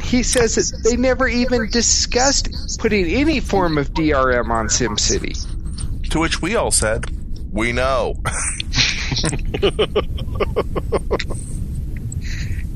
He 0.00 0.22
says 0.22 0.54
that 0.54 0.88
they 0.88 0.96
never 0.96 1.28
even 1.28 1.68
discussed 1.70 2.78
putting 2.78 3.06
any 3.06 3.40
form 3.40 3.78
of 3.78 3.92
DRM 3.92 4.50
on 4.50 4.68
SimCity. 4.68 6.10
To 6.10 6.20
which 6.20 6.40
we 6.40 6.56
all 6.56 6.70
said, 6.70 7.04
"We 7.52 7.72
know." 7.72 8.14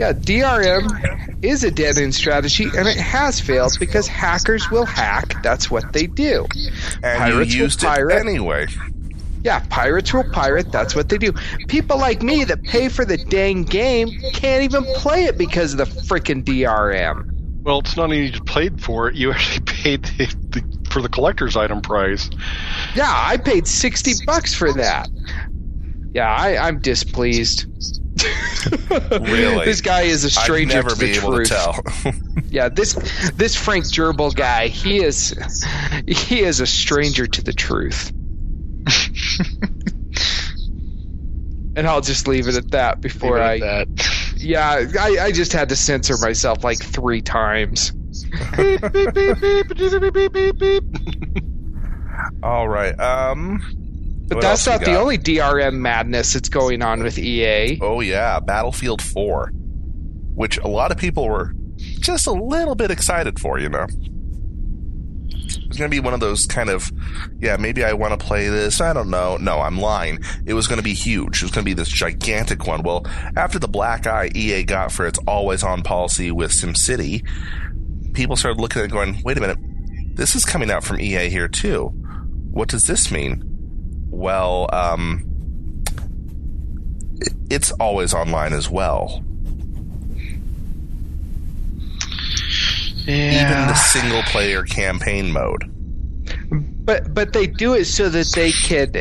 Yeah, 0.02 0.12
DRM 0.14 1.44
is 1.44 1.62
a 1.62 1.70
dead 1.70 1.96
end 1.96 2.12
strategy 2.12 2.64
and 2.64 2.88
it 2.88 2.96
has 2.96 3.38
failed 3.38 3.76
because 3.78 4.08
hackers 4.08 4.68
will 4.68 4.84
hack. 4.84 5.40
That's 5.44 5.70
what 5.70 5.92
they 5.92 6.08
do. 6.08 6.48
and 7.04 7.18
Pirates 7.20 7.54
you 7.54 7.60
will 7.60 7.66
used 7.66 7.84
it 7.84 7.86
pirate. 7.86 8.18
anyway. 8.18 8.66
Yeah, 9.44 9.60
pirates 9.70 10.12
will 10.12 10.28
pirate. 10.32 10.72
That's 10.72 10.96
what 10.96 11.08
they 11.08 11.18
do. 11.18 11.34
People 11.68 11.98
like 11.98 12.20
me 12.20 12.42
that 12.42 12.64
pay 12.64 12.88
for 12.88 13.04
the 13.04 13.16
dang 13.16 13.62
game 13.62 14.08
can't 14.32 14.64
even 14.64 14.82
play 14.96 15.26
it 15.26 15.38
because 15.38 15.72
of 15.74 15.78
the 15.78 15.84
freaking 15.84 16.42
DRM. 16.42 17.62
Well, 17.62 17.78
it's 17.78 17.96
not 17.96 18.06
only 18.06 18.26
you 18.26 18.40
paid 18.40 18.82
for 18.82 19.08
it, 19.08 19.14
you 19.14 19.30
actually 19.30 19.60
paid 19.66 20.02
the, 20.02 20.26
the, 20.48 20.90
for 20.90 21.00
the 21.00 21.08
collector's 21.08 21.56
item 21.56 21.80
price. 21.80 22.28
Yeah, 22.96 23.08
I 23.08 23.36
paid 23.36 23.68
60 23.68 24.26
bucks 24.26 24.52
for 24.52 24.72
that. 24.72 25.08
Yeah, 26.12 26.28
I, 26.28 26.56
I'm 26.66 26.80
displeased. 26.80 27.66
Really? 29.20 29.64
this 29.64 29.80
guy 29.80 30.02
is 30.02 30.24
a 30.24 30.28
I'd 30.28 30.32
stranger 30.44 30.74
never 30.76 30.90
to 30.90 30.94
the 30.96 31.06
be 31.06 31.12
able 31.18 31.32
truth. 31.34 31.48
to 31.48 31.54
tell. 31.54 31.80
Yeah, 32.50 32.68
this 32.68 32.92
this 33.34 33.56
Frank 33.56 33.86
Gerbil 33.86 34.34
guy, 34.34 34.68
he 34.68 35.02
is 35.02 35.34
he 36.06 36.42
is 36.42 36.60
a 36.60 36.66
stranger 36.66 37.26
to 37.26 37.42
the 37.42 37.52
truth. 37.54 38.12
and 41.76 41.86
I'll 41.88 42.02
just 42.02 42.28
leave 42.28 42.48
it 42.48 42.56
at 42.56 42.70
that 42.72 43.00
before 43.00 43.40
I 43.40 43.54
Leave 43.54 43.62
it 43.62 43.66
at 43.66 43.96
that. 43.96 44.34
Yeah, 44.36 44.84
I, 45.00 45.16
I 45.26 45.32
just 45.32 45.52
had 45.54 45.70
to 45.70 45.76
censor 45.76 46.16
myself 46.20 46.62
like 46.64 46.82
three 46.82 47.22
times. 47.22 47.92
beep, 48.56 48.80
beep, 48.92 49.14
beep, 49.14 49.40
beep, 49.40 49.68
beep, 49.78 50.12
beep, 50.12 50.32
beep, 50.32 50.58
beep. 50.58 50.84
All 52.42 52.68
right. 52.68 52.98
Um. 53.00 53.62
But 54.34 54.36
what 54.36 54.42
that's 54.42 54.66
not 54.66 54.80
the 54.80 54.96
only 54.98 55.18
DRM 55.18 55.74
madness 55.74 56.32
that's 56.32 56.48
going 56.48 56.82
on 56.82 57.02
with 57.02 57.18
EA. 57.18 57.78
Oh 57.80 58.00
yeah, 58.00 58.40
Battlefield 58.40 59.02
4, 59.02 59.50
which 60.34 60.58
a 60.58 60.68
lot 60.68 60.92
of 60.92 60.98
people 60.98 61.28
were 61.28 61.52
just 61.76 62.26
a 62.26 62.32
little 62.32 62.74
bit 62.74 62.90
excited 62.90 63.38
for. 63.40 63.58
You 63.58 63.68
know, 63.68 63.86
it's 65.44 65.56
going 65.56 65.90
to 65.90 65.94
be 65.94 66.00
one 66.00 66.14
of 66.14 66.20
those 66.20 66.46
kind 66.46 66.70
of, 66.70 66.90
yeah, 67.38 67.56
maybe 67.56 67.84
I 67.84 67.92
want 67.92 68.18
to 68.18 68.26
play 68.26 68.48
this. 68.48 68.80
I 68.80 68.92
don't 68.92 69.10
know. 69.10 69.36
No, 69.38 69.60
I'm 69.60 69.78
lying. 69.78 70.18
It 70.46 70.54
was 70.54 70.66
going 70.66 70.78
to 70.78 70.84
be 70.84 70.94
huge. 70.94 71.38
It 71.38 71.44
was 71.44 71.52
going 71.52 71.64
to 71.64 71.70
be 71.70 71.74
this 71.74 71.88
gigantic 71.88 72.66
one. 72.66 72.82
Well, 72.82 73.06
after 73.36 73.58
the 73.58 73.68
black 73.68 74.06
eye 74.06 74.30
EA 74.34 74.64
got 74.64 74.92
for 74.92 75.06
its 75.06 75.18
always-on 75.26 75.82
policy 75.82 76.30
with 76.30 76.52
SimCity, 76.52 77.26
people 78.14 78.36
started 78.36 78.60
looking 78.60 78.80
at 78.80 78.86
it 78.86 78.92
going, 78.92 79.20
wait 79.24 79.38
a 79.38 79.40
minute, 79.40 79.58
this 80.14 80.34
is 80.34 80.44
coming 80.44 80.70
out 80.70 80.84
from 80.84 81.00
EA 81.00 81.28
here 81.28 81.48
too. 81.48 81.86
What 82.50 82.68
does 82.68 82.84
this 82.84 83.10
mean? 83.10 83.48
Well, 84.12 84.68
um, 84.72 85.24
it's 87.50 87.72
always 87.72 88.14
online 88.14 88.52
as 88.52 88.70
well. 88.70 89.24
Even 93.04 93.66
the 93.66 93.74
single 93.74 94.22
player 94.24 94.62
campaign 94.62 95.32
mode. 95.32 95.64
But 96.84 97.12
but 97.14 97.32
they 97.32 97.46
do 97.46 97.74
it 97.74 97.86
so 97.86 98.08
that 98.08 98.32
they 98.34 98.52
can 98.52 98.92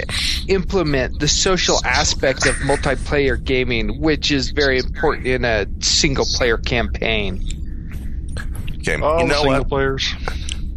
implement 0.48 1.20
the 1.20 1.28
social 1.28 1.84
aspect 1.86 2.48
of 2.48 2.56
multiplayer 2.58 3.42
gaming, 3.44 4.00
which 4.02 4.32
is 4.32 4.52
very 4.52 4.80
important 4.80 5.28
in 5.28 5.46
a 5.46 5.68
single 5.82 6.26
player 6.26 6.58
campaign. 6.58 7.44
Okay, 8.80 8.98
Oh, 9.02 9.20
you 9.20 9.28
know 9.28 9.42
single 9.42 9.60
what? 9.60 9.70
players. 9.70 10.14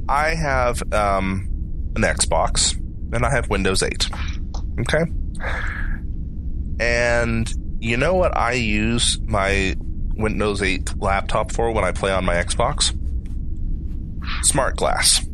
I 0.09 0.35
have 0.35 0.83
um, 0.93 1.49
an 1.97 2.03
Xbox 2.03 2.75
and 3.15 3.25
I 3.25 3.31
have 3.31 3.49
Windows 3.49 3.83
8. 3.83 4.11
Okay? 4.81 5.05
And 6.81 7.53
you 7.81 7.97
know 7.97 8.15
what 8.15 8.37
I 8.37 8.53
use 8.53 9.19
my 9.23 9.77
Windows 10.17 10.63
8 10.63 11.01
laptop 11.01 11.53
for 11.53 11.71
when 11.71 11.85
I 11.85 11.93
play 11.93 12.13
on 12.13 12.25
my 12.25 12.35
Xbox? 12.35 12.93
SmartGlass. 14.43 15.29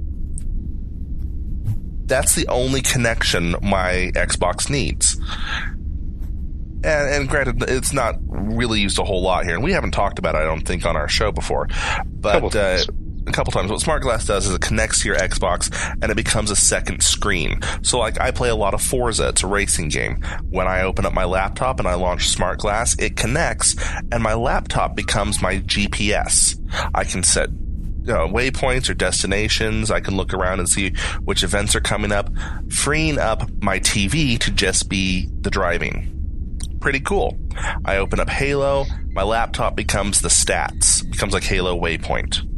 That's 2.07 2.35
the 2.35 2.49
only 2.49 2.83
connection 2.83 3.55
my 3.63 4.11
Xbox 4.15 4.69
needs. 4.69 5.17
And, 6.83 7.15
and 7.15 7.29
granted, 7.29 7.63
it's 7.69 7.93
not 7.93 8.17
really 8.27 8.81
used 8.81 8.99
a 8.99 9.05
whole 9.05 9.23
lot 9.23 9.45
here, 9.45 9.55
and 9.55 9.63
we 9.63 9.73
haven't 9.73 9.93
talked 9.93 10.19
about 10.19 10.35
it, 10.35 10.39
I 10.39 10.45
don't 10.45 10.67
think, 10.67 10.87
on 10.87 10.97
our 10.97 11.09
show 11.09 11.31
before. 11.31 11.69
But 12.07 12.57
uh. 12.57 12.79
A 13.31 13.33
couple 13.33 13.53
times. 13.53 13.71
What 13.71 13.81
SmartGlass 13.81 14.27
does 14.27 14.49
is 14.49 14.55
it 14.57 14.61
connects 14.61 15.03
to 15.03 15.09
your 15.09 15.17
Xbox 15.17 15.73
and 16.03 16.11
it 16.11 16.17
becomes 16.17 16.51
a 16.51 16.57
second 16.57 17.01
screen. 17.01 17.61
So, 17.83 18.01
like, 18.01 18.21
I 18.21 18.33
play 18.33 18.49
a 18.49 18.57
lot 18.57 18.75
of 18.75 18.83
Forza. 18.83 19.29
It's 19.29 19.45
a 19.45 19.47
racing 19.47 19.89
game. 19.91 20.21
When 20.51 20.67
I 20.67 20.83
open 20.83 21.07
up 21.07 21.13
my 21.13 21.25
laptop 21.25 21.79
and 21.79 21.87
I 21.87 21.95
launch 21.95 22.37
SmartGlass, 22.37 23.01
it 23.01 23.17
connects, 23.17 23.77
and 24.11 24.21
my 24.21 24.35
laptop 24.35 24.97
becomes 24.97 25.41
my 25.41 25.61
GPS. 25.61 26.61
I 26.93 27.05
can 27.05 27.23
set 27.23 27.51
waypoints 27.51 28.91
or 28.91 28.95
destinations. 28.95 29.93
I 29.93 30.01
can 30.01 30.17
look 30.17 30.35
around 30.35 30.59
and 30.59 30.69
see 30.69 30.95
which 31.23 31.45
events 31.45 31.77
are 31.77 31.81
coming 31.81 32.11
up, 32.11 32.31
freeing 32.69 33.21
up 33.21 33.49
my 33.63 33.79
TV 33.79 34.41
to 34.41 34.51
just 34.51 34.89
be 34.89 35.29
the 35.41 35.51
driving 35.51 36.17
pretty 36.81 37.01
cool. 37.01 37.39
I 37.85 37.99
open 37.99 38.21
up 38.21 38.31
Halo, 38.31 38.87
my 39.13 39.23
laptop 39.23 39.77
becomes 39.77 40.23
the 40.23 40.31
stats, 40.31 41.09
becomes 41.11 41.35
like 41.35 41.45
Halo 41.45 41.79
Waypoint. 41.79 42.50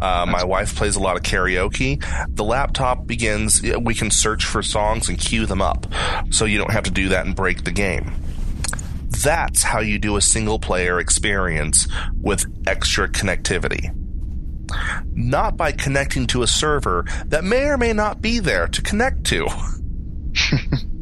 Uh, 0.00 0.26
my 0.28 0.44
wife 0.44 0.74
plays 0.76 0.96
a 0.96 1.00
lot 1.00 1.16
of 1.16 1.22
karaoke. 1.22 2.04
The 2.34 2.44
laptop 2.44 3.06
begins, 3.06 3.62
we 3.62 3.94
can 3.94 4.10
search 4.10 4.44
for 4.44 4.62
songs 4.62 5.08
and 5.08 5.18
queue 5.18 5.46
them 5.46 5.62
up. 5.62 5.86
So 6.30 6.44
you 6.44 6.58
don't 6.58 6.72
have 6.72 6.84
to 6.84 6.90
do 6.90 7.08
that 7.10 7.26
and 7.26 7.34
break 7.34 7.64
the 7.64 7.72
game. 7.72 8.12
That's 9.22 9.62
how 9.62 9.80
you 9.80 9.98
do 9.98 10.16
a 10.16 10.20
single 10.20 10.58
player 10.58 10.98
experience 10.98 11.86
with 12.20 12.44
extra 12.66 13.08
connectivity. 13.08 13.94
Not 15.12 15.56
by 15.56 15.72
connecting 15.72 16.26
to 16.28 16.42
a 16.42 16.46
server 16.46 17.04
that 17.26 17.44
may 17.44 17.64
or 17.64 17.78
may 17.78 17.92
not 17.92 18.20
be 18.20 18.40
there 18.40 18.66
to 18.68 18.82
connect 18.82 19.24
to. 19.26 19.46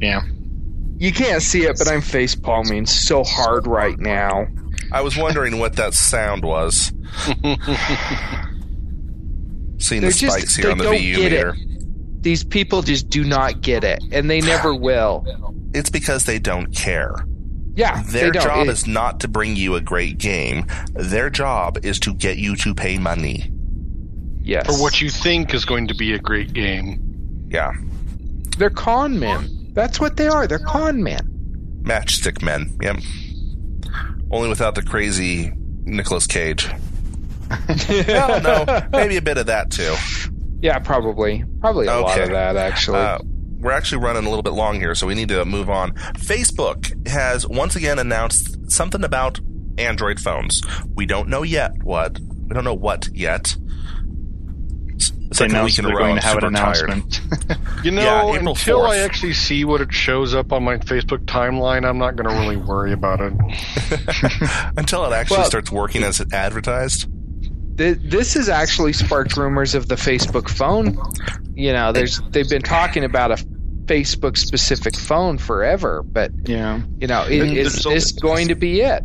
Yeah. 0.00 0.22
You 0.96 1.12
can't 1.12 1.42
see 1.42 1.64
it, 1.64 1.76
but 1.78 1.88
I'm 1.88 2.00
face 2.00 2.34
palming 2.34 2.86
so 2.86 3.22
hard 3.22 3.66
right 3.66 3.98
now. 3.98 4.46
I 4.92 5.00
was 5.02 5.16
wondering 5.16 5.58
what 5.58 5.76
that 5.76 5.94
sound 5.94 6.44
was. 6.44 6.92
Seeing 9.78 10.02
They're 10.02 10.10
the 10.10 10.16
just- 10.16 10.36
spikes 10.36 10.56
here 10.56 10.66
they 10.66 10.72
on 10.72 10.78
the 10.78 10.84
don't 10.84 10.98
VU 10.98 11.16
get 11.16 11.32
it. 11.32 11.54
These 12.22 12.44
people 12.44 12.82
just 12.82 13.08
do 13.08 13.24
not 13.24 13.62
get 13.62 13.82
it, 13.82 14.02
and 14.12 14.28
they 14.28 14.40
never 14.42 14.74
will. 14.74 15.24
It's 15.72 15.88
because 15.88 16.24
they 16.24 16.38
don't 16.38 16.74
care. 16.74 17.14
Yeah, 17.76 18.02
Their 18.02 18.24
they 18.24 18.30
don't. 18.32 18.42
job 18.42 18.66
It- 18.66 18.72
is 18.72 18.86
not 18.86 19.20
to 19.20 19.28
bring 19.28 19.56
you 19.56 19.74
a 19.76 19.80
great 19.80 20.18
game. 20.18 20.66
Their 20.94 21.30
job 21.30 21.78
is 21.82 21.98
to 22.00 22.12
get 22.12 22.36
you 22.36 22.56
to 22.56 22.74
pay 22.74 22.98
money. 22.98 23.50
yes. 24.42 24.66
For 24.66 24.82
what 24.82 25.00
you 25.00 25.08
think 25.10 25.54
is 25.54 25.64
going 25.64 25.86
to 25.88 25.94
be 25.94 26.12
a 26.12 26.18
great 26.18 26.52
game. 26.52 27.00
Yeah. 27.48 27.72
They're 28.58 28.68
con 28.70 29.18
men. 29.18 29.68
That's 29.72 30.00
what 30.00 30.16
they 30.16 30.26
are. 30.28 30.46
They're 30.46 30.58
con 30.58 31.02
men. 31.02 31.80
Matchstick 31.84 32.42
men. 32.42 32.76
Yep. 32.82 32.96
Only 34.30 34.48
without 34.48 34.74
the 34.74 34.82
crazy 34.82 35.52
Nicolas 35.84 36.26
Cage. 36.26 36.68
well, 38.08 38.40
no, 38.40 38.88
maybe 38.92 39.16
a 39.16 39.22
bit 39.22 39.38
of 39.38 39.46
that 39.46 39.70
too. 39.70 39.94
Yeah, 40.62 40.78
probably. 40.78 41.44
Probably 41.60 41.86
a 41.86 42.00
lot 42.00 42.20
of 42.20 42.30
that, 42.30 42.56
actually. 42.56 42.98
Uh, 42.98 43.18
we're 43.58 43.72
actually 43.72 44.02
running 44.02 44.24
a 44.24 44.28
little 44.28 44.42
bit 44.42 44.52
long 44.52 44.76
here, 44.76 44.94
so 44.94 45.06
we 45.06 45.14
need 45.14 45.28
to 45.28 45.44
move 45.44 45.68
on. 45.68 45.92
Facebook 46.14 47.08
has 47.08 47.46
once 47.46 47.76
again 47.76 47.98
announced 47.98 48.70
something 48.70 49.04
about 49.04 49.40
Android 49.78 50.20
phones. 50.20 50.62
We 50.94 51.06
don't 51.06 51.28
know 51.28 51.42
yet 51.42 51.72
what. 51.82 52.18
We 52.18 52.54
don't 52.54 52.64
know 52.64 52.74
what 52.74 53.08
yet. 53.12 53.56
It's 55.30 55.38
it's 55.38 55.38
They 55.38 55.44
like 55.46 55.52
a 55.52 55.56
announced 55.56 55.78
week 55.78 55.78
in 55.78 55.84
a 55.84 55.88
they're 55.88 55.96
row. 55.96 56.02
going 56.04 56.20
to 56.20 56.26
have 56.26 56.38
an 56.38 56.44
announcement. 56.44 57.20
You 57.84 57.92
know, 57.92 58.02
Yeah, 58.02 58.34
April 58.34 58.48
until 58.50 58.82
I 58.82 58.98
actually 58.98 59.32
see 59.32 59.64
what 59.64 59.80
it 59.80 59.90
shows 59.92 60.34
up 60.34 60.52
on 60.52 60.62
my 60.64 60.76
Facebook 60.76 61.24
timeline, 61.24 61.88
I'm 61.88 61.96
not 61.96 62.14
going 62.16 62.28
to 62.28 62.34
really 62.38 62.56
worry 62.56 62.92
about 62.92 63.20
it. 63.22 63.32
Until 64.76 65.04
it 65.06 65.12
actually 65.14 65.38
Well- 65.38 65.46
starts 65.46 65.70
working 65.72 66.02
as 66.02 66.20
advertised. 66.32 67.08
Th- 67.78 67.96
this 68.02 68.34
has 68.34 68.48
actually 68.50 68.92
sparked 68.92 69.36
rumors 69.38 69.74
of 69.74 69.88
the 69.88 69.94
Facebook 69.94 70.50
phone. 70.50 70.98
You 71.54 71.72
know, 71.72 71.92
there's 71.92 72.20
they've 72.30 72.48
been 72.48 72.60
talking 72.62 73.04
about 73.04 73.30
a 73.30 73.36
Facebook 73.86 74.36
specific 74.36 74.94
phone 74.96 75.38
forever, 75.38 76.02
but 76.04 76.30
yeah. 76.44 76.80
you 76.98 77.06
know, 77.06 77.22
it, 77.22 77.40
And 77.40 77.56
is 77.56 77.82
this 77.82 78.12
going 78.12 78.48
to 78.48 78.54
be 78.54 78.82
it? 78.82 79.02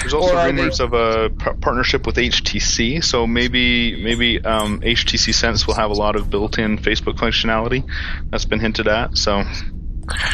There's 0.00 0.14
also 0.14 0.36
Or 0.36 0.46
rumors 0.46 0.78
they- 0.78 0.84
of 0.84 0.92
a 0.92 1.30
p- 1.30 1.50
partnership 1.60 2.06
with 2.06 2.16
HTC, 2.16 3.02
so 3.02 3.26
maybe 3.26 4.02
maybe 4.02 4.42
um, 4.44 4.80
HTC 4.80 5.34
Sense 5.34 5.66
will 5.66 5.74
have 5.74 5.90
a 5.90 5.94
lot 5.94 6.14
of 6.16 6.30
built-in 6.30 6.78
Facebook 6.78 7.16
functionality. 7.16 7.84
That's 8.30 8.44
been 8.44 8.60
hinted 8.60 8.86
at. 8.88 9.18
So 9.18 9.42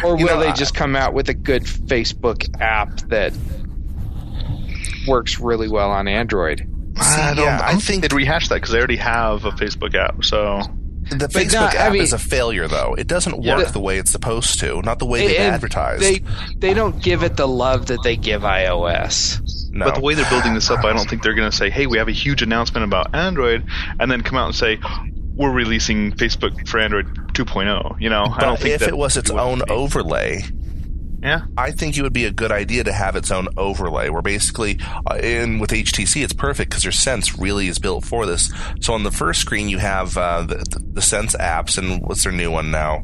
Or 0.05 0.13
will 0.13 0.21
You 0.21 0.27
know, 0.27 0.41
they 0.41 0.49
I- 0.49 0.53
just 0.55 0.75
come 0.75 0.95
out 0.97 1.15
with 1.15 1.29
a 1.29 1.35
good 1.35 1.63
Facebook 1.65 2.47
app 2.61 2.99
that 3.09 3.33
works 5.07 5.41
really 5.41 5.69
well 5.69 5.91
on 5.91 6.09
Android? 6.09 6.67
I 7.01 7.33
don't, 7.35 7.45
yeah, 7.45 7.61
I 7.63 7.69
I 7.69 7.71
don't 7.73 7.81
think- 7.81 8.03
think 8.03 8.03
they'd 8.03 8.13
rehash 8.13 8.49
that 8.49 8.57
because 8.57 8.71
they 8.71 8.79
already 8.79 8.97
have 8.97 9.45
a 9.45 9.51
Facebook 9.53 9.95
app. 9.95 10.25
So 10.25 10.61
The 11.11 11.29
Facebook 11.29 11.53
not- 11.55 11.75
I 11.75 11.79
app 11.79 11.93
mean- 11.93 12.03
is 12.03 12.13
a 12.13 12.19
failure, 12.19 12.69
though. 12.69 12.95
It 12.99 13.07
doesn't 13.07 13.43
Yeah. 13.43 13.57
work 13.57 13.69
the 13.73 13.81
way 13.81 13.99
it's 13.99 14.11
supposed 14.13 14.61
to. 14.61 14.83
Not 14.83 14.99
the 14.99 15.07
way 15.07 15.27
they 15.27 15.37
And 15.39 15.55
advertise. 15.55 16.01
They 16.01 16.23
they 16.59 16.75
don't 16.75 17.01
give 17.03 17.23
it 17.23 17.37
the 17.37 17.49
love 17.49 17.87
that 17.87 18.03
they 18.03 18.17
give 18.17 18.43
iOS. 18.43 19.41
no. 19.73 19.85
But 19.87 19.95
the 19.97 20.01
way 20.01 20.15
they're 20.15 20.29
building 20.31 20.55
this 20.55 20.71
up, 20.71 20.85
I 20.85 20.93
don't 20.93 21.09
think 21.09 21.23
they're 21.23 21.35
going 21.35 21.51
to 21.51 21.57
say, 21.57 21.71
"Hey, 21.71 21.87
we 21.87 21.99
have 21.99 22.09
a 22.09 22.13
huge 22.13 22.43
announcement 22.43 22.85
about 22.85 23.15
Android," 23.15 23.65
and 24.01 24.11
then 24.11 24.23
come 24.23 24.37
out 24.39 24.47
and 24.47 24.55
say, 24.55 24.79
"We're 25.37 25.51
releasing 25.53 26.13
Facebook 26.13 26.67
for 26.69 26.79
Android 26.81 27.07
2.0." 27.35 27.97
You 28.01 28.11
know, 28.11 28.25
I 28.25 28.41
don't 28.41 28.55
But 28.55 28.61
think 28.61 28.75
if 28.75 28.81
that 28.81 28.89
it 28.91 28.97
was 28.99 29.17
its 29.17 29.31
own 29.31 29.63
overlay, 29.69 30.45
yeah, 31.21 31.43
I 31.57 31.73
think 31.73 31.97
it 31.97 32.03
would 32.03 32.13
be 32.13 32.27
a 32.27 32.31
good 32.31 32.53
idea 32.53 32.85
to 32.85 32.93
have 32.93 33.17
its 33.17 33.31
own 33.31 33.49
overlay 33.57 34.09
where 34.09 34.23
basically, 34.23 34.79
uh, 35.11 35.17
in 35.17 35.59
with 35.59 35.71
HTC, 35.71 36.23
it's 36.23 36.33
perfect 36.33 36.71
because 36.71 36.85
your 36.85 36.93
Sense 36.93 37.39
really 37.39 37.67
is 37.67 37.79
built 37.79 38.05
for 38.05 38.25
this. 38.25 38.53
So 38.81 38.95
on 38.95 39.03
the 39.03 39.11
first 39.11 39.41
screen, 39.41 39.69
you 39.69 39.79
have 39.79 40.17
uh, 40.17 40.43
the, 40.43 40.83
the 40.93 41.03
Sense 41.03 41.35
apps, 41.37 41.77
and 41.77 42.03
what's 42.07 42.23
their 42.23 42.33
new 42.33 42.51
one 42.51 42.71
now? 42.71 43.03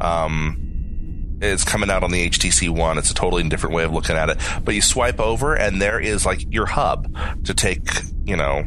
Um, 0.00 1.38
it's 1.40 1.64
coming 1.64 1.90
out 1.90 2.04
on 2.04 2.10
the 2.10 2.28
HTC 2.28 2.68
One. 2.68 2.98
It's 2.98 3.10
a 3.10 3.14
totally 3.14 3.42
different 3.48 3.74
way 3.74 3.84
of 3.84 3.92
looking 3.92 4.16
at 4.16 4.30
it. 4.30 4.38
But 4.62 4.74
you 4.74 4.82
swipe 4.82 5.20
over, 5.20 5.54
and 5.54 5.80
there 5.80 6.00
is 6.00 6.26
like 6.26 6.52
your 6.52 6.66
hub 6.66 7.14
to 7.44 7.54
take, 7.54 7.88
you 8.24 8.36
know, 8.36 8.64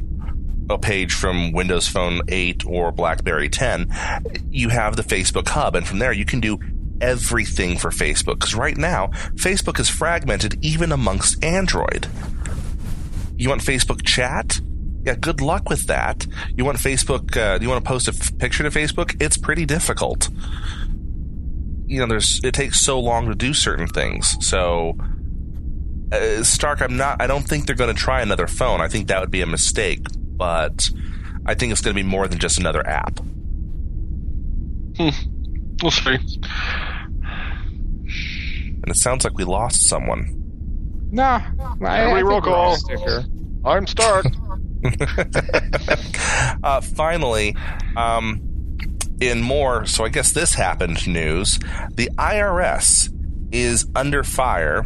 a 0.70 0.78
page 0.78 1.14
from 1.14 1.54
Windows 1.54 1.88
Phone 1.88 2.22
8 2.28 2.66
or 2.66 2.92
BlackBerry 2.92 3.50
10. 3.50 3.90
You 4.50 4.70
have 4.70 4.96
the 4.96 5.04
Facebook 5.04 5.48
hub, 5.48 5.76
and 5.76 5.88
from 5.88 6.00
there 6.00 6.12
you 6.12 6.26
can 6.26 6.40
do 6.40 6.60
everything 7.02 7.78
for 7.78 7.90
Facebook. 7.90 8.40
Because 8.40 8.56
right 8.56 8.78
now, 8.78 9.08
Facebook 9.36 9.80
is 9.80 9.90
fragmented 9.90 10.58
even 10.64 10.92
amongst 10.92 11.44
Android. 11.44 12.08
You 13.38 13.50
want 13.50 13.62
Facebook 13.62 14.06
chat? 14.06 14.60
Yeah, 15.04 15.16
good 15.16 15.42
luck 15.42 15.70
with 15.70 15.88
that. 15.88 16.26
You 16.56 16.66
want 16.66 16.78
Facebook, 16.80 17.38
uh, 17.38 17.60
you 17.62 17.70
want 17.70 17.84
to 17.84 17.88
post 17.88 18.08
a 18.08 18.12
f- 18.12 18.38
picture 18.40 18.64
to 18.64 18.70
Facebook? 18.70 19.16
It's 19.22 19.38
pretty 19.38 19.66
difficult. 19.66 20.30
You 21.86 22.00
know, 22.00 22.08
there's, 22.08 22.42
it 22.44 22.54
takes 22.54 22.82
so 22.82 23.00
long 23.00 23.28
to 23.28 23.36
do 23.36 23.54
certain 23.54 23.88
things. 23.88 24.36
So, 24.46 24.98
uh, 26.12 26.44
Stark, 26.44 26.82
I'm 26.82 26.98
not, 26.98 27.22
I 27.22 27.28
don't 27.28 27.48
think 27.48 27.68
they're 27.68 27.76
going 27.76 27.96
to 27.96 28.02
try 28.02 28.22
another 28.22 28.48
phone. 28.48 28.82
I 28.82 28.88
think 28.90 29.08
that 29.08 29.22
would 29.22 29.32
be 29.32 29.42
a 29.42 29.46
mistake, 29.46 30.06
but 30.14 30.90
I 31.46 31.54
think 31.54 31.72
it's 31.72 31.82
going 31.82 31.96
to 31.96 32.04
be 32.04 32.08
more 32.08 32.28
than 32.28 32.40
just 32.40 32.60
another 32.60 32.86
app. 32.86 33.20
We'll 35.82 35.92
see. 35.92 36.18
And 38.84 38.90
it 38.90 38.96
sounds 38.96 39.24
like 39.24 39.38
we 39.38 39.44
lost 39.44 39.84
someone. 39.88 40.34
Nah, 41.12 41.42
I, 41.82 41.86
I 41.86 42.00
Every 42.10 42.24
roll 42.24 42.42
call. 42.42 42.78
I'm 43.66 43.88
Stark. 43.88 44.26
uh, 46.64 46.82
finally, 46.82 47.56
um, 47.96 48.78
in 49.20 49.42
more, 49.42 49.86
so 49.86 50.06
I 50.06 50.10
guess 50.10 50.32
this 50.32 50.54
happened 50.54 51.08
news, 51.08 51.60
the 51.92 52.10
IRS 52.18 53.14
is 53.52 53.88
under 53.96 54.24
fire 54.24 54.86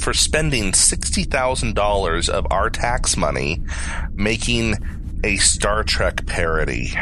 for 0.00 0.12
spending 0.12 0.72
$60,000 0.72 2.28
of 2.28 2.46
our 2.50 2.70
tax 2.70 3.16
money 3.16 3.62
making 4.14 4.74
a 5.24 5.36
Star 5.36 5.82
Trek 5.84 6.26
parody. 6.26 6.92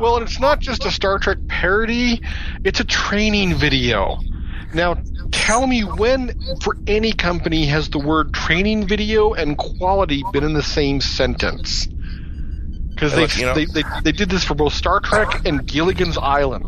Well, 0.00 0.16
and 0.16 0.26
it's 0.26 0.40
not 0.40 0.60
just 0.60 0.84
a 0.84 0.90
Star 0.90 1.18
Trek 1.18 1.38
parody, 1.48 2.20
it's 2.64 2.80
a 2.80 2.84
training 2.84 3.54
video. 3.54 4.18
Now, 4.72 4.96
tell 5.32 5.66
me 5.66 5.82
when, 5.82 6.32
for 6.62 6.76
any 6.86 7.12
company, 7.12 7.66
has 7.66 7.88
the 7.90 7.98
word 7.98 8.32
training 8.32 8.86
video 8.86 9.32
and 9.34 9.58
quality 9.58 10.22
been 10.32 10.44
in 10.44 10.52
the 10.52 10.62
same 10.62 11.00
sentence? 11.00 11.88
Because 12.90 13.14
they, 13.14 13.26
you 13.40 13.46
know- 13.46 13.54
they, 13.54 13.64
they, 13.64 13.82
they 14.04 14.12
did 14.12 14.28
this 14.30 14.44
for 14.44 14.54
both 14.54 14.72
Star 14.74 15.00
Trek 15.00 15.44
and 15.44 15.66
Gilligan's 15.66 16.18
Island. 16.18 16.66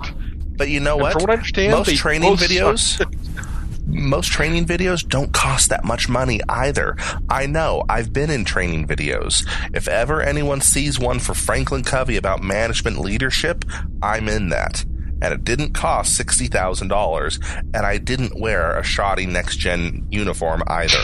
But 0.56 0.68
you 0.68 0.80
know 0.80 0.94
And 0.94 1.02
what? 1.02 1.12
from 1.12 1.22
what 1.22 1.30
I 1.30 1.34
understand, 1.34 1.72
most 1.72 1.86
they 1.86 1.96
training 1.96 2.34
videos. 2.34 3.00
most 3.92 4.32
training 4.32 4.64
videos 4.64 5.06
don't 5.06 5.32
cost 5.32 5.68
that 5.68 5.84
much 5.84 6.08
money 6.08 6.40
either. 6.48 6.96
I 7.28 7.46
know. 7.46 7.84
I've 7.88 8.12
been 8.12 8.30
in 8.30 8.44
training 8.44 8.88
videos. 8.88 9.46
If 9.74 9.86
ever 9.86 10.20
anyone 10.22 10.60
sees 10.60 10.98
one 10.98 11.18
for 11.18 11.34
Franklin 11.34 11.84
Covey 11.84 12.16
about 12.16 12.42
management 12.42 12.98
leadership, 12.98 13.64
I'm 14.02 14.28
in 14.28 14.48
that. 14.48 14.84
And 15.20 15.32
it 15.32 15.44
didn't 15.44 15.72
cost 15.72 16.16
sixty 16.16 16.48
thousand 16.48 16.88
dollars, 16.88 17.38
and 17.74 17.86
I 17.86 17.98
didn't 17.98 18.40
wear 18.40 18.76
a 18.76 18.82
shoddy 18.82 19.26
next 19.26 19.58
gen 19.58 20.08
uniform 20.10 20.64
either. 20.66 20.98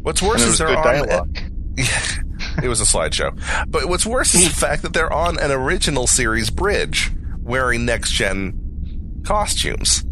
What's 0.00 0.22
worse 0.22 0.42
is 0.42 0.56
they're 0.56 0.68
on 0.68 1.34
it 2.62 2.68
was 2.68 2.80
a 2.80 2.84
slideshow. 2.84 3.38
But 3.68 3.88
what's 3.88 4.06
worse 4.06 4.34
is 4.34 4.48
the 4.48 4.54
fact 4.66 4.82
that 4.82 4.92
they're 4.92 5.12
on 5.12 5.38
an 5.38 5.50
original 5.50 6.06
series 6.06 6.48
bridge 6.50 7.10
wearing 7.42 7.84
next 7.84 8.12
gen 8.12 9.22
costumes. 9.24 10.04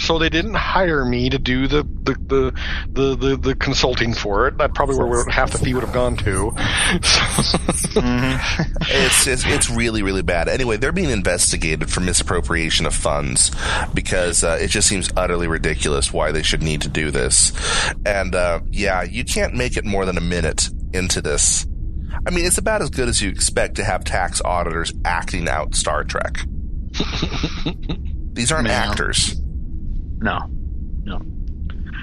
So 0.00 0.18
they 0.18 0.28
didn't 0.28 0.54
hire 0.54 1.04
me 1.04 1.30
to 1.30 1.38
do 1.38 1.68
the 1.68 1.82
the, 1.84 2.14
the, 2.14 2.52
the, 2.90 3.16
the, 3.16 3.36
the 3.36 3.54
consulting 3.54 4.12
for 4.12 4.48
it. 4.48 4.58
That 4.58 4.74
probably 4.74 4.96
where 4.96 5.24
half 5.30 5.52
the 5.52 5.58
fee 5.58 5.72
would 5.74 5.84
have 5.84 5.94
gone 5.94 6.16
to. 6.18 6.52
It's, 7.96 9.26
it's 9.26 9.44
it's 9.46 9.70
really 9.70 10.02
really 10.02 10.22
bad. 10.22 10.48
Anyway, 10.48 10.76
they're 10.76 10.92
being 10.92 11.10
investigated 11.10 11.90
for 11.90 12.00
misappropriation 12.00 12.86
of 12.86 12.94
funds 12.94 13.50
because 13.94 14.42
uh, 14.44 14.58
it 14.60 14.68
just 14.68 14.88
seems 14.88 15.10
utterly 15.16 15.46
ridiculous 15.46 16.12
why 16.12 16.32
they 16.32 16.42
should 16.42 16.62
need 16.62 16.82
to 16.82 16.88
do 16.88 17.10
this. 17.10 17.52
And 18.04 18.34
uh, 18.34 18.60
yeah, 18.70 19.02
you 19.02 19.24
can't 19.24 19.54
make 19.54 19.76
it 19.76 19.84
more 19.84 20.04
than 20.06 20.18
a 20.18 20.20
minute 20.20 20.68
into 20.92 21.20
this. 21.22 21.66
I 22.26 22.30
mean, 22.30 22.44
it's 22.46 22.58
about 22.58 22.82
as 22.82 22.90
good 22.90 23.08
as 23.08 23.20
you 23.22 23.30
expect 23.30 23.76
to 23.76 23.84
have 23.84 24.04
tax 24.04 24.40
auditors 24.44 24.92
acting 25.04 25.48
out 25.48 25.74
Star 25.74 26.04
Trek. 26.04 26.38
These 28.32 28.50
aren't 28.52 28.68
Yeah. 28.68 28.88
actors. 28.90 29.40
No, 30.18 30.50
no. 31.04 31.20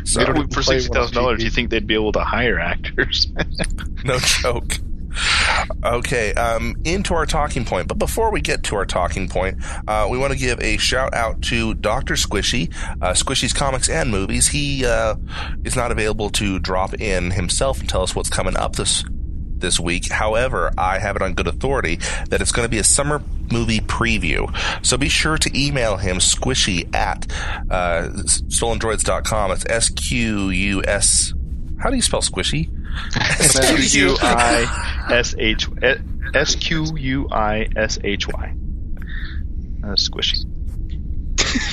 So, 0.04 0.20
They 0.20 0.26
don't 0.26 0.54
for 0.54 0.64
sixty 0.64 0.92
thousand 0.92 1.16
dollars, 1.16 1.40
do 1.40 1.46
you 1.46 1.52
think 1.52 1.70
they'd 1.70 1.86
be 1.86 1.94
able 1.94 2.12
to 2.14 2.22
hire 2.22 2.60
actors? 2.60 3.28
no 4.04 4.18
joke. 4.20 4.80
Okay, 5.84 6.34
um, 6.34 6.76
into 6.86 7.14
our 7.14 7.26
talking 7.26 7.66
point. 7.66 7.88
But 7.88 7.98
before 7.98 8.32
we 8.32 8.42
get 8.42 8.64
to 8.64 8.76
our 8.76 8.86
talking 8.86 9.28
point, 9.28 9.58
uh, 9.88 10.08
we 10.10 10.18
want 10.18 10.32
to 10.32 10.40
give 10.40 10.60
a 10.62 10.78
shout 10.78 11.14
out 11.14 11.42
to 11.44 11.74
Dr. 11.74 12.14
Squishy, 12.14 12.74
uh, 13.02 13.12
Squishy's 13.12 13.54
Comics 13.54 13.90
and 13.90 14.10
Movies. 14.10 14.48
He 14.48 14.86
uh, 14.86 15.16
is 15.64 15.76
not 15.76 15.92
available 15.92 16.30
to 16.32 16.60
drop 16.60 16.94
in 16.94 17.32
himself 17.32 17.80
and 17.80 17.90
tell 17.90 18.04
us 18.04 18.16
what's 18.16 18.30
coming 18.30 18.56
up 18.56 18.76
this 18.78 19.04
this 19.62 19.80
week. 19.80 20.10
However, 20.12 20.72
I 20.78 21.00
have 21.00 21.16
it 21.16 21.22
on 21.22 21.34
good 21.34 21.48
authority 21.48 21.98
that 22.30 22.42
it's 22.42 22.52
going 22.52 22.66
to 22.66 22.70
be 22.70 22.80
a 22.80 22.84
summer 22.84 23.22
movie 23.52 23.80
preview. 23.80 24.54
So 24.86 24.98
be 24.98 25.10
sure 25.10 25.38
to 25.38 25.50
email 25.60 25.98
him 25.98 26.18
squishy 26.18 26.94
at 26.96 27.26
uh, 27.70 28.10
stolendroids.com. 28.26 29.52
It's 29.52 29.66
S 29.68 29.90
Q 29.90 30.50
U 30.50 30.84
S. 30.86 31.34
How 31.80 31.90
do 31.90 31.96
you 31.96 32.02
spell 32.02 32.22
squishy? 32.22 32.70
S 33.16 33.92
Q 33.92 34.10
U 34.10 34.18
I 34.22 35.08
S 35.12 35.34
H 35.38 35.68
S 36.34 36.56
Q 36.56 36.96
U 36.98 37.28
I 37.32 37.68
S 37.76 37.98
H 38.04 38.28
Y. 38.28 38.54
Uh, 39.84 39.88
squishy. 39.96 40.46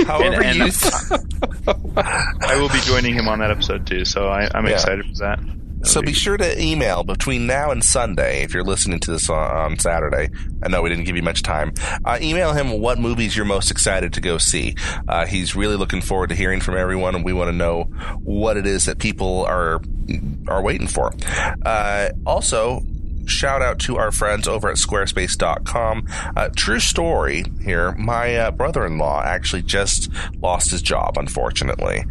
However 0.07 0.43
And- 0.43 0.57
you. 0.57 0.65
and- 0.65 0.73
I 1.99 2.57
will 2.59 2.69
be 2.71 2.81
joining 2.81 3.15
him 3.15 3.29
on 3.29 3.41
that 3.41 3.51
episode 3.51 3.87
too, 3.87 4.05
so 4.05 4.29
I, 4.29 4.49
I'm 4.55 4.67
Yeah. 4.67 4.73
excited 4.73 5.05
for 5.07 5.15
that. 5.25 5.39
So 5.85 6.03
be 6.03 6.13
sure 6.13 6.37
to 6.37 6.61
email 6.61 7.05
between 7.05 7.47
now 7.47 7.71
and 7.71 7.85
Sunday 7.85 8.43
if 8.43 8.53
you're 8.53 8.65
listening 8.65 9.01
to 9.01 9.11
this 9.13 9.31
on, 9.31 9.79
Saturday. 9.79 10.29
I 10.63 10.69
know 10.69 10.83
we 10.83 10.89
didn't 10.89 11.05
give 11.05 11.17
you 11.17 11.23
much 11.23 11.43
time. 11.43 11.73
Uh, 12.05 12.19
email 12.21 12.53
him 12.53 12.81
what 12.81 12.99
movies 12.99 13.37
you're 13.37 13.47
most 13.47 13.71
excited 13.71 14.13
to 14.15 14.21
go 14.21 14.39
see. 14.39 14.75
Uh, 15.07 15.27
he's 15.27 15.55
really 15.55 15.77
looking 15.77 16.01
forward 16.01 16.31
to 16.31 16.35
hearing 16.35 16.61
from 16.61 16.77
everyone, 16.77 17.15
and 17.15 17.25
we 17.25 17.33
want 17.33 17.49
to 17.49 17.57
know 17.57 17.85
what 18.23 18.57
it 18.57 18.67
is 18.67 18.87
that 18.87 18.99
people 18.99 19.45
are 19.47 19.81
are 20.49 20.63
waiting 20.63 20.89
for. 20.89 21.13
Uh, 21.65 22.11
also. 22.27 22.83
Shout 23.29 23.63
out 23.63 23.79
to 23.81 23.97
our 23.97 24.11
friends 24.11 24.49
over 24.49 24.69
at 24.69 24.77
squarespace.com. 24.77 26.07
Uh, 26.37 26.49
true 26.57 26.81
story 26.81 27.45
here. 27.63 27.93
My 27.93 28.37
uh, 28.37 28.51
brother 28.51 28.87
in 28.87 28.99
law 28.99 29.23
actually 29.23 29.63
just 29.63 30.11
lost 30.41 30.71
his 30.71 30.83
job, 30.83 31.17
unfortunately 31.17 32.05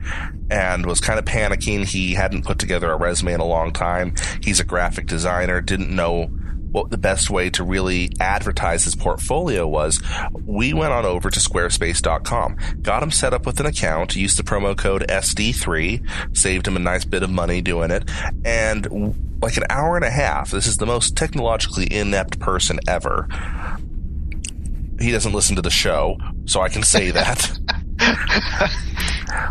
and 0.49 0.85
was 0.85 0.99
kind 0.99 1.19
of 1.19 1.25
panicking. 1.25 1.85
He 1.85 2.13
hadn't 2.13 2.45
put 2.45 2.59
together 2.59 2.91
a 2.91 2.97
resume 2.97 3.33
in 3.33 3.39
a 3.39 3.45
long 3.45 3.73
time. 3.73 4.15
He's 4.41 4.59
a 4.59 4.63
graphic 4.63 5.05
designer, 5.05 5.61
didn't 5.61 5.93
know 5.93 6.29
what 6.71 6.89
the 6.89 6.97
best 6.97 7.29
way 7.29 7.49
to 7.49 7.63
really 7.63 8.11
advertise 8.19 8.83
his 8.83 8.95
portfolio 8.95 9.67
was. 9.67 10.01
We 10.45 10.73
went 10.73 10.93
on 10.93 11.05
over 11.05 11.29
to 11.29 11.39
squarespace.com, 11.39 12.57
got 12.81 13.03
him 13.03 13.11
set 13.11 13.33
up 13.33 13.45
with 13.45 13.59
an 13.59 13.65
account, 13.65 14.15
used 14.15 14.37
the 14.37 14.43
promo 14.43 14.77
code 14.77 15.05
SD3, 15.07 16.37
saved 16.37 16.67
him 16.67 16.75
a 16.75 16.79
nice 16.79 17.05
bit 17.05 17.23
of 17.23 17.29
money 17.29 17.61
doing 17.61 17.91
it, 17.91 18.09
and 18.45 18.87
like 19.41 19.57
an 19.57 19.63
hour 19.69 19.95
and 19.95 20.05
a 20.05 20.09
half, 20.09 20.51
this 20.51 20.67
is 20.67 20.77
the 20.77 20.85
most 20.85 21.15
technologically 21.15 21.91
inept 21.91 22.39
person 22.39 22.79
ever. 22.87 23.27
He 24.99 25.11
doesn't 25.11 25.33
listen 25.33 25.55
to 25.55 25.61
the 25.61 25.69
show, 25.69 26.17
so 26.45 26.61
I 26.61 26.69
can 26.69 26.83
say 26.83 27.11
that 27.11 27.59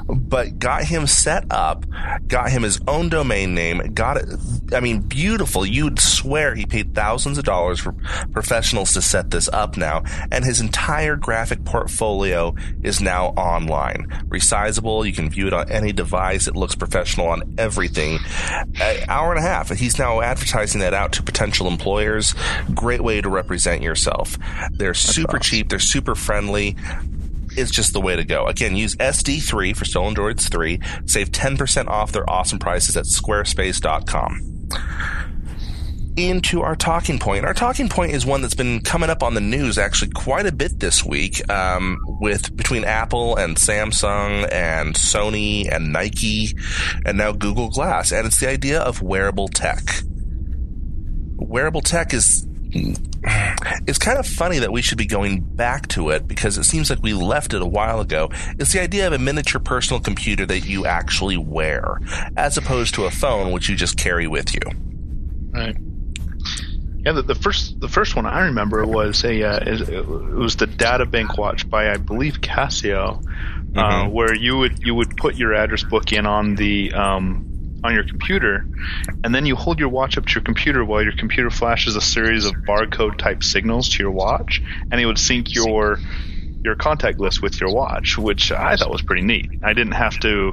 but 0.09 0.59
got 0.59 0.85
him 0.85 1.07
set 1.07 1.45
up, 1.51 1.85
got 2.27 2.51
him 2.51 2.63
his 2.63 2.81
own 2.87 3.09
domain 3.09 3.55
name, 3.55 3.79
got 3.95 4.17
it. 4.17 4.29
I 4.73 4.81
mean, 4.81 5.01
beautiful. 5.01 5.65
You'd 5.65 6.01
swear 6.01 6.55
he 6.55 6.67
paid 6.67 6.95
thousands 6.95 7.39
of 7.39 7.45
dollars 7.45 7.81
for 7.81 7.95
professionals 8.33 8.93
to 8.95 9.03
set 9.03 9.31
this 9.31 9.49
up 9.49 9.77
now, 9.77 10.05
and 10.31 10.45
his 10.45 10.61
entire 10.61 11.17
graphic 11.17 11.65
portfolio 11.65 12.55
is 12.83 13.01
now 13.01 13.29
online, 13.29 14.07
resizable. 14.29 15.07
You 15.07 15.13
can 15.13 15.31
view 15.31 15.47
it 15.47 15.53
on 15.53 15.71
any 15.71 15.93
device. 15.93 16.47
It 16.47 16.57
looks 16.57 16.75
professional 16.75 17.29
on 17.29 17.55
everything. 17.59 18.19
An 18.81 19.05
hour 19.09 19.31
and 19.31 19.39
a 19.39 19.43
half. 19.43 19.71
He's 19.71 19.99
now 19.99 20.21
advertising 20.21 20.81
that 20.81 20.95
out 20.95 21.13
to 21.13 21.23
potential 21.23 21.67
employers. 21.69 22.35
Great 22.75 23.01
way 23.01 23.21
to 23.21 23.29
represent 23.29 23.83
yourself. 23.83 24.37
They're 24.73 24.95
super 24.95 25.39
cheap. 25.39 25.69
They're 25.69 25.79
super 25.79 26.15
friendly 26.15 26.77
is 27.57 27.71
just 27.71 27.93
the 27.93 28.01
way 28.01 28.17
to 28.17 28.25
go. 28.25 28.47
Again, 28.47 28.77
use 28.77 28.95
SD3 28.97 29.77
for 29.77 29.85
Stolen 29.85 30.15
Droids 30.15 30.51
3. 30.51 30.81
Save 31.07 31.31
10% 31.31 31.89
off 31.89 32.13
their 32.13 32.29
awesome 32.29 32.59
prices 32.59 32.97
at 32.97 33.05
squarespace.com. 33.05 34.69
Into 36.17 36.63
our 36.63 36.75
talking 36.75 37.19
point. 37.19 37.45
Our 37.45 37.53
talking 37.53 37.91
point 37.91 38.13
is 38.13 38.25
one 38.25 38.41
that's 38.41 38.55
been 38.55 38.81
coming 38.81 39.11
up 39.11 39.23
on 39.23 39.35
the 39.35 39.41
news 39.41 39.77
actually 39.77 40.13
quite 40.13 40.47
a 40.47 40.53
bit 40.53 40.81
this 40.81 41.05
week, 41.05 41.47
um, 41.51 41.99
with 42.07 42.57
between 42.57 42.85
Apple 42.85 43.37
and 43.37 43.57
Samsung 43.57 44.51
and 44.51 44.95
Sony 44.95 45.71
and 45.71 45.93
Nike 45.93 46.57
and 47.05 47.19
now 47.19 47.33
Google 47.33 47.69
Glass. 47.69 48.13
And 48.13 48.27
it's 48.27 48.41
the 48.41 48.49
idea 48.49 48.81
of 48.81 49.03
wearable 49.03 49.49
tech. 49.49 49.83
Wearable 51.37 51.83
tech 51.83 52.15
is 52.15 52.47
it's 53.87 53.99
kind 53.99 54.19
of 54.19 54.27
funny 54.27 54.59
that 54.61 54.73
we 54.73 54.83
should 54.83 54.99
be 54.99 55.07
going 55.07 55.41
back 55.41 55.89
to 55.89 56.11
it 56.11 56.27
because 56.29 56.59
it 56.59 56.65
seems 56.65 56.91
like 56.91 57.03
we 57.03 57.13
left 57.15 57.55
it 57.55 57.63
a 57.63 57.67
while 57.67 58.01
ago. 58.01 58.31
It's 58.59 58.73
the 58.73 58.81
idea 58.81 59.07
of 59.07 59.13
a 59.13 59.19
miniature 59.19 59.61
personal 59.61 60.01
computer 60.01 60.47
that 60.47 60.61
you 60.67 60.87
actually 60.87 61.37
wear, 61.37 62.01
as 62.37 62.57
opposed 62.57 62.95
to 62.95 63.05
a 63.05 63.11
phone 63.11 63.53
which 63.53 63.69
you 63.69 63.77
just 63.77 63.97
carry 63.97 64.27
with 64.27 64.55
you. 64.55 64.61
Right. 65.51 65.77
Yeah, 67.05 67.13
the, 67.13 67.23
the 67.23 67.35
first 67.37 67.79
the 67.81 67.89
first 67.89 68.17
one 68.17 68.27
I 68.27 68.47
remember 68.47 68.85
was 68.85 69.25
a 69.25 69.43
uh, 69.43 69.61
it 69.65 70.07
was 70.09 70.57
the 70.57 70.67
data 70.67 71.07
bank 71.07 71.39
watch 71.39 71.69
by 71.71 71.91
I 71.93 71.99
believe 71.99 72.41
Casio, 72.41 73.23
uh, 73.77 74.05
Mhm. 74.05 74.11
where 74.11 74.35
you 74.35 74.57
would 74.59 74.81
you 74.85 74.95
would 74.95 75.17
put 75.17 75.37
your 75.37 75.55
address 75.55 75.85
book 75.85 76.13
in 76.13 76.27
on 76.27 76.57
the 76.57 76.93
um, 76.95 77.47
on 77.87 77.95
your 77.95 78.05
computer, 78.05 78.67
and 79.25 79.35
then 79.35 79.47
you 79.47 79.57
hold 79.57 79.81
your 79.81 79.89
watch 79.89 80.19
up 80.19 80.27
to 80.27 80.33
your 80.35 80.43
computer 80.43 80.85
while 80.85 81.03
your 81.03 81.13
computer 81.13 81.51
flashes 81.51 81.97
a 81.97 82.01
series 82.01 82.45
of 82.45 82.55
barcode 82.69 83.17
type 83.17 83.43
signals 83.43 83.89
to 83.91 84.03
your 84.03 84.13
watch, 84.13 84.63
and 84.91 85.01
it 85.01 85.07
would 85.07 85.19
sync 85.19 85.55
your 85.55 85.99
your 86.65 86.75
contact 86.75 87.21
list 87.21 87.43
with 87.43 87.61
your 87.61 87.73
watch, 87.73 88.19
which 88.19 88.51
I 88.51 88.77
thought 88.77 88.91
was 88.91 89.03
pretty 89.03 89.23
neat. 89.23 89.49
I 89.63 89.73
didn't 89.73 89.93
have 89.93 90.19
to 90.21 90.53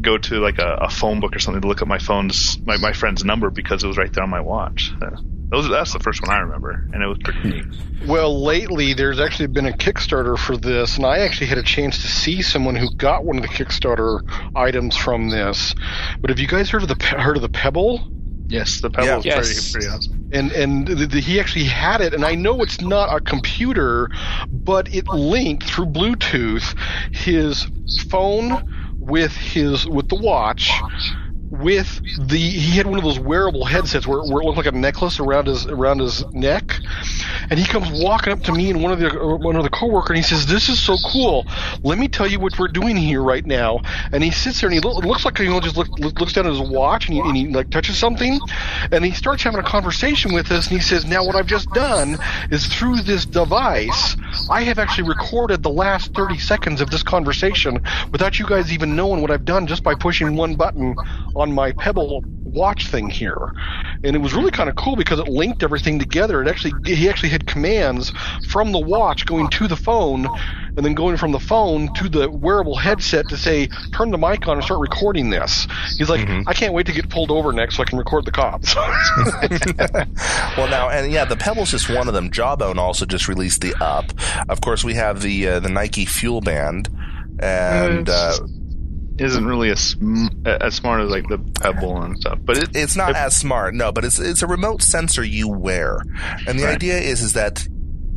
go 0.00 0.18
to 0.18 0.40
like 0.40 0.58
a, 0.58 0.74
a 0.82 0.88
phone 0.90 1.20
book 1.20 1.36
or 1.36 1.38
something 1.38 1.62
to 1.62 1.68
look 1.68 1.82
up 1.82 1.88
my 1.88 1.98
phone's 1.98 2.58
my, 2.64 2.76
my 2.76 2.92
friend's 2.92 3.24
number 3.24 3.50
because 3.50 3.84
it 3.84 3.86
was 3.86 3.96
right 3.96 4.12
there 4.12 4.24
on 4.24 4.30
my 4.30 4.40
watch. 4.40 4.92
Uh, 5.00 5.10
those 5.50 5.68
that's 5.68 5.92
the 5.92 5.98
first 6.00 6.22
one 6.22 6.30
I 6.36 6.40
remember, 6.40 6.80
and 6.92 7.02
it 7.02 7.06
was 7.06 7.18
pretty 7.22 7.48
neat. 7.48 7.64
Well, 8.06 8.42
lately 8.44 8.92
there's 8.94 9.20
actually 9.20 9.46
been 9.48 9.66
a 9.66 9.72
Kickstarter 9.72 10.38
for 10.38 10.56
this, 10.56 10.96
and 10.96 11.06
I 11.06 11.18
actually 11.20 11.46
had 11.46 11.58
a 11.58 11.62
chance 11.62 12.02
to 12.02 12.08
see 12.08 12.42
someone 12.42 12.74
who 12.76 12.88
got 12.98 13.24
one 13.24 13.36
of 13.36 13.42
the 13.42 13.48
Kickstarter 13.48 14.20
items 14.54 14.96
from 14.96 15.30
this. 15.30 15.74
But 16.20 16.30
have 16.30 16.38
you 16.38 16.46
guys 16.48 16.68
heard 16.70 16.82
of 16.82 16.88
the 16.88 17.04
heard 17.16 17.36
of 17.36 17.42
the 17.42 17.48
Pebble? 17.48 18.02
Yes, 18.48 18.80
the 18.80 18.90
Pebble 18.90 19.08
Yeah. 19.08 19.18
is 19.18 19.24
Yes. 19.24 19.36
pretty 19.36 19.72
pretty 19.72 19.96
awesome. 19.96 20.14
and 20.32 20.52
and 20.52 20.86
the, 20.86 21.06
the, 21.06 21.20
he 21.20 21.40
actually 21.40 21.64
had 21.64 22.00
it 22.00 22.12
and 22.14 22.24
i 22.24 22.34
know 22.34 22.60
it's 22.62 22.80
not 22.80 23.14
a 23.14 23.20
computer 23.20 24.08
but 24.52 24.92
it 24.94 25.06
linked 25.08 25.64
through 25.64 25.86
bluetooth 25.86 26.74
his 27.12 27.66
phone 28.08 28.60
with 29.00 29.32
his 29.36 29.86
with 29.86 30.08
the 30.08 30.16
watch 30.16 30.70
with 31.60 32.00
the 32.18 32.38
he 32.38 32.76
had 32.76 32.86
one 32.86 32.98
of 32.98 33.04
those 33.04 33.18
wearable 33.18 33.64
headsets 33.64 34.06
where, 34.06 34.20
where 34.20 34.42
it 34.42 34.44
looked 34.44 34.56
like 34.56 34.66
a 34.66 34.72
necklace 34.72 35.20
around 35.20 35.46
his 35.46 35.66
around 35.66 36.00
his 36.00 36.24
neck. 36.32 36.80
And 37.48 37.58
he 37.58 37.66
comes 37.66 37.88
walking 37.90 38.32
up 38.32 38.42
to 38.44 38.52
me 38.52 38.70
and 38.70 38.82
one 38.82 38.92
of 38.92 38.98
the 38.98 39.38
one 39.40 39.56
of 39.56 39.62
the 39.62 39.70
coworker 39.70 40.12
and 40.12 40.18
he 40.18 40.22
says 40.22 40.46
this 40.46 40.68
is 40.68 40.80
so 40.80 40.96
cool. 41.12 41.46
Let 41.82 41.98
me 41.98 42.08
tell 42.08 42.26
you 42.26 42.40
what 42.40 42.58
we're 42.58 42.68
doing 42.68 42.96
here 42.96 43.22
right 43.22 43.44
now. 43.44 43.80
And 44.12 44.22
he 44.22 44.30
sits 44.30 44.60
there 44.60 44.68
and 44.68 44.74
he 44.74 44.80
lo- 44.80 44.98
looks 44.98 45.24
like 45.24 45.38
he 45.38 45.46
just 45.60 45.76
look, 45.76 45.88
looks 45.98 46.32
down 46.32 46.46
at 46.46 46.52
his 46.52 46.60
watch 46.60 47.08
and 47.08 47.14
he, 47.14 47.20
and 47.20 47.36
he 47.36 47.48
like 47.48 47.70
touches 47.70 47.98
something. 47.98 48.40
And 48.90 49.04
he 49.04 49.12
starts 49.12 49.42
having 49.42 49.60
a 49.60 49.62
conversation 49.62 50.32
with 50.34 50.50
us 50.50 50.66
and 50.68 50.76
he 50.76 50.82
says 50.82 51.04
now 51.04 51.24
what 51.24 51.36
i've 51.36 51.46
just 51.46 51.70
done 51.72 52.18
is 52.50 52.66
through 52.66 52.96
this 53.02 53.24
device 53.26 54.16
i 54.50 54.62
have 54.62 54.78
actually 54.78 55.08
recorded 55.08 55.62
the 55.62 55.70
last 55.70 56.12
30 56.14 56.38
seconds 56.38 56.80
of 56.80 56.90
this 56.90 57.02
conversation 57.02 57.80
without 58.12 58.38
you 58.38 58.46
guys 58.46 58.72
even 58.72 58.96
knowing 58.96 59.20
what 59.20 59.30
i've 59.30 59.44
done 59.44 59.66
just 59.66 59.82
by 59.82 59.94
pushing 59.94 60.36
one 60.36 60.54
button 60.54 60.94
on 61.34 61.45
my 61.52 61.72
pebble 61.72 62.22
watch 62.44 62.88
thing 62.88 63.10
here. 63.10 63.52
And 64.02 64.16
it 64.16 64.20
was 64.20 64.34
really 64.34 64.50
kind 64.50 64.68
of 64.68 64.76
cool 64.76 64.96
because 64.96 65.18
it 65.18 65.28
linked 65.28 65.62
everything 65.62 65.98
together. 65.98 66.42
It 66.42 66.48
actually 66.48 66.72
he 66.84 67.08
actually 67.08 67.28
had 67.28 67.46
commands 67.46 68.12
from 68.48 68.72
the 68.72 68.78
watch 68.78 69.26
going 69.26 69.48
to 69.50 69.68
the 69.68 69.76
phone 69.76 70.26
and 70.76 70.84
then 70.84 70.94
going 70.94 71.16
from 71.16 71.32
the 71.32 71.40
phone 71.40 71.92
to 71.94 72.08
the 72.08 72.30
wearable 72.30 72.76
headset 72.76 73.28
to 73.28 73.36
say 73.36 73.68
turn 73.94 74.10
the 74.10 74.18
mic 74.18 74.46
on 74.48 74.56
and 74.56 74.64
start 74.64 74.80
recording 74.80 75.30
this. 75.30 75.66
He's 75.98 76.08
like 76.08 76.28
i 76.46 76.52
can't 76.52 76.72
wait 76.72 76.86
to 76.86 76.92
get 76.92 77.08
pulled 77.08 77.30
over 77.30 77.52
next 77.52 77.76
so 77.76 77.82
i 77.82 77.86
can 77.86 77.98
record 77.98 78.24
the 78.24 78.32
cops. 78.32 78.74
Well, 80.56 80.68
now, 80.68 80.88
and 80.88 81.12
yeah, 81.12 81.26
the 81.26 81.36
Pebble's 81.36 81.70
just 81.70 81.90
one 81.90 82.08
of 82.08 82.14
them. 82.14 82.30
Jawbone 82.30 82.78
also 82.78 83.04
just 83.04 83.28
released 83.28 83.60
the 83.60 83.74
Up. 83.80 84.06
Of 84.48 84.62
course, 84.62 84.82
we 84.82 84.94
have 84.94 85.20
the 85.20 85.48
uh, 85.48 85.60
the 85.60 85.68
Nike 85.68 86.06
Fuel 86.06 86.40
Band, 86.40 86.88
and 87.40 88.08
uh, 88.08 88.38
Isn't 89.18 89.46
really 89.46 89.70
as 89.70 89.80
sm- 89.80 90.26
as 90.44 90.74
smart 90.74 91.00
as 91.00 91.10
like 91.10 91.26
the 91.28 91.38
Pebble 91.60 92.02
and 92.02 92.18
stuff, 92.18 92.38
but 92.44 92.58
it, 92.58 92.70
it's 92.74 92.96
not 92.96 93.16
as 93.16 93.34
smart. 93.36 93.74
No, 93.74 93.90
but 93.92 94.04
it's 94.04 94.18
it's 94.18 94.42
a 94.42 94.46
remote 94.46 94.82
sensor 94.82 95.24
you 95.24 95.48
wear, 95.48 96.00
and 96.46 96.58
the 96.58 96.64
Right. 96.64 96.74
idea 96.74 96.98
is 96.98 97.22
is 97.22 97.32
that 97.32 97.66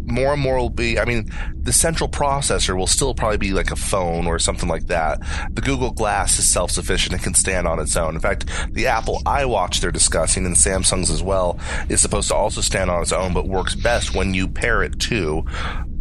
more 0.05 0.33
and 0.33 0.41
more 0.41 0.57
will 0.57 0.69
be. 0.69 0.99
I 0.99 1.05
mean, 1.05 1.29
the 1.61 1.71
central 1.71 2.09
processor 2.09 2.75
will 2.75 2.87
still 2.87 3.13
probably 3.13 3.37
be 3.37 3.51
like 3.53 3.71
a 3.71 3.75
phone 3.77 4.25
or 4.27 4.39
something 4.39 4.67
like 4.67 4.87
that. 4.87 5.19
The 5.53 5.61
Google 5.61 5.91
Glass 5.91 6.37
is 6.39 6.49
self 6.49 6.71
sufficient 6.71 7.13
and 7.13 7.23
can 7.23 7.33
stand 7.33 7.65
on 7.67 7.79
its 7.79 7.95
own. 7.95 8.15
In 8.15 8.19
fact, 8.21 8.49
the 8.73 8.87
Apple 8.87 9.21
iWatch 9.25 9.79
they're 9.79 9.91
discussing 9.91 10.45
and 10.45 10.55
Samsung's 10.55 11.11
as 11.11 11.23
well 11.23 11.59
is 11.89 12.01
supposed 12.01 12.27
to 12.29 12.35
also 12.35 12.59
stand 12.59 12.89
on 12.89 13.01
its 13.03 13.11
own, 13.13 13.33
but 13.33 13.47
works 13.47 13.75
best 13.75 14.13
when 14.15 14.33
you 14.33 14.47
pair 14.49 14.83
it 14.83 14.99
to 15.01 15.45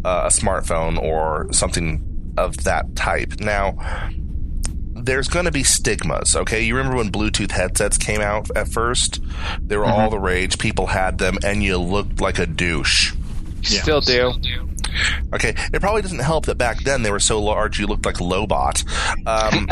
uh, 0.03 0.23
a 0.25 0.29
smartphone 0.29 0.97
or 1.01 1.47
something 1.53 2.03
of 2.37 2.57
that 2.63 2.95
type. 2.95 3.39
Now, 3.39 3.77
there's 5.09 5.27
going 5.27 5.45
to 5.45 5.51
be 5.51 5.63
stigmas, 5.63 6.35
okay? 6.35 6.61
You 6.61 6.75
remember 6.75 6.97
when 6.97 7.11
Bluetooth 7.11 7.49
headsets 7.49 7.97
came 7.97 8.21
out 8.21 8.55
at 8.55 8.67
first? 8.67 9.19
They 9.59 9.75
were 9.75 9.85
all 9.85 10.11
the 10.11 10.19
rage. 10.19 10.59
People 10.59 10.85
had 10.85 11.17
them, 11.17 11.39
and 11.43 11.63
you 11.63 11.79
looked 11.79 12.21
like 12.21 12.37
a 12.37 12.45
douche. 12.45 13.15
Yeah. 13.63 13.81
Still 13.81 14.01
do. 14.01 14.33
Okay, 15.33 15.55
it 15.73 15.81
probably 15.81 16.03
doesn't 16.03 16.19
help 16.19 16.45
that 16.45 16.59
back 16.59 16.83
then 16.83 17.01
they 17.01 17.11
were 17.11 17.19
so 17.19 17.41
large 17.41 17.79
you 17.79 17.87
looked 17.87 18.05
like 18.05 18.17
Lobot. 18.17 18.85
Um, 19.25 19.67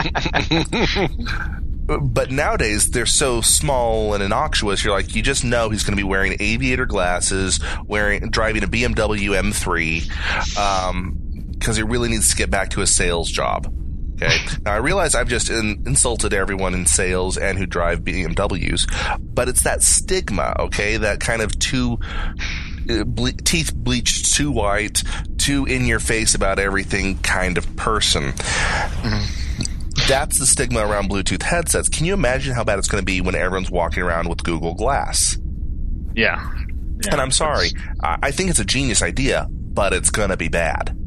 but 2.11 2.31
nowadays 2.31 2.89
they're 2.89 3.05
so 3.05 3.41
small 3.41 4.15
and 4.15 4.23
innocuous. 4.23 4.83
You're 4.83 4.93
like, 4.93 5.15
you 5.15 5.21
just 5.21 5.45
know 5.45 5.69
he's 5.69 5.83
going 5.83 5.95
to 5.95 6.03
be 6.03 6.07
wearing 6.07 6.35
aviator 6.39 6.87
glasses, 6.87 7.59
wearing 7.85 8.29
driving 8.31 8.63
a 8.63 8.67
BMW 8.67 9.39
M3, 9.39 10.57
um, 10.57 11.15
because 11.51 11.77
he 11.77 11.83
really 11.83 12.09
needs 12.09 12.31
to 12.31 12.35
get 12.35 12.49
back 12.49 12.71
to 12.71 12.81
a 12.81 12.87
sales 12.87 13.29
job. 13.29 13.71
Okay. 14.21 14.35
Now 14.65 14.73
I 14.73 14.77
realize 14.77 15.13
I've 15.13 15.27
just 15.27 15.49
in, 15.49 15.83
insulted 15.85 16.33
everyone 16.33 16.73
in 16.73 16.85
sales 16.87 17.37
and 17.37 17.57
who 17.57 17.67
drive 17.67 17.99
BMWs, 18.01 19.19
but 19.21 19.47
it's 19.47 19.61
that 19.63 19.83
stigma, 19.83 20.55
okay? 20.59 20.97
That 20.97 21.19
kind 21.19 21.41
of 21.43 21.57
too 21.59 21.99
uh, 22.89 23.03
ble- 23.03 23.37
teeth 23.43 23.73
bleached 23.75 24.33
too 24.33 24.51
white, 24.51 25.03
too 25.37 25.65
in 25.65 25.85
your 25.85 25.99
face 25.99 26.33
about 26.33 26.57
everything 26.57 27.19
kind 27.19 27.57
of 27.59 27.75
person. 27.75 28.33
That's 30.07 30.39
the 30.39 30.47
stigma 30.47 30.79
around 30.79 31.09
Bluetooth 31.09 31.43
headsets. 31.43 31.89
Can 31.89 32.05
you 32.05 32.13
imagine 32.13 32.55
how 32.55 32.63
bad 32.63 32.79
it's 32.79 32.87
going 32.87 33.01
to 33.01 33.05
be 33.05 33.21
when 33.21 33.35
everyone's 33.35 33.69
walking 33.69 34.01
around 34.03 34.29
with 34.29 34.43
Google 34.43 34.73
Glass? 34.73 35.37
Yeah. 36.15 36.41
Yeah. 37.03 37.11
And 37.11 37.21
I'm 37.21 37.31
sorry, 37.31 37.69
I 37.99 38.31
think 38.31 38.49
it's 38.49 38.59
a 38.59 38.65
genius 38.65 39.03
idea, 39.03 39.47
but 39.51 39.93
it's 39.93 40.09
going 40.09 40.29
to 40.29 40.37
be 40.37 40.47
bad. 40.47 40.97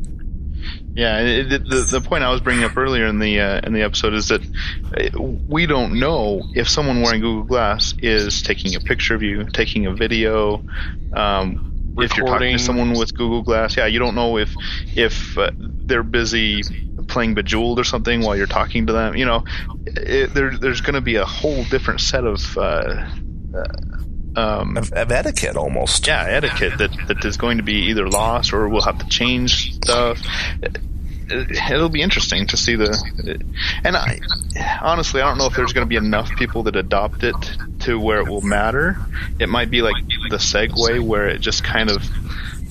Yeah, 0.94 1.20
it, 1.20 1.48
the 1.68 1.86
the 1.88 2.00
point 2.00 2.24
I 2.24 2.30
was 2.30 2.40
bringing 2.40 2.64
up 2.64 2.76
earlier 2.76 3.06
in 3.06 3.20
the 3.20 3.40
uh, 3.40 3.60
in 3.62 3.72
the 3.72 3.82
episode 3.82 4.12
is 4.12 4.28
that 4.28 4.42
uh, 4.96 5.38
we 5.46 5.66
don't 5.66 5.98
know 6.00 6.42
if 6.54 6.68
someone 6.68 7.00
wearing 7.00 7.20
Google 7.20 7.44
Glass 7.44 7.94
is 8.00 8.42
taking 8.42 8.74
a 8.74 8.80
picture 8.80 9.14
of 9.14 9.22
you, 9.22 9.44
taking 9.44 9.86
a 9.86 9.94
video. 9.94 10.64
Um, 11.12 11.60
if 11.96 12.16
you're 12.16 12.24
talking 12.24 12.56
to 12.56 12.58
someone 12.58 12.96
with 12.96 13.14
Google 13.14 13.42
Glass, 13.42 13.76
yeah, 13.76 13.86
you 13.86 14.00
don't 14.00 14.16
know 14.16 14.36
if 14.36 14.56
if 14.94 15.38
uh, 15.38 15.52
they're 15.84 16.02
busy 16.02 16.62
playing 17.06 17.34
Bejeweled 17.34 17.78
or 17.78 17.84
something 17.84 18.22
while 18.22 18.36
you're 18.36 18.46
talking 18.46 18.86
to 18.86 18.92
them. 18.92 19.16
You 19.16 19.26
know, 19.26 19.44
it, 19.86 20.34
there, 20.34 20.56
there's 20.58 20.80
going 20.80 20.94
to 20.94 21.00
be 21.00 21.16
a 21.16 21.24
whole 21.24 21.64
different 21.64 22.00
set 22.00 22.24
of 22.24 22.56
uh, 22.56 23.04
um, 24.36 24.76
Of, 24.76 24.92
of 24.92 25.10
etiquette, 25.12 25.56
almost. 25.56 26.06
yeah, 26.06 26.24
etiquette 26.28 26.78
that, 26.78 26.90
that 27.08 27.24
is 27.24 27.36
going 27.36 27.56
to 27.58 27.62
be 27.62 27.86
either 27.90 28.08
lost 28.08 28.52
or 28.52 28.68
we'll 28.68 28.82
have 28.82 28.98
to 28.98 29.08
change 29.08 29.74
stuff. 29.74 30.18
It- 30.62 30.78
It'll 31.32 31.88
be 31.88 32.02
interesting 32.02 32.48
to 32.48 32.56
see 32.56 32.74
the, 32.74 33.40
and 33.84 33.96
I 33.96 34.18
honestly 34.82 35.20
I 35.22 35.28
don't 35.28 35.38
know 35.38 35.46
if 35.46 35.54
there's 35.54 35.72
going 35.72 35.86
to 35.86 35.88
be 35.88 35.94
enough 35.94 36.28
people 36.34 36.64
that 36.64 36.74
adopt 36.74 37.22
it 37.22 37.36
to 37.82 38.00
where 38.00 38.18
it 38.18 38.26
will 38.26 38.40
matter. 38.40 38.96
It 39.38 39.48
might 39.48 39.70
be 39.70 39.80
like 39.80 39.94
the 40.28 40.38
Segway 40.38 40.98
where 40.98 41.28
it 41.28 41.40
just 41.40 41.62
kind 41.62 41.88
of 41.88 42.02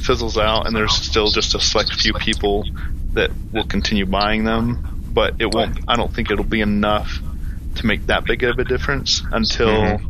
fizzles 0.01 0.37
out 0.37 0.67
and 0.67 0.75
there's 0.75 0.91
still 0.93 1.29
just 1.31 1.55
a 1.55 1.59
select 1.61 1.93
few 1.93 2.11
people 2.15 2.65
that 3.13 3.31
will 3.53 3.63
continue 3.63 4.05
buying 4.05 4.43
them, 4.43 5.03
but 5.13 5.35
it 5.39 5.53
won't. 5.53 5.79
I 5.87 5.95
don't 5.95 6.13
think 6.13 6.29
it'll 6.29 6.43
be 6.43 6.59
enough 6.59 7.17
to 7.75 7.85
make 7.85 8.07
that 8.07 8.25
big 8.25 8.43
of 8.43 8.59
a 8.59 8.65
difference 8.65 9.21
until 9.31 10.01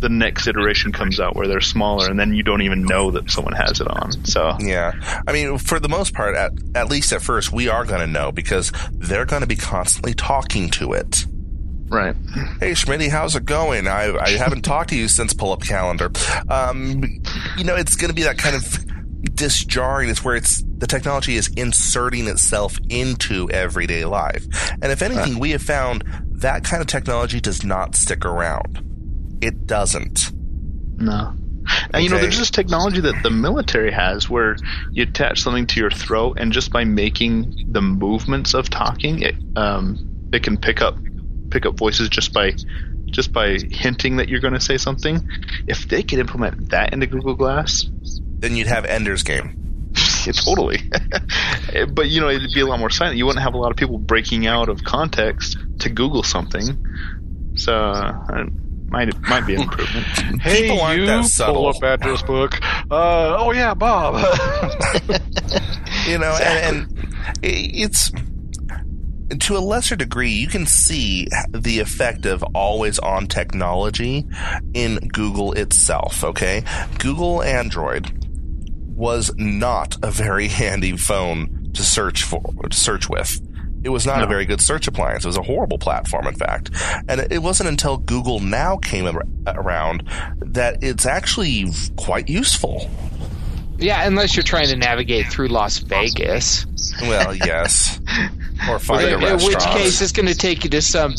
the 0.00 0.08
next 0.08 0.46
iteration 0.46 0.92
comes 0.92 1.20
out 1.20 1.36
where 1.36 1.46
they're 1.46 1.60
smaller 1.60 2.08
and 2.10 2.18
then 2.18 2.34
you 2.34 2.42
don't 2.42 2.62
even 2.62 2.82
know 2.82 3.10
that 3.10 3.30
someone 3.30 3.54
has 3.54 3.80
it 3.80 3.88
on. 3.88 4.24
So 4.24 4.56
Yeah. 4.60 4.92
I 5.26 5.32
mean, 5.32 5.58
for 5.58 5.78
the 5.78 5.88
most 5.88 6.14
part, 6.14 6.34
at, 6.34 6.52
at 6.74 6.88
least 6.90 7.12
at 7.12 7.22
first, 7.22 7.52
we 7.52 7.68
are 7.68 7.84
going 7.84 8.00
to 8.00 8.06
know 8.06 8.32
because 8.32 8.72
they're 8.92 9.26
going 9.26 9.42
to 9.42 9.48
be 9.48 9.56
constantly 9.56 10.14
talking 10.14 10.70
to 10.70 10.92
it. 10.92 11.26
right. 11.88 12.14
Hey, 12.60 12.72
Schmitty, 12.72 13.10
how's 13.10 13.36
it 13.36 13.44
going? 13.44 13.86
I, 13.86 14.16
I 14.16 14.30
haven't 14.30 14.62
talked 14.62 14.90
to 14.90 14.96
you 14.96 15.08
since 15.08 15.34
pull 15.34 15.52
up 15.52 15.62
calendar. 15.62 16.10
Um, 16.48 17.02
you 17.58 17.64
know, 17.64 17.76
it's 17.76 17.96
going 17.96 18.10
to 18.10 18.14
be 18.14 18.22
that 18.22 18.38
kind 18.38 18.56
of 18.56 19.34
disjarring. 19.34 20.08
It's 20.08 20.24
where 20.24 20.36
it's 20.36 20.62
the 20.78 20.86
technology 20.86 21.36
is 21.36 21.48
inserting 21.56 22.26
itself 22.26 22.78
into 22.88 23.50
everyday 23.50 24.04
life. 24.04 24.44
And 24.82 24.92
if 24.92 25.02
anything, 25.02 25.38
we 25.38 25.50
have 25.50 25.62
found 25.62 26.04
that 26.40 26.64
kind 26.64 26.80
of 26.80 26.86
technology 26.86 27.40
does 27.40 27.64
not 27.64 27.94
stick 27.96 28.24
around. 28.24 28.86
It 29.40 29.66
doesn't. 29.66 30.32
No. 30.96 31.34
And 31.92 32.02
you 32.02 32.10
know, 32.10 32.18
there's 32.18 32.38
this 32.38 32.50
technology 32.50 33.00
that 33.00 33.22
the 33.22 33.30
military 33.30 33.92
has 33.92 34.28
where 34.28 34.56
you 34.92 35.04
attach 35.04 35.42
something 35.42 35.66
to 35.68 35.80
your 35.80 35.90
throat, 35.90 36.38
and 36.40 36.52
just 36.52 36.72
by 36.72 36.84
making 36.84 37.68
the 37.70 37.80
movements 37.82 38.54
of 38.54 38.70
talking, 38.70 39.22
it 39.22 39.34
um, 39.56 40.28
it 40.32 40.42
can 40.42 40.56
pick 40.56 40.82
up 40.82 40.96
pick 41.50 41.66
up 41.66 41.76
voices 41.76 42.08
just 42.08 42.32
by 42.32 42.52
just 43.06 43.32
by 43.32 43.58
hinting 43.70 44.16
that 44.16 44.28
you're 44.28 44.40
going 44.40 44.54
to 44.54 44.60
say 44.60 44.76
something. 44.76 45.28
If 45.66 45.88
they 45.88 46.02
could 46.02 46.18
implement 46.18 46.70
that 46.70 46.92
into 46.92 47.06
Google 47.06 47.34
Glass, 47.34 47.88
Then 48.38 48.56
you'd 48.56 48.68
have 48.68 48.84
Ender's 48.84 49.22
Game. 49.22 49.90
yeah, 50.26 50.32
totally. 50.32 50.78
but 51.92 52.08
you 52.08 52.20
know, 52.20 52.28
it'd 52.28 52.52
be 52.54 52.60
a 52.60 52.66
lot 52.66 52.78
more 52.78 52.90
silent. 52.90 53.16
You 53.16 53.26
wouldn't 53.26 53.42
have 53.42 53.54
a 53.54 53.58
lot 53.58 53.70
of 53.70 53.76
people 53.76 53.98
breaking 53.98 54.46
out 54.46 54.68
of 54.68 54.84
context 54.84 55.58
to 55.80 55.88
Google 55.90 56.22
something. 56.22 56.86
So 57.56 57.74
uh, 57.74 58.44
might 58.90 59.18
might 59.22 59.46
be 59.46 59.54
an 59.54 59.62
improvement. 59.62 60.06
Hey, 60.40 60.62
People 60.62 60.80
aren't 60.80 61.00
you 61.00 61.06
that 61.06 61.24
subtle. 61.26 61.54
pull 61.54 61.68
up 61.68 61.82
address 61.82 62.22
book. 62.22 62.58
Uh, 62.90 63.36
oh 63.38 63.52
yeah, 63.52 63.74
Bob. 63.74 64.14
you 66.08 66.18
know, 66.18 66.34
and, 66.42 66.86
and 66.86 67.08
it's 67.42 68.10
to 69.38 69.56
a 69.56 69.60
lesser 69.60 69.96
degree, 69.96 70.30
you 70.30 70.48
can 70.48 70.66
see 70.66 71.26
the 71.50 71.78
effect 71.80 72.26
of 72.26 72.42
always 72.54 72.98
on 72.98 73.26
technology 73.26 74.26
in 74.74 74.96
Google 75.12 75.52
itself. 75.52 76.24
Okay, 76.24 76.64
Google 76.98 77.42
Android 77.42 78.10
was 78.96 79.32
not 79.36 79.96
a 80.02 80.10
very 80.10 80.48
handy 80.60 80.96
phone 80.96 81.70
to 81.74 81.82
search 81.82 82.24
for, 82.24 82.42
to 82.68 82.76
search 82.76 83.08
with. 83.08 83.40
It 83.82 83.88
was 83.88 84.04
not 84.06 84.22
a 84.22 84.26
very 84.26 84.44
good 84.44 84.60
search 84.60 84.86
appliance. 84.88 85.24
It 85.24 85.28
was 85.28 85.36
a 85.38 85.42
horrible 85.42 85.78
platform, 85.78 86.26
in 86.26 86.34
fact. 86.34 86.70
And 87.08 87.20
it 87.32 87.38
wasn't 87.42 87.68
until 87.70 87.96
Google 87.96 88.40
Now 88.40 88.76
came 88.76 89.06
ar- 89.06 89.22
around 89.46 90.02
that 90.40 90.82
it's 90.82 91.06
actually 91.06 91.66
quite 91.96 92.28
useful. 92.28 92.90
Yeah, 93.78 94.06
unless 94.06 94.36
you're 94.36 94.42
trying 94.42 94.68
to 94.68 94.76
navigate 94.76 95.28
through 95.28 95.48
Las 95.48 95.78
Vegas. 95.78 96.66
Well, 97.02 97.34
yes. 97.34 97.98
Or 98.68 98.78
find 98.78 99.00
a 99.04 99.06
In, 99.08 99.14
in 99.14 99.20
restaurant. 99.20 99.42
which 99.54 99.64
case, 99.82 100.02
it's 100.02 100.12
going 100.12 100.28
to 100.28 100.34
take 100.34 100.64
you 100.64 100.70
to 100.70 100.82
some 100.82 101.14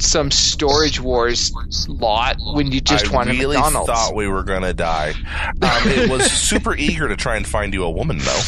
some 0.00 0.30
storage 0.30 0.98
wars 0.98 1.52
lot 1.88 2.36
when 2.54 2.72
you 2.72 2.80
just 2.80 3.08
I 3.08 3.12
want 3.14 3.28
really 3.28 3.56
a 3.56 3.60
McDonald's. 3.60 3.90
thought 3.92 4.14
we 4.14 4.26
were 4.28 4.42
gonna 4.42 4.72
die. 4.72 5.10
Um, 5.10 5.88
it 5.90 6.10
was 6.10 6.24
super 6.32 6.74
eager 6.74 7.06
to 7.06 7.16
try 7.16 7.36
and 7.36 7.46
find 7.46 7.72
you 7.74 7.84
a 7.84 7.90
woman, 7.90 8.16
though. 8.18 8.40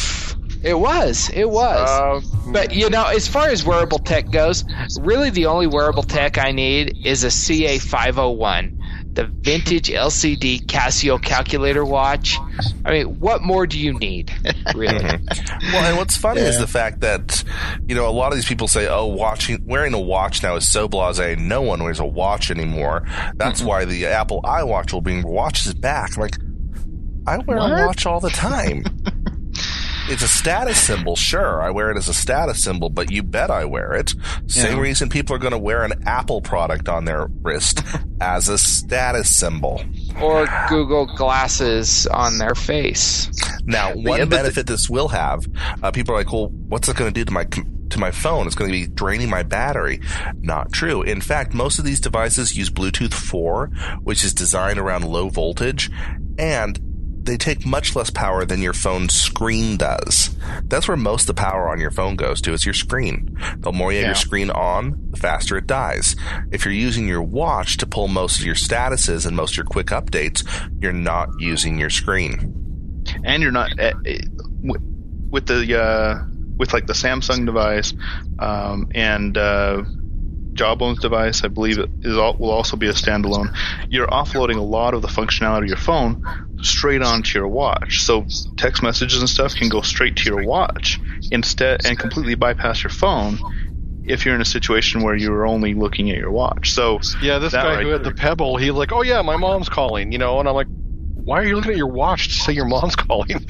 It 0.67 0.77
was. 0.79 1.29
It 1.33 1.49
was. 1.49 2.23
Um, 2.25 2.51
but 2.53 2.73
you 2.73 2.89
know, 2.89 3.05
as 3.05 3.27
far 3.27 3.47
as 3.47 3.63
wearable 3.65 3.99
tech 3.99 4.29
goes, 4.31 4.63
really 4.99 5.29
the 5.29 5.45
only 5.45 5.67
wearable 5.67 6.03
tech 6.03 6.37
I 6.37 6.51
need 6.51 7.05
is 7.05 7.23
a 7.23 7.27
CA501, 7.27 9.13
the 9.13 9.25
vintage 9.25 9.89
LCD 9.89 10.65
Casio 10.65 11.21
calculator 11.21 11.85
watch. 11.85 12.37
I 12.85 12.91
mean, 12.91 13.19
what 13.19 13.41
more 13.41 13.65
do 13.67 13.79
you 13.79 13.93
need, 13.97 14.31
really? 14.75 15.19
Well, 15.73 15.83
and 15.83 15.97
what's 15.97 16.15
funny 16.15 16.41
is 16.41 16.59
the 16.59 16.67
fact 16.67 17.01
that 17.01 17.43
you 17.87 17.95
know 17.95 18.07
a 18.07 18.11
lot 18.11 18.31
of 18.31 18.35
these 18.37 18.45
people 18.47 18.67
say, 18.67 18.87
"Oh, 18.87 19.07
watching 19.07 19.65
wearing 19.65 19.93
a 19.93 19.99
watch 19.99 20.41
now 20.43 20.55
is 20.55 20.67
so 20.67 20.87
blasé. 20.87 21.37
No 21.37 21.61
one 21.61 21.83
wears 21.83 21.99
a 21.99 22.05
watch 22.05 22.51
anymore." 22.51 23.05
That's 23.35 23.61
why 23.61 23.83
the 23.85 24.05
Apple 24.05 24.41
iWatch 24.43 24.93
will 24.93 25.01
bring 25.01 25.23
watches 25.27 25.73
back. 25.73 26.15
I'm 26.15 26.21
like, 26.21 26.37
I 27.27 27.39
wear 27.39 27.57
What? 27.57 27.71
a 27.81 27.85
watch 27.87 28.05
all 28.05 28.19
the 28.21 28.29
time. 28.29 28.83
It's 30.09 30.23
a 30.23 30.27
status 30.27 30.79
symbol, 30.81 31.15
sure. 31.17 31.61
I 31.61 31.69
wear 31.69 31.91
it 31.91 31.97
as 31.97 32.07
a 32.07 32.13
status 32.13 32.63
symbol, 32.63 32.89
but 32.89 33.11
you 33.11 33.23
bet 33.23 33.51
I 33.51 33.65
wear 33.65 33.93
it. 33.93 34.13
Same 34.47 34.77
Yeah. 34.77 34.81
reason 34.81 35.09
people 35.09 35.35
are 35.35 35.39
going 35.39 35.51
to 35.51 35.57
wear 35.57 35.83
an 35.83 36.03
Apple 36.05 36.39
product 36.41 36.87
on 36.87 37.03
their 37.05 37.27
wrist 37.41 37.81
as 38.21 38.47
a 38.47 38.57
status 38.57 39.33
symbol. 39.35 39.81
or 40.21 40.47
Google 40.69 41.05
glasses 41.15 42.07
on 42.07 42.37
their 42.37 42.55
face. 42.55 43.29
Now, 43.65 43.89
one 43.93 44.03
yeah, 44.03 44.25
but 44.25 44.29
the- 44.29 44.35
benefit 44.37 44.67
this 44.67 44.89
will 44.89 45.09
have, 45.09 45.45
uh, 45.83 45.91
people 45.91 46.15
are 46.15 46.17
like, 46.19 46.31
"Well, 46.31 46.47
what's 46.47 46.87
it 46.87 46.95
going 46.95 47.13
to 47.13 47.19
do 47.19 47.25
to 47.25 47.31
my 47.33 47.43
com- 47.43 47.67
to 47.89 47.99
my 47.99 48.11
phone? 48.11 48.47
It's 48.47 48.55
going 48.55 48.71
to 48.71 48.77
be 48.77 48.87
draining 48.87 49.29
my 49.29 49.43
battery." 49.43 49.99
Not 50.41 50.71
true. 50.71 51.01
In 51.03 51.19
fact, 51.21 51.53
most 51.53 51.77
of 51.79 51.85
these 51.85 51.99
devices 51.99 52.57
use 52.57 52.69
Bluetooth 52.69 53.13
4, 53.13 53.67
which 54.03 54.23
is 54.23 54.33
designed 54.33 54.79
around 54.79 55.03
low 55.05 55.29
voltage, 55.29 55.91
and 56.39 56.79
they 57.27 57.37
take 57.37 57.65
much 57.65 57.95
less 57.95 58.09
power 58.09 58.43
than 58.45 58.61
your 58.61 58.73
phone's 58.73 59.13
screen 59.13 59.77
does. 59.77 60.35
That's 60.63 60.87
where 60.87 60.97
most 60.97 61.29
of 61.29 61.35
the 61.35 61.41
power 61.41 61.69
on 61.69 61.79
your 61.79 61.91
phone 61.91 62.15
goes 62.15 62.41
to 62.41 62.53
is 62.53 62.65
your 62.65 62.73
screen. 62.73 63.37
The 63.57 63.71
more 63.71 63.91
you 63.91 63.97
have 63.99 64.03
Yeah. 64.03 64.07
your 64.09 64.15
screen 64.15 64.49
on, 64.49 65.09
the 65.11 65.17
faster 65.17 65.57
it 65.57 65.67
dies. 65.67 66.15
If 66.51 66.65
you're 66.65 66.73
using 66.73 67.07
your 67.07 67.21
watch 67.21 67.77
to 67.77 67.85
pull 67.85 68.07
most 68.07 68.39
of 68.39 68.45
your 68.45 68.55
statuses 68.55 69.25
and 69.27 69.35
most 69.35 69.51
of 69.53 69.57
your 69.57 69.65
quick 69.65 69.87
updates, 69.87 70.43
you're 70.81 70.93
not 70.93 71.29
using 71.39 71.77
your 71.77 71.89
screen. 71.91 72.53
and 73.23 73.41
you're 73.43 73.51
not 73.53 73.77
uh, 73.79 73.93
with 75.29 75.45
the 75.47 75.79
uh, 75.79 76.23
with 76.57 76.73
like 76.73 76.87
the 76.87 76.93
Samsung 76.93 77.45
device 77.45 77.93
um, 78.39 78.89
and 78.95 79.37
uh, 79.37 79.83
Jawbone's 80.57 80.99
device. 80.99 81.43
I 81.43 81.47
believe 81.47 81.77
it 81.79 81.89
is 82.01 82.17
all, 82.17 82.35
will 82.37 82.51
also 82.51 82.75
be 82.75 82.87
a 82.87 82.93
standalone. 82.93 83.55
You're 83.89 84.07
offloading 84.07 84.57
a 84.57 84.61
lot 84.61 84.93
of 84.93 85.01
the 85.01 85.07
functionality 85.07 85.63
of 85.63 85.67
your 85.69 85.77
phone 85.77 86.21
straight 86.61 87.01
onto 87.01 87.37
your 87.39 87.47
watch. 87.47 88.01
So 88.01 88.25
text 88.57 88.81
messages 88.83 89.19
and 89.19 89.29
stuff 89.29 89.55
can 89.55 89.69
go 89.69 89.81
straight 89.81 90.15
to 90.17 90.29
your 90.29 90.43
watch 90.45 90.99
instead 91.31 91.85
and 91.85 91.97
completely 91.97 92.35
bypass 92.35 92.83
your 92.83 92.91
phone. 92.91 93.39
If 94.03 94.25
you're 94.25 94.35
in 94.35 94.41
a 94.41 94.45
situation 94.45 95.01
where 95.03 95.15
you're 95.15 95.45
only 95.45 95.73
looking 95.73 96.09
at 96.09 96.17
your 96.17 96.31
watch, 96.31 96.71
so 96.71 96.99
Yeah, 97.21 97.39
this 97.39 97.51
guy 97.53 97.75
right 97.75 97.83
who 97.85 97.89
had 97.91 98.03
the. 98.03 98.11
Pebble, 98.13 98.55
he's 98.57 98.71
like, 98.71 98.91
oh 98.93 99.01
yeah, 99.01 99.21
my 99.21 99.35
mom's 99.35 99.67
calling, 99.69 100.11
you 100.13 100.17
know, 100.17 100.39
and 100.39 100.47
I'm 100.47 100.55
like, 100.55 100.67
why 101.13 101.39
are 101.41 101.43
you 101.45 101.55
looking 101.57 101.71
at 101.71 101.77
your 101.77 101.91
watch 101.91 102.29
to 102.29 102.33
say 102.35 102.53
your 102.53 102.67
mom's 102.67 102.95
calling? 102.95 103.27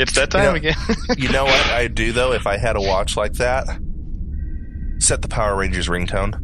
it's 0.00 0.12
that 0.16 0.30
time 0.32 0.42
Yeah. 0.42 0.72
again. 0.72 0.96
You 1.16 1.28
know 1.28 1.44
what 1.44 1.66
I'd 1.68 1.94
do 1.94 2.10
though 2.12 2.32
if 2.32 2.46
I 2.48 2.56
had 2.56 2.74
a 2.76 2.80
watch 2.80 3.16
like 3.16 3.34
that? 3.34 3.64
Set 5.00 5.22
the 5.22 5.28
Power 5.28 5.56
Rangers 5.56 5.88
ringtone. 5.88 6.34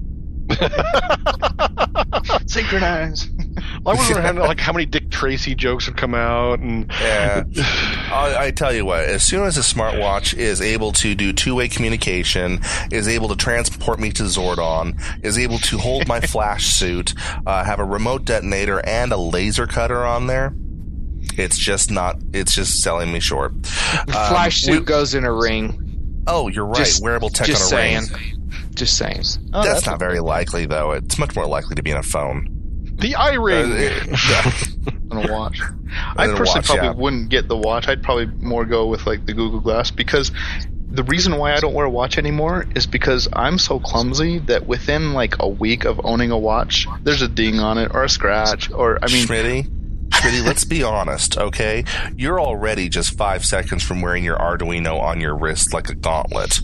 Synchronize. 2.46 3.28
I 3.58 3.94
wonder 3.94 4.14
wondering 4.14 4.36
like 4.48 4.60
how 4.60 4.72
many 4.72 4.86
Dick 4.86 5.10
Tracy 5.10 5.54
jokes 5.54 5.86
would 5.86 5.96
come 5.96 6.14
out, 6.14 6.60
and 6.60 6.90
Yeah. 7.00 7.44
I, 7.56 8.36
I 8.46 8.50
tell 8.50 8.72
you 8.74 8.84
what, 8.84 9.04
as 9.04 9.22
soon 9.24 9.44
as 9.44 9.56
a 9.56 9.60
smartwatch 9.60 10.34
is 10.36 10.60
able 10.60 10.92
to 10.92 11.14
do 11.14 11.32
two-way 11.32 11.68
communication, 11.68 12.60
is 12.90 13.08
able 13.08 13.28
to 13.28 13.36
transport 13.36 13.98
me 13.98 14.10
to 14.12 14.24
Zordon, 14.24 15.00
is 15.24 15.38
able 15.38 15.58
to 15.58 15.78
hold 15.78 16.06
my 16.08 16.20
flash 16.20 16.66
suit, 16.66 17.14
uh, 17.46 17.64
have 17.64 17.80
a 17.80 17.84
remote 17.84 18.24
detonator 18.24 18.80
and 18.86 19.12
a 19.12 19.16
laser 19.16 19.66
cutter 19.66 20.04
on 20.04 20.26
there, 20.26 20.54
it's 21.38 21.58
just 21.58 21.90
not. 21.90 22.16
It's 22.32 22.54
just 22.54 22.82
selling 22.82 23.12
me 23.12 23.20
short. 23.20 23.52
Um, 23.52 24.06
Flash 24.06 24.62
suit 24.62 24.80
we- 24.80 24.84
goes 24.86 25.14
in 25.14 25.24
a 25.24 25.32
ring. 25.32 26.22
oh, 26.26 26.48
you're 26.48 26.66
right. 26.66 26.78
Just- 26.78 27.02
Wearable 27.02 27.30
tech 27.30 27.46
Just 27.48 27.72
on 27.72 27.78
a 27.78 27.82
ring. 27.82 28.02
Saying. 28.78 29.16
Just 29.16 29.34
saying. 29.34 29.50
Oh, 29.52 29.62
that's, 29.62 29.86
not 29.86 29.98
very 29.98 30.20
likely, 30.20 30.66
though. 30.66 30.92
It's 30.92 31.18
much 31.18 31.34
more 31.34 31.46
likely 31.46 31.74
to 31.76 31.82
be 31.82 31.90
in 31.90 31.96
a 31.96 32.02
phone. 32.02 32.48
the 33.00 33.14
eye 33.14 33.34
ring. 33.34 33.72
Uh, 33.72 34.50
on 35.10 35.24
a 35.28 35.32
watch. 35.32 35.60
I 36.16 36.26
personally 36.28 36.44
watch, 36.46 36.66
probably 36.66 36.86
yeah. 36.86 36.92
wouldn't 36.92 37.28
get 37.28 37.48
the 37.48 37.56
watch. 37.56 37.88
I'd 37.88 38.02
probably 38.02 38.26
more 38.26 38.64
go 38.64 38.86
with 38.86 39.06
like 39.06 39.26
the 39.26 39.32
Google 39.32 39.60
Glass 39.60 39.90
because 39.90 40.30
the 40.88 41.04
reason 41.04 41.36
why 41.36 41.54
I 41.54 41.60
don't 41.60 41.74
wear 41.74 41.86
a 41.86 41.90
watch 41.90 42.18
anymore 42.18 42.66
is 42.74 42.86
because 42.86 43.28
I'm 43.32 43.58
so 43.58 43.78
clumsy 43.78 44.38
that 44.40 44.66
within 44.66 45.12
like 45.12 45.34
a 45.40 45.48
week 45.48 45.84
of 45.84 46.00
owning 46.04 46.30
a 46.30 46.38
watch, 46.38 46.86
there's 47.02 47.22
a 47.22 47.28
ding 47.28 47.60
on 47.60 47.78
it 47.78 47.90
or 47.94 48.04
a 48.04 48.08
scratch 48.08 48.70
or 48.70 48.98
I 49.02 49.08
mean 49.12 49.26
Schmitty, 49.26 49.68
Schmitty, 50.08 50.44
let's 50.44 50.64
be 50.64 50.82
honest, 50.82 51.36
okay? 51.36 51.84
You're 52.16 52.40
already 52.40 52.88
just 52.88 53.16
five 53.16 53.44
seconds 53.44 53.82
from 53.82 54.00
wearing 54.00 54.24
your 54.24 54.38
Arduino 54.38 55.00
on 55.00 55.20
your 55.20 55.36
wrist 55.36 55.74
like 55.74 55.88
a 55.88 55.94
gauntlet. 55.94 56.60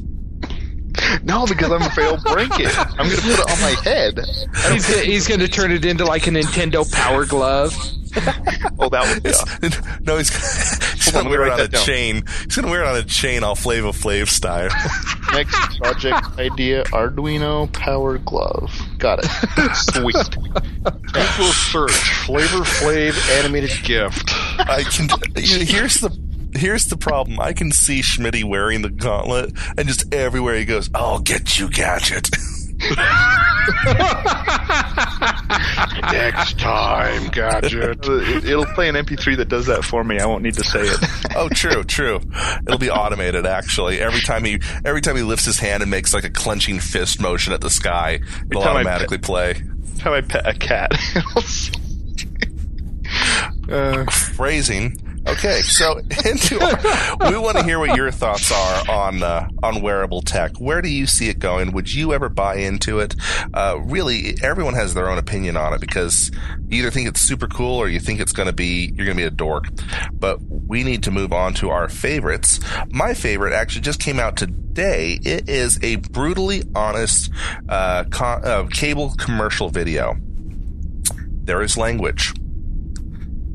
no 1.25 1.47
because 1.47 1.71
I'm 1.73 1.83
afraid 1.83 2.07
I'll 2.07 2.23
break 2.35 2.51
it. 2.59 2.77
I'm 2.79 3.09
gonna 3.09 3.17
put 3.21 3.39
it 3.39 3.51
on 3.51 3.61
my 3.61 3.77
head. 3.83 4.19
He's, 4.73 4.89
gonna- 4.89 5.03
he's 5.03 5.29
going 5.29 5.41
to 5.41 5.49
turn 5.49 5.73
it 5.73 5.85
into 5.85 6.05
like 6.05 6.27
a 6.27 6.31
Nintendo 6.31 6.91
Power 6.93 7.25
Glove. 7.27 7.75
Oh, 8.79 8.91
that 8.91 9.09
would 9.15 9.25
It's, 9.25 9.43
yeah. 9.63 9.97
no, 10.03 10.19
he's, 10.19 10.29
he's 10.93 11.11
gonna 11.13 11.31
wear 11.31 11.47
it 11.47 11.53
on 11.53 11.61
a 11.61 11.69
down. 11.69 11.83
chain. 11.85 12.25
He's 12.45 12.57
gonna 12.57 12.69
wear 12.69 12.83
it 12.83 12.87
on 12.87 12.97
a 12.97 13.03
chain, 13.05 13.43
all 13.43 13.55
Flava 13.55 13.89
Flav 13.89 14.29
style. 14.29 14.69
next 15.33 15.79
project 15.79 16.39
idea: 16.39 16.85
Arduino 16.85 17.73
Power 17.73 18.19
Glove. 18.19 18.71
Got 18.99 19.21
it. 19.25 19.75
Sweet. 19.75 20.15
Google 20.85 21.53
search 21.53 21.93
Flavor 22.27 22.65
Flav 22.65 23.39
animated 23.41 23.83
gift. 23.83 24.29
I 24.59 24.83
can. 24.85 25.09
Here's 25.37 25.95
the. 26.01 26.11
Here's 26.55 26.85
the 26.87 26.97
problem. 26.97 27.41
I 27.41 27.53
can 27.53 27.71
see 27.73 28.01
Schmitty 28.01 28.45
wearing 28.45 28.83
the 28.83 28.91
gauntlet, 28.91 29.53
and 29.79 29.89
just 29.89 30.13
everywhere 30.15 30.57
he 30.57 30.65
goes, 30.65 30.91
"I'll 30.95 31.19
get 31.21 31.59
you, 31.59 31.69
gadget." 31.71 32.29
Next 36.13 36.59
time, 36.59 37.29
gadget. 37.29 38.05
It- 38.07 38.45
It'll 38.53 38.67
play 38.67 38.89
an 38.89 38.95
MP3 38.97 39.37
that 39.39 39.49
does 39.49 39.67
that 39.67 39.85
for 39.85 40.03
me. 40.05 40.19
I 40.19 40.27
won't 40.27 40.43
need 40.43 40.55
to 40.55 40.65
say 40.65 40.81
it. 40.83 40.99
oh, 41.37 41.49
true, 41.49 41.85
true. 41.85 42.21
It'll 42.67 42.79
be 42.79 42.91
automated. 42.91 43.47
Actually, 43.47 44.01
every 44.01 44.21
time 44.21 44.45
he 44.45 44.61
every 44.85 45.01
time 45.01 45.17
he 45.17 45.23
lifts 45.23 45.45
his 45.45 45.59
hand 45.59 45.83
and 45.83 45.91
makes 45.91 46.13
like 46.13 46.25
a 46.25 46.31
clenching 46.31 46.81
fist 46.81 47.21
motion 47.21 47.53
at 47.53 47.61
the 47.61 47.71
sky, 47.71 48.21
it'll 48.51 48.63
time 48.63 48.77
I 48.77 48.81
automatically 48.81 49.19
play. 49.19 49.55
That's 49.63 50.01
how 50.01 50.15
I 50.15 50.21
pet 50.23 50.47
a 50.47 50.55
cat. 50.55 50.93
uh, 53.71 54.05
Phrasing. 54.11 54.97
Okay, 55.25 55.61
so 55.63 56.01
our, 56.25 57.31
we 57.31 57.39
want 57.39 57.57
to 57.57 57.63
hear 57.63 57.79
what 57.79 57.97
your 57.97 58.11
thoughts 58.11 58.51
are 58.51 58.91
on 58.91 59.23
uh, 59.23 59.49
on 59.63 59.81
wearable 59.81 60.21
tech. 60.21 60.57
Where 60.59 60.83
do 60.83 60.89
you 60.89 61.07
see 61.07 61.29
it 61.29 61.39
going? 61.39 61.73
Would 61.73 61.95
you 61.95 62.13
ever 62.13 62.29
buy 62.29 62.57
into 62.57 62.99
it? 62.99 63.15
Uh, 63.55 63.79
really, 63.85 64.35
everyone 64.43 64.75
has 64.75 64.95
their 64.95 65.09
own 65.09 65.19
opinion 65.19 65.57
on 65.57 65.75
it 65.75 65.81
because 65.81 66.33
you 66.67 66.81
either 66.81 66.91
think 66.91 67.09
it's 67.09 67.21
super 67.21 67.47
cool 67.47 67.79
or 67.79 67.89
you 67.89 68.01
think 68.01 68.19
it's 68.21 68.33
going 68.33 68.49
to 68.49 68.53
be 68.53 68.93
you're 68.97 69.07
going 69.07 69.17
to 69.17 69.23
be 69.23 69.27
a 69.27 69.31
dork. 69.31 69.67
But 70.13 70.41
we 70.43 70.83
need 70.83 71.05
to 71.05 71.13
move 71.13 71.33
on 71.33 71.55
to 71.55 71.71
our 71.71 71.89
favorites. 71.89 72.59
My 72.91 73.15
favorite 73.15 73.53
actually 73.53 73.83
just 73.83 74.01
came 74.01 74.19
out 74.19 74.37
today. 74.37 75.21
It 75.23 75.49
is 75.49 75.79
a 75.85 75.97
brutally 75.97 76.65
honest 76.75 77.31
uh, 77.69 78.05
uh, 78.21 78.67
cable 78.73 79.15
commercial 79.19 79.69
video. 79.69 80.17
There 81.45 81.63
is 81.63 81.77
language. 81.77 82.35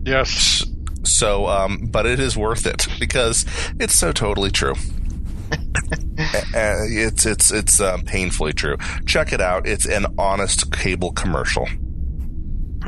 Yes. 0.04 0.64
So, 1.04 1.48
um, 1.48 1.88
but 1.92 2.06
it 2.06 2.20
is 2.20 2.36
worth 2.38 2.66
it 2.66 2.88
because 3.00 3.46
it's 3.80 3.96
so 3.96 4.12
totally 4.12 4.52
true. 4.52 4.76
Uh, 6.20 6.82
it's 6.90 7.28
it's 7.28 7.52
it's 7.52 7.80
um, 7.80 8.02
painfully 8.02 8.52
true. 8.52 8.76
Check 9.06 9.32
it 9.32 9.40
out. 9.40 9.68
It's 9.68 9.86
an 9.86 10.08
honest 10.18 10.72
cable 10.74 11.12
commercial. 11.12 11.68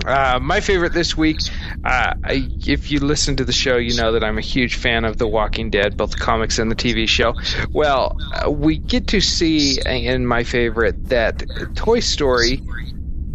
Uh, 0.05 0.39
my 0.41 0.60
favorite 0.60 0.93
this 0.93 1.16
week, 1.18 1.38
uh, 1.84 2.14
I, 2.24 2.47
if 2.66 2.91
you 2.91 2.99
listen 2.99 3.36
to 3.38 3.45
the 3.45 3.53
show, 3.53 3.78
you 3.78 3.95
know 3.95 4.14
that 4.14 4.24
I'm 4.24 4.38
a 4.38 4.41
huge 4.41 4.76
fan 4.76 5.05
of 5.05 5.18
The 5.18 5.28
Walking 5.28 5.70
Dead, 5.70 5.97
both 5.97 6.12
the 6.12 6.18
comics 6.18 6.57
and 6.57 6.72
the 6.72 6.76
TV 6.76 7.07
show. 7.07 7.36
Well, 7.72 8.18
uh, 8.34 8.49
we 8.49 8.78
get 8.78 9.07
to 9.10 9.22
see 9.22 9.80
in 9.86 10.26
my 10.26 10.43
favorite 10.43 11.10
that 11.10 11.43
Toy 11.76 11.99
Story 11.99 12.64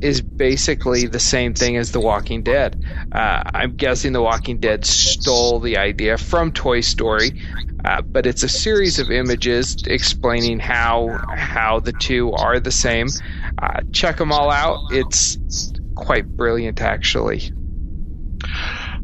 is 0.05 0.20
basically 0.20 1.07
the 1.07 1.18
same 1.18 1.55
thing 1.55 1.78
as 1.78 1.90
The 1.90 2.00
Walking 2.00 2.42
Dead. 2.42 2.76
Uh, 3.11 3.42
I'm 3.55 3.72
guessing 3.72 4.12
The 4.12 4.20
Walking 4.20 4.59
Dead 4.59 4.84
stole 4.84 5.61
the 5.61 5.78
idea 5.78 6.18
from 6.18 6.52
Toy 6.52 6.82
Story, 6.82 7.32
uh, 7.86 8.02
but 8.12 8.26
it's 8.26 8.42
a 8.42 8.48
series 8.48 8.98
of 8.98 9.11
images 9.11 9.74
explaining 9.86 10.61
how 10.61 11.18
how 11.34 11.80
the 11.80 11.94
two 11.94 12.32
are 12.34 12.61
the 12.61 12.70
same. 12.70 13.09
Uh, 13.62 13.80
check 13.92 14.18
them 14.18 14.30
all 14.30 14.50
out. 14.50 14.80
It's 14.90 15.38
quite 15.94 16.26
brilliant, 16.36 16.82
actually. 16.82 17.42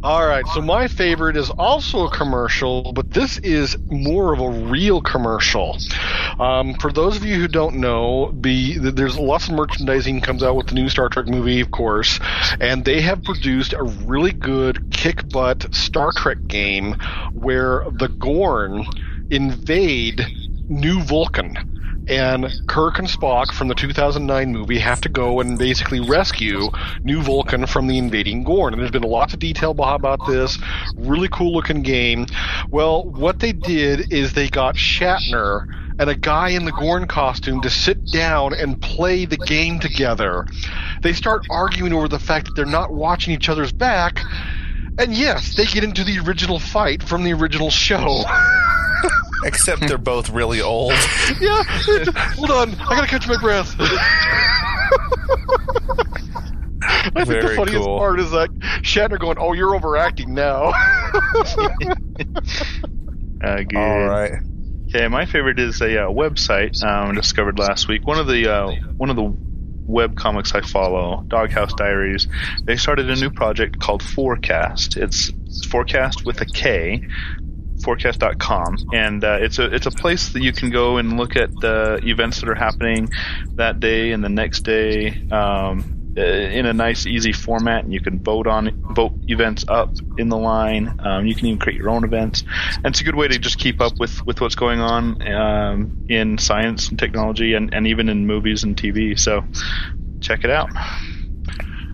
All 0.03 0.27
right, 0.27 0.47
so 0.55 0.63
my 0.63 0.89
favorite 0.89 1.37
is 1.37 1.51
also 1.51 2.07
a 2.07 2.11
commercial, 2.11 2.95
but 2.95 3.11
this 3.11 3.37
is 3.37 3.77
more 3.91 4.33
of 4.33 4.41
a 4.41 4.49
real 4.49 5.03
commercial. 5.03 5.77
Um, 6.39 6.73
for 6.77 6.91
those 6.91 7.19
of 7.19 7.25
you 7.27 7.35
who 7.35 7.49
don't 7.49 7.77
know, 7.77 8.33
the, 8.33 8.79
the 8.79 8.93
there's 8.93 9.19
lots 9.19 9.49
of 9.49 9.55
merchandising 9.55 10.23
comes 10.23 10.43
out 10.43 10.57
with 10.57 10.69
the 10.69 10.75
new 10.75 10.89
Star 10.89 11.11
Trek 11.11 11.27
movie, 11.27 11.61
of 11.61 11.71
course, 11.71 12.19
and 12.61 12.83
they 12.83 13.03
have 13.03 13.23
produced 13.25 13.75
a 13.75 13.83
really 13.83 14.33
good 14.33 14.89
kick 14.91 15.29
butt 15.29 15.67
Star 15.75 16.13
Trek 16.13 16.39
game 16.49 16.97
where 17.35 17.85
the 17.91 18.09
Gorn 18.09 18.87
invade 19.29 20.27
New 20.71 21.03
Vulcan 21.03 21.59
and 22.11 22.53
Kirk 22.67 22.99
and 22.99 23.07
Spock 23.07 23.53
from 23.53 23.69
the 23.69 23.75
2009 23.75 24.51
movie 24.51 24.79
have 24.79 25.01
to 25.03 25.09
go 25.09 25.41
and 25.41 25.57
basically 25.57 26.01
rescue 26.01 26.69
New 27.05 27.23
Vulcan 27.23 27.67
from 27.67 27.87
the 27.87 27.99
invading 27.99 28.43
Gorn. 28.43 28.75
And 28.75 28.83
there's 28.83 28.91
been 28.91 29.03
lots 29.03 29.33
of 29.33 29.39
detail 29.39 29.71
about 29.71 30.27
this. 30.27 30.59
Really 30.97 31.29
cool 31.29 31.53
looking 31.53 31.83
game. 31.83 32.27
Well, 32.71 33.05
what 33.05 33.39
they 33.39 33.53
did 33.53 34.13
is 34.13 34.33
they 34.33 34.49
got 34.49 34.75
Shatner 34.75 35.67
and 36.01 36.11
a 36.11 36.17
guy 36.17 36.49
in 36.49 36.65
the 36.65 36.73
Gorn 36.73 37.07
costume 37.07 37.61
to 37.61 37.71
sit 37.71 38.05
down 38.07 38.55
and 38.55 38.81
play 38.81 39.25
the 39.27 39.37
game 39.37 39.79
together. 39.79 40.47
They 41.03 41.13
start 41.13 41.47
arguing 41.49 41.93
over 41.93 42.09
the 42.09 42.19
fact 42.19 42.47
that 42.47 42.53
they're 42.57 42.67
not 42.67 42.93
watching 42.93 43.35
each 43.35 43.49
other's 43.49 43.73
back. 43.73 44.21
And 45.01 45.17
yes, 45.17 45.55
they 45.55 45.65
get 45.65 45.83
into 45.83 46.05
the 46.05 46.19
original 46.19 46.59
fight 46.59 47.03
from 47.03 47.25
the 47.25 47.33
original 47.33 47.71
show. 47.71 48.23
Except 49.45 49.89
they're 49.89 49.97
both 49.97 50.29
really 50.29 50.61
old. 50.61 50.93
yeah, 51.41 51.63
hold 52.35 52.51
on. 52.51 52.75
I 52.75 52.97
gotta 52.97 53.07
catch 53.07 53.27
my 53.27 53.41
breath. 53.41 53.75
I 57.17 57.25
think 57.25 57.41
the 57.41 57.55
funniest 57.57 57.83
cool. 57.83 57.99
part 57.99 58.21
is 58.21 58.31
like 58.31 58.51
Shatner 58.83 59.19
going, 59.19 59.39
"Oh, 59.39 59.55
you're 59.55 59.75
overacting 59.75 60.35
now." 60.35 60.73
Uh, 63.43 63.63
good. 63.63 63.77
All 63.77 64.07
right. 64.07 64.33
Okay, 64.89 65.09
my 65.09 65.25
favorite 65.25 65.59
is 65.59 65.81
a 65.81 66.03
uh, 66.03 66.09
website 66.09 66.85
um, 66.85 67.15
discovered 67.15 67.59
last 67.59 67.89
week. 67.89 68.07
One 68.07 68.19
of 68.19 68.27
the 68.27 68.53
uh, 68.53 68.73
one 68.99 69.09
of 69.09 69.17
the 69.17 69.35
web 69.91 70.17
comics 70.17 70.55
I 70.55 70.61
follow, 70.61 71.25
Doghouse 71.29 71.75
Diaries, 71.75 72.29
they 72.65 72.77
started 72.77 73.11
a 73.11 73.17
new 73.17 73.31
project 73.31 73.81
called 73.81 74.03
Forecast. 74.03 74.97
It's 74.97 75.31
Forecast 75.67 76.25
with 76.25 76.41
a 76.41 76.47
K, 76.47 77.07
forecast.com, 77.83 78.77
and 78.93 79.25
uh, 79.25 79.39
it's 79.41 79.59
a 79.59 79.75
it's 79.75 79.87
a 79.87 79.91
place 79.91 80.33
that 80.33 80.43
you 80.43 80.53
can 80.53 80.71
go 80.71 80.99
and 80.99 81.17
look 81.17 81.37
at 81.37 81.51
the 81.61 82.01
events 82.05 82.41
that 82.41 82.49
are 82.49 82.55
happening 82.55 83.09
that 83.57 83.81
day 83.81 84.13
and 84.13 84.23
the 84.23 84.29
next 84.29 84.61
day. 84.61 85.29
Um, 85.31 86.00
in 86.21 86.67
a 86.67 86.73
nice, 86.73 87.07
easy 87.07 87.33
format, 87.33 87.85
and 87.85 87.93
you 87.93 88.01
can 88.01 88.21
vote 88.21 88.47
on 88.47 88.73
vote 88.91 89.15
events 89.29 89.65
up 89.69 89.97
in 90.19 90.29
the 90.29 90.37
line. 90.37 90.95
Um, 90.99 91.27
you 91.27 91.35
can 91.35 91.47
even 91.47 91.59
create 91.59 91.79
your 91.79 91.91
own 91.91 92.05
events, 92.05 92.45
and 92.83 92.93
it's 92.93 93.01
a 93.01 93.05
good 93.05 93.15
way 93.15 93.29
to 93.29 93.39
just 93.39 93.59
keep 93.59 93.81
up 93.81 93.99
with, 93.99 94.25
with 94.27 94.41
what's 94.41 94.55
going 94.55 94.81
on 94.81 95.21
um, 95.27 95.93
in 96.09 96.39
science 96.39 96.89
and 96.89 96.99
technology, 96.99 97.55
and, 97.55 97.73
and 97.75 97.87
even 97.87 98.09
in 98.09 98.27
movies 98.27 98.65
and 98.65 98.77
TV. 98.77 99.19
So, 99.19 99.45
check 100.21 100.45
it 100.45 100.51
out. 100.51 100.71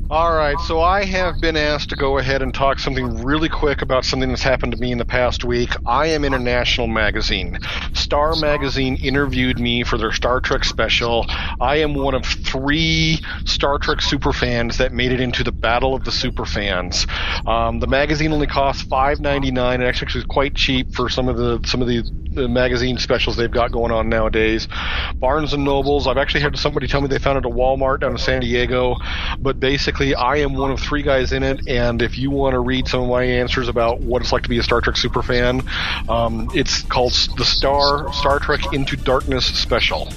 All 0.09 0.36
right, 0.36 0.57
so 0.61 0.80
I 0.80 1.04
have 1.04 1.40
been 1.40 1.57
asked 1.57 1.90
to 1.90 1.96
go 1.96 2.18
ahead 2.18 2.40
and 2.40 2.54
talk 2.54 2.78
something 2.78 3.24
really 3.24 3.48
quick 3.48 3.82
about 3.82 4.04
something 4.04 4.28
that's 4.28 4.42
happened 4.42 4.70
to 4.70 4.78
me 4.78 4.92
in 4.92 4.98
the 4.98 5.04
past 5.04 5.42
week. 5.44 5.70
I 5.84 6.07
am 6.07 6.24
International 6.24 6.86
Magazine. 6.86 7.59
Star 7.92 8.36
Magazine 8.36 8.94
interviewed 9.02 9.59
me 9.59 9.82
for 9.82 9.98
their 9.98 10.12
Star 10.12 10.40
Trek 10.40 10.62
special. 10.62 11.26
I 11.61 11.78
am 11.78 11.94
one 11.94 12.14
of 12.14 12.24
three 12.24 13.18
Star 13.46 13.80
Trek 13.80 13.98
superfans 13.98 14.76
that 14.76 14.92
made 14.92 15.11
it 15.11 15.20
into 15.20 15.42
the 15.42 15.50
Battle 15.50 15.92
of 15.92 16.04
the 16.04 16.12
Superfans. 16.12 17.09
Um, 17.48 17.80
the 17.80 17.88
magazine 17.88 18.32
only 18.32 18.46
costs 18.46 18.82
five 18.82 19.18
ninety 19.18 19.50
nine. 19.50 19.80
It 19.80 19.86
actually 19.86 20.20
is 20.20 20.26
quite 20.26 20.54
cheap 20.54 20.94
for 20.94 21.09
some 21.09 21.28
of 21.28 21.36
the 21.36 21.59
some 21.64 21.82
of 21.82 21.88
the, 21.88 22.09
the 22.30 22.46
magazine 22.46 22.98
specials 22.98 23.36
they've 23.36 23.50
got 23.50 23.72
going 23.72 23.90
on 23.90 24.09
nowadays. 24.09 24.68
Barnes 25.16 25.52
and 25.52 25.64
Nobles. 25.64 26.07
I've 26.07 26.16
actually 26.16 26.42
had 26.42 26.57
somebody 26.57 26.86
tell 26.86 27.00
me 27.00 27.09
they 27.09 27.18
found 27.18 27.38
it 27.38 27.48
at 27.48 27.52
Walmart 27.52 28.00
down 28.00 28.12
in 28.12 28.18
San 28.18 28.40
Diego, 28.40 28.94
but 29.40 29.59
basically 29.59 29.95
I 30.01 30.36
am 30.38 30.55
one 30.55 30.70
of 30.70 30.80
three 30.80 31.03
guys 31.03 31.32
in 31.32 31.42
it, 31.42 31.68
and 31.68 32.03
if 32.03 32.18
you 32.18 32.30
want 32.30 32.55
to 32.55 32.61
read 32.61 32.88
some 32.88 33.03
of 33.03 33.09
my 33.09 33.22
answers 33.24 33.68
about 33.68 34.01
what 34.01 34.22
it's 34.22 34.32
like 34.32 34.42
to 34.42 34.49
be 34.49 34.59
a 34.59 34.62
Star 34.62 34.80
Trek 34.80 34.97
super 34.97 35.22
fan, 35.22 35.62
um, 36.09 36.51
it's 36.55 36.82
called 36.82 37.12
the 37.36 37.44
Star 37.44 38.12
Star 38.12 38.38
Trek 38.38 38.72
Into 38.72 38.97
Darkness 38.97 39.47
Special. 39.47 40.09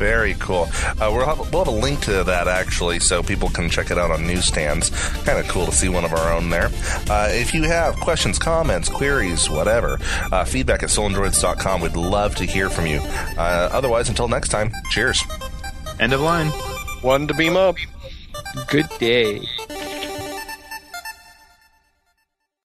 Very 0.00 0.32
cool. 0.38 0.66
Uh, 0.98 1.10
we'll, 1.12 1.26
have, 1.26 1.52
we'll 1.52 1.62
have 1.62 1.74
a 1.74 1.78
link 1.78 2.00
to 2.00 2.24
that 2.24 2.48
actually, 2.48 3.00
so 3.00 3.22
people 3.22 3.50
can 3.50 3.68
check 3.68 3.90
it 3.90 3.98
out 3.98 4.10
on 4.10 4.26
newsstands. 4.26 4.88
Kind 5.24 5.38
of 5.38 5.46
cool 5.48 5.66
to 5.66 5.72
see 5.72 5.90
one 5.90 6.06
of 6.06 6.14
our 6.14 6.32
own 6.32 6.48
there. 6.48 6.70
Uh, 7.10 7.28
if 7.30 7.52
you 7.52 7.64
have 7.64 7.96
questions, 7.96 8.38
comments, 8.38 8.88
queries, 8.88 9.50
whatever, 9.50 9.98
uh, 10.32 10.46
feedback 10.46 10.82
at 10.82 10.88
soulandroids.com. 10.88 11.82
We'd 11.82 11.96
love 11.96 12.34
to 12.36 12.46
hear 12.46 12.70
from 12.70 12.86
you. 12.86 13.00
Uh, 13.02 13.68
otherwise, 13.70 14.08
until 14.08 14.26
next 14.26 14.48
time, 14.48 14.72
cheers. 14.88 15.22
End 15.98 16.14
of 16.14 16.22
line. 16.22 16.46
One 17.02 17.26
to 17.26 17.34
beam 17.34 17.58
up. 17.58 17.76
Good 18.68 18.88
day. 18.98 19.40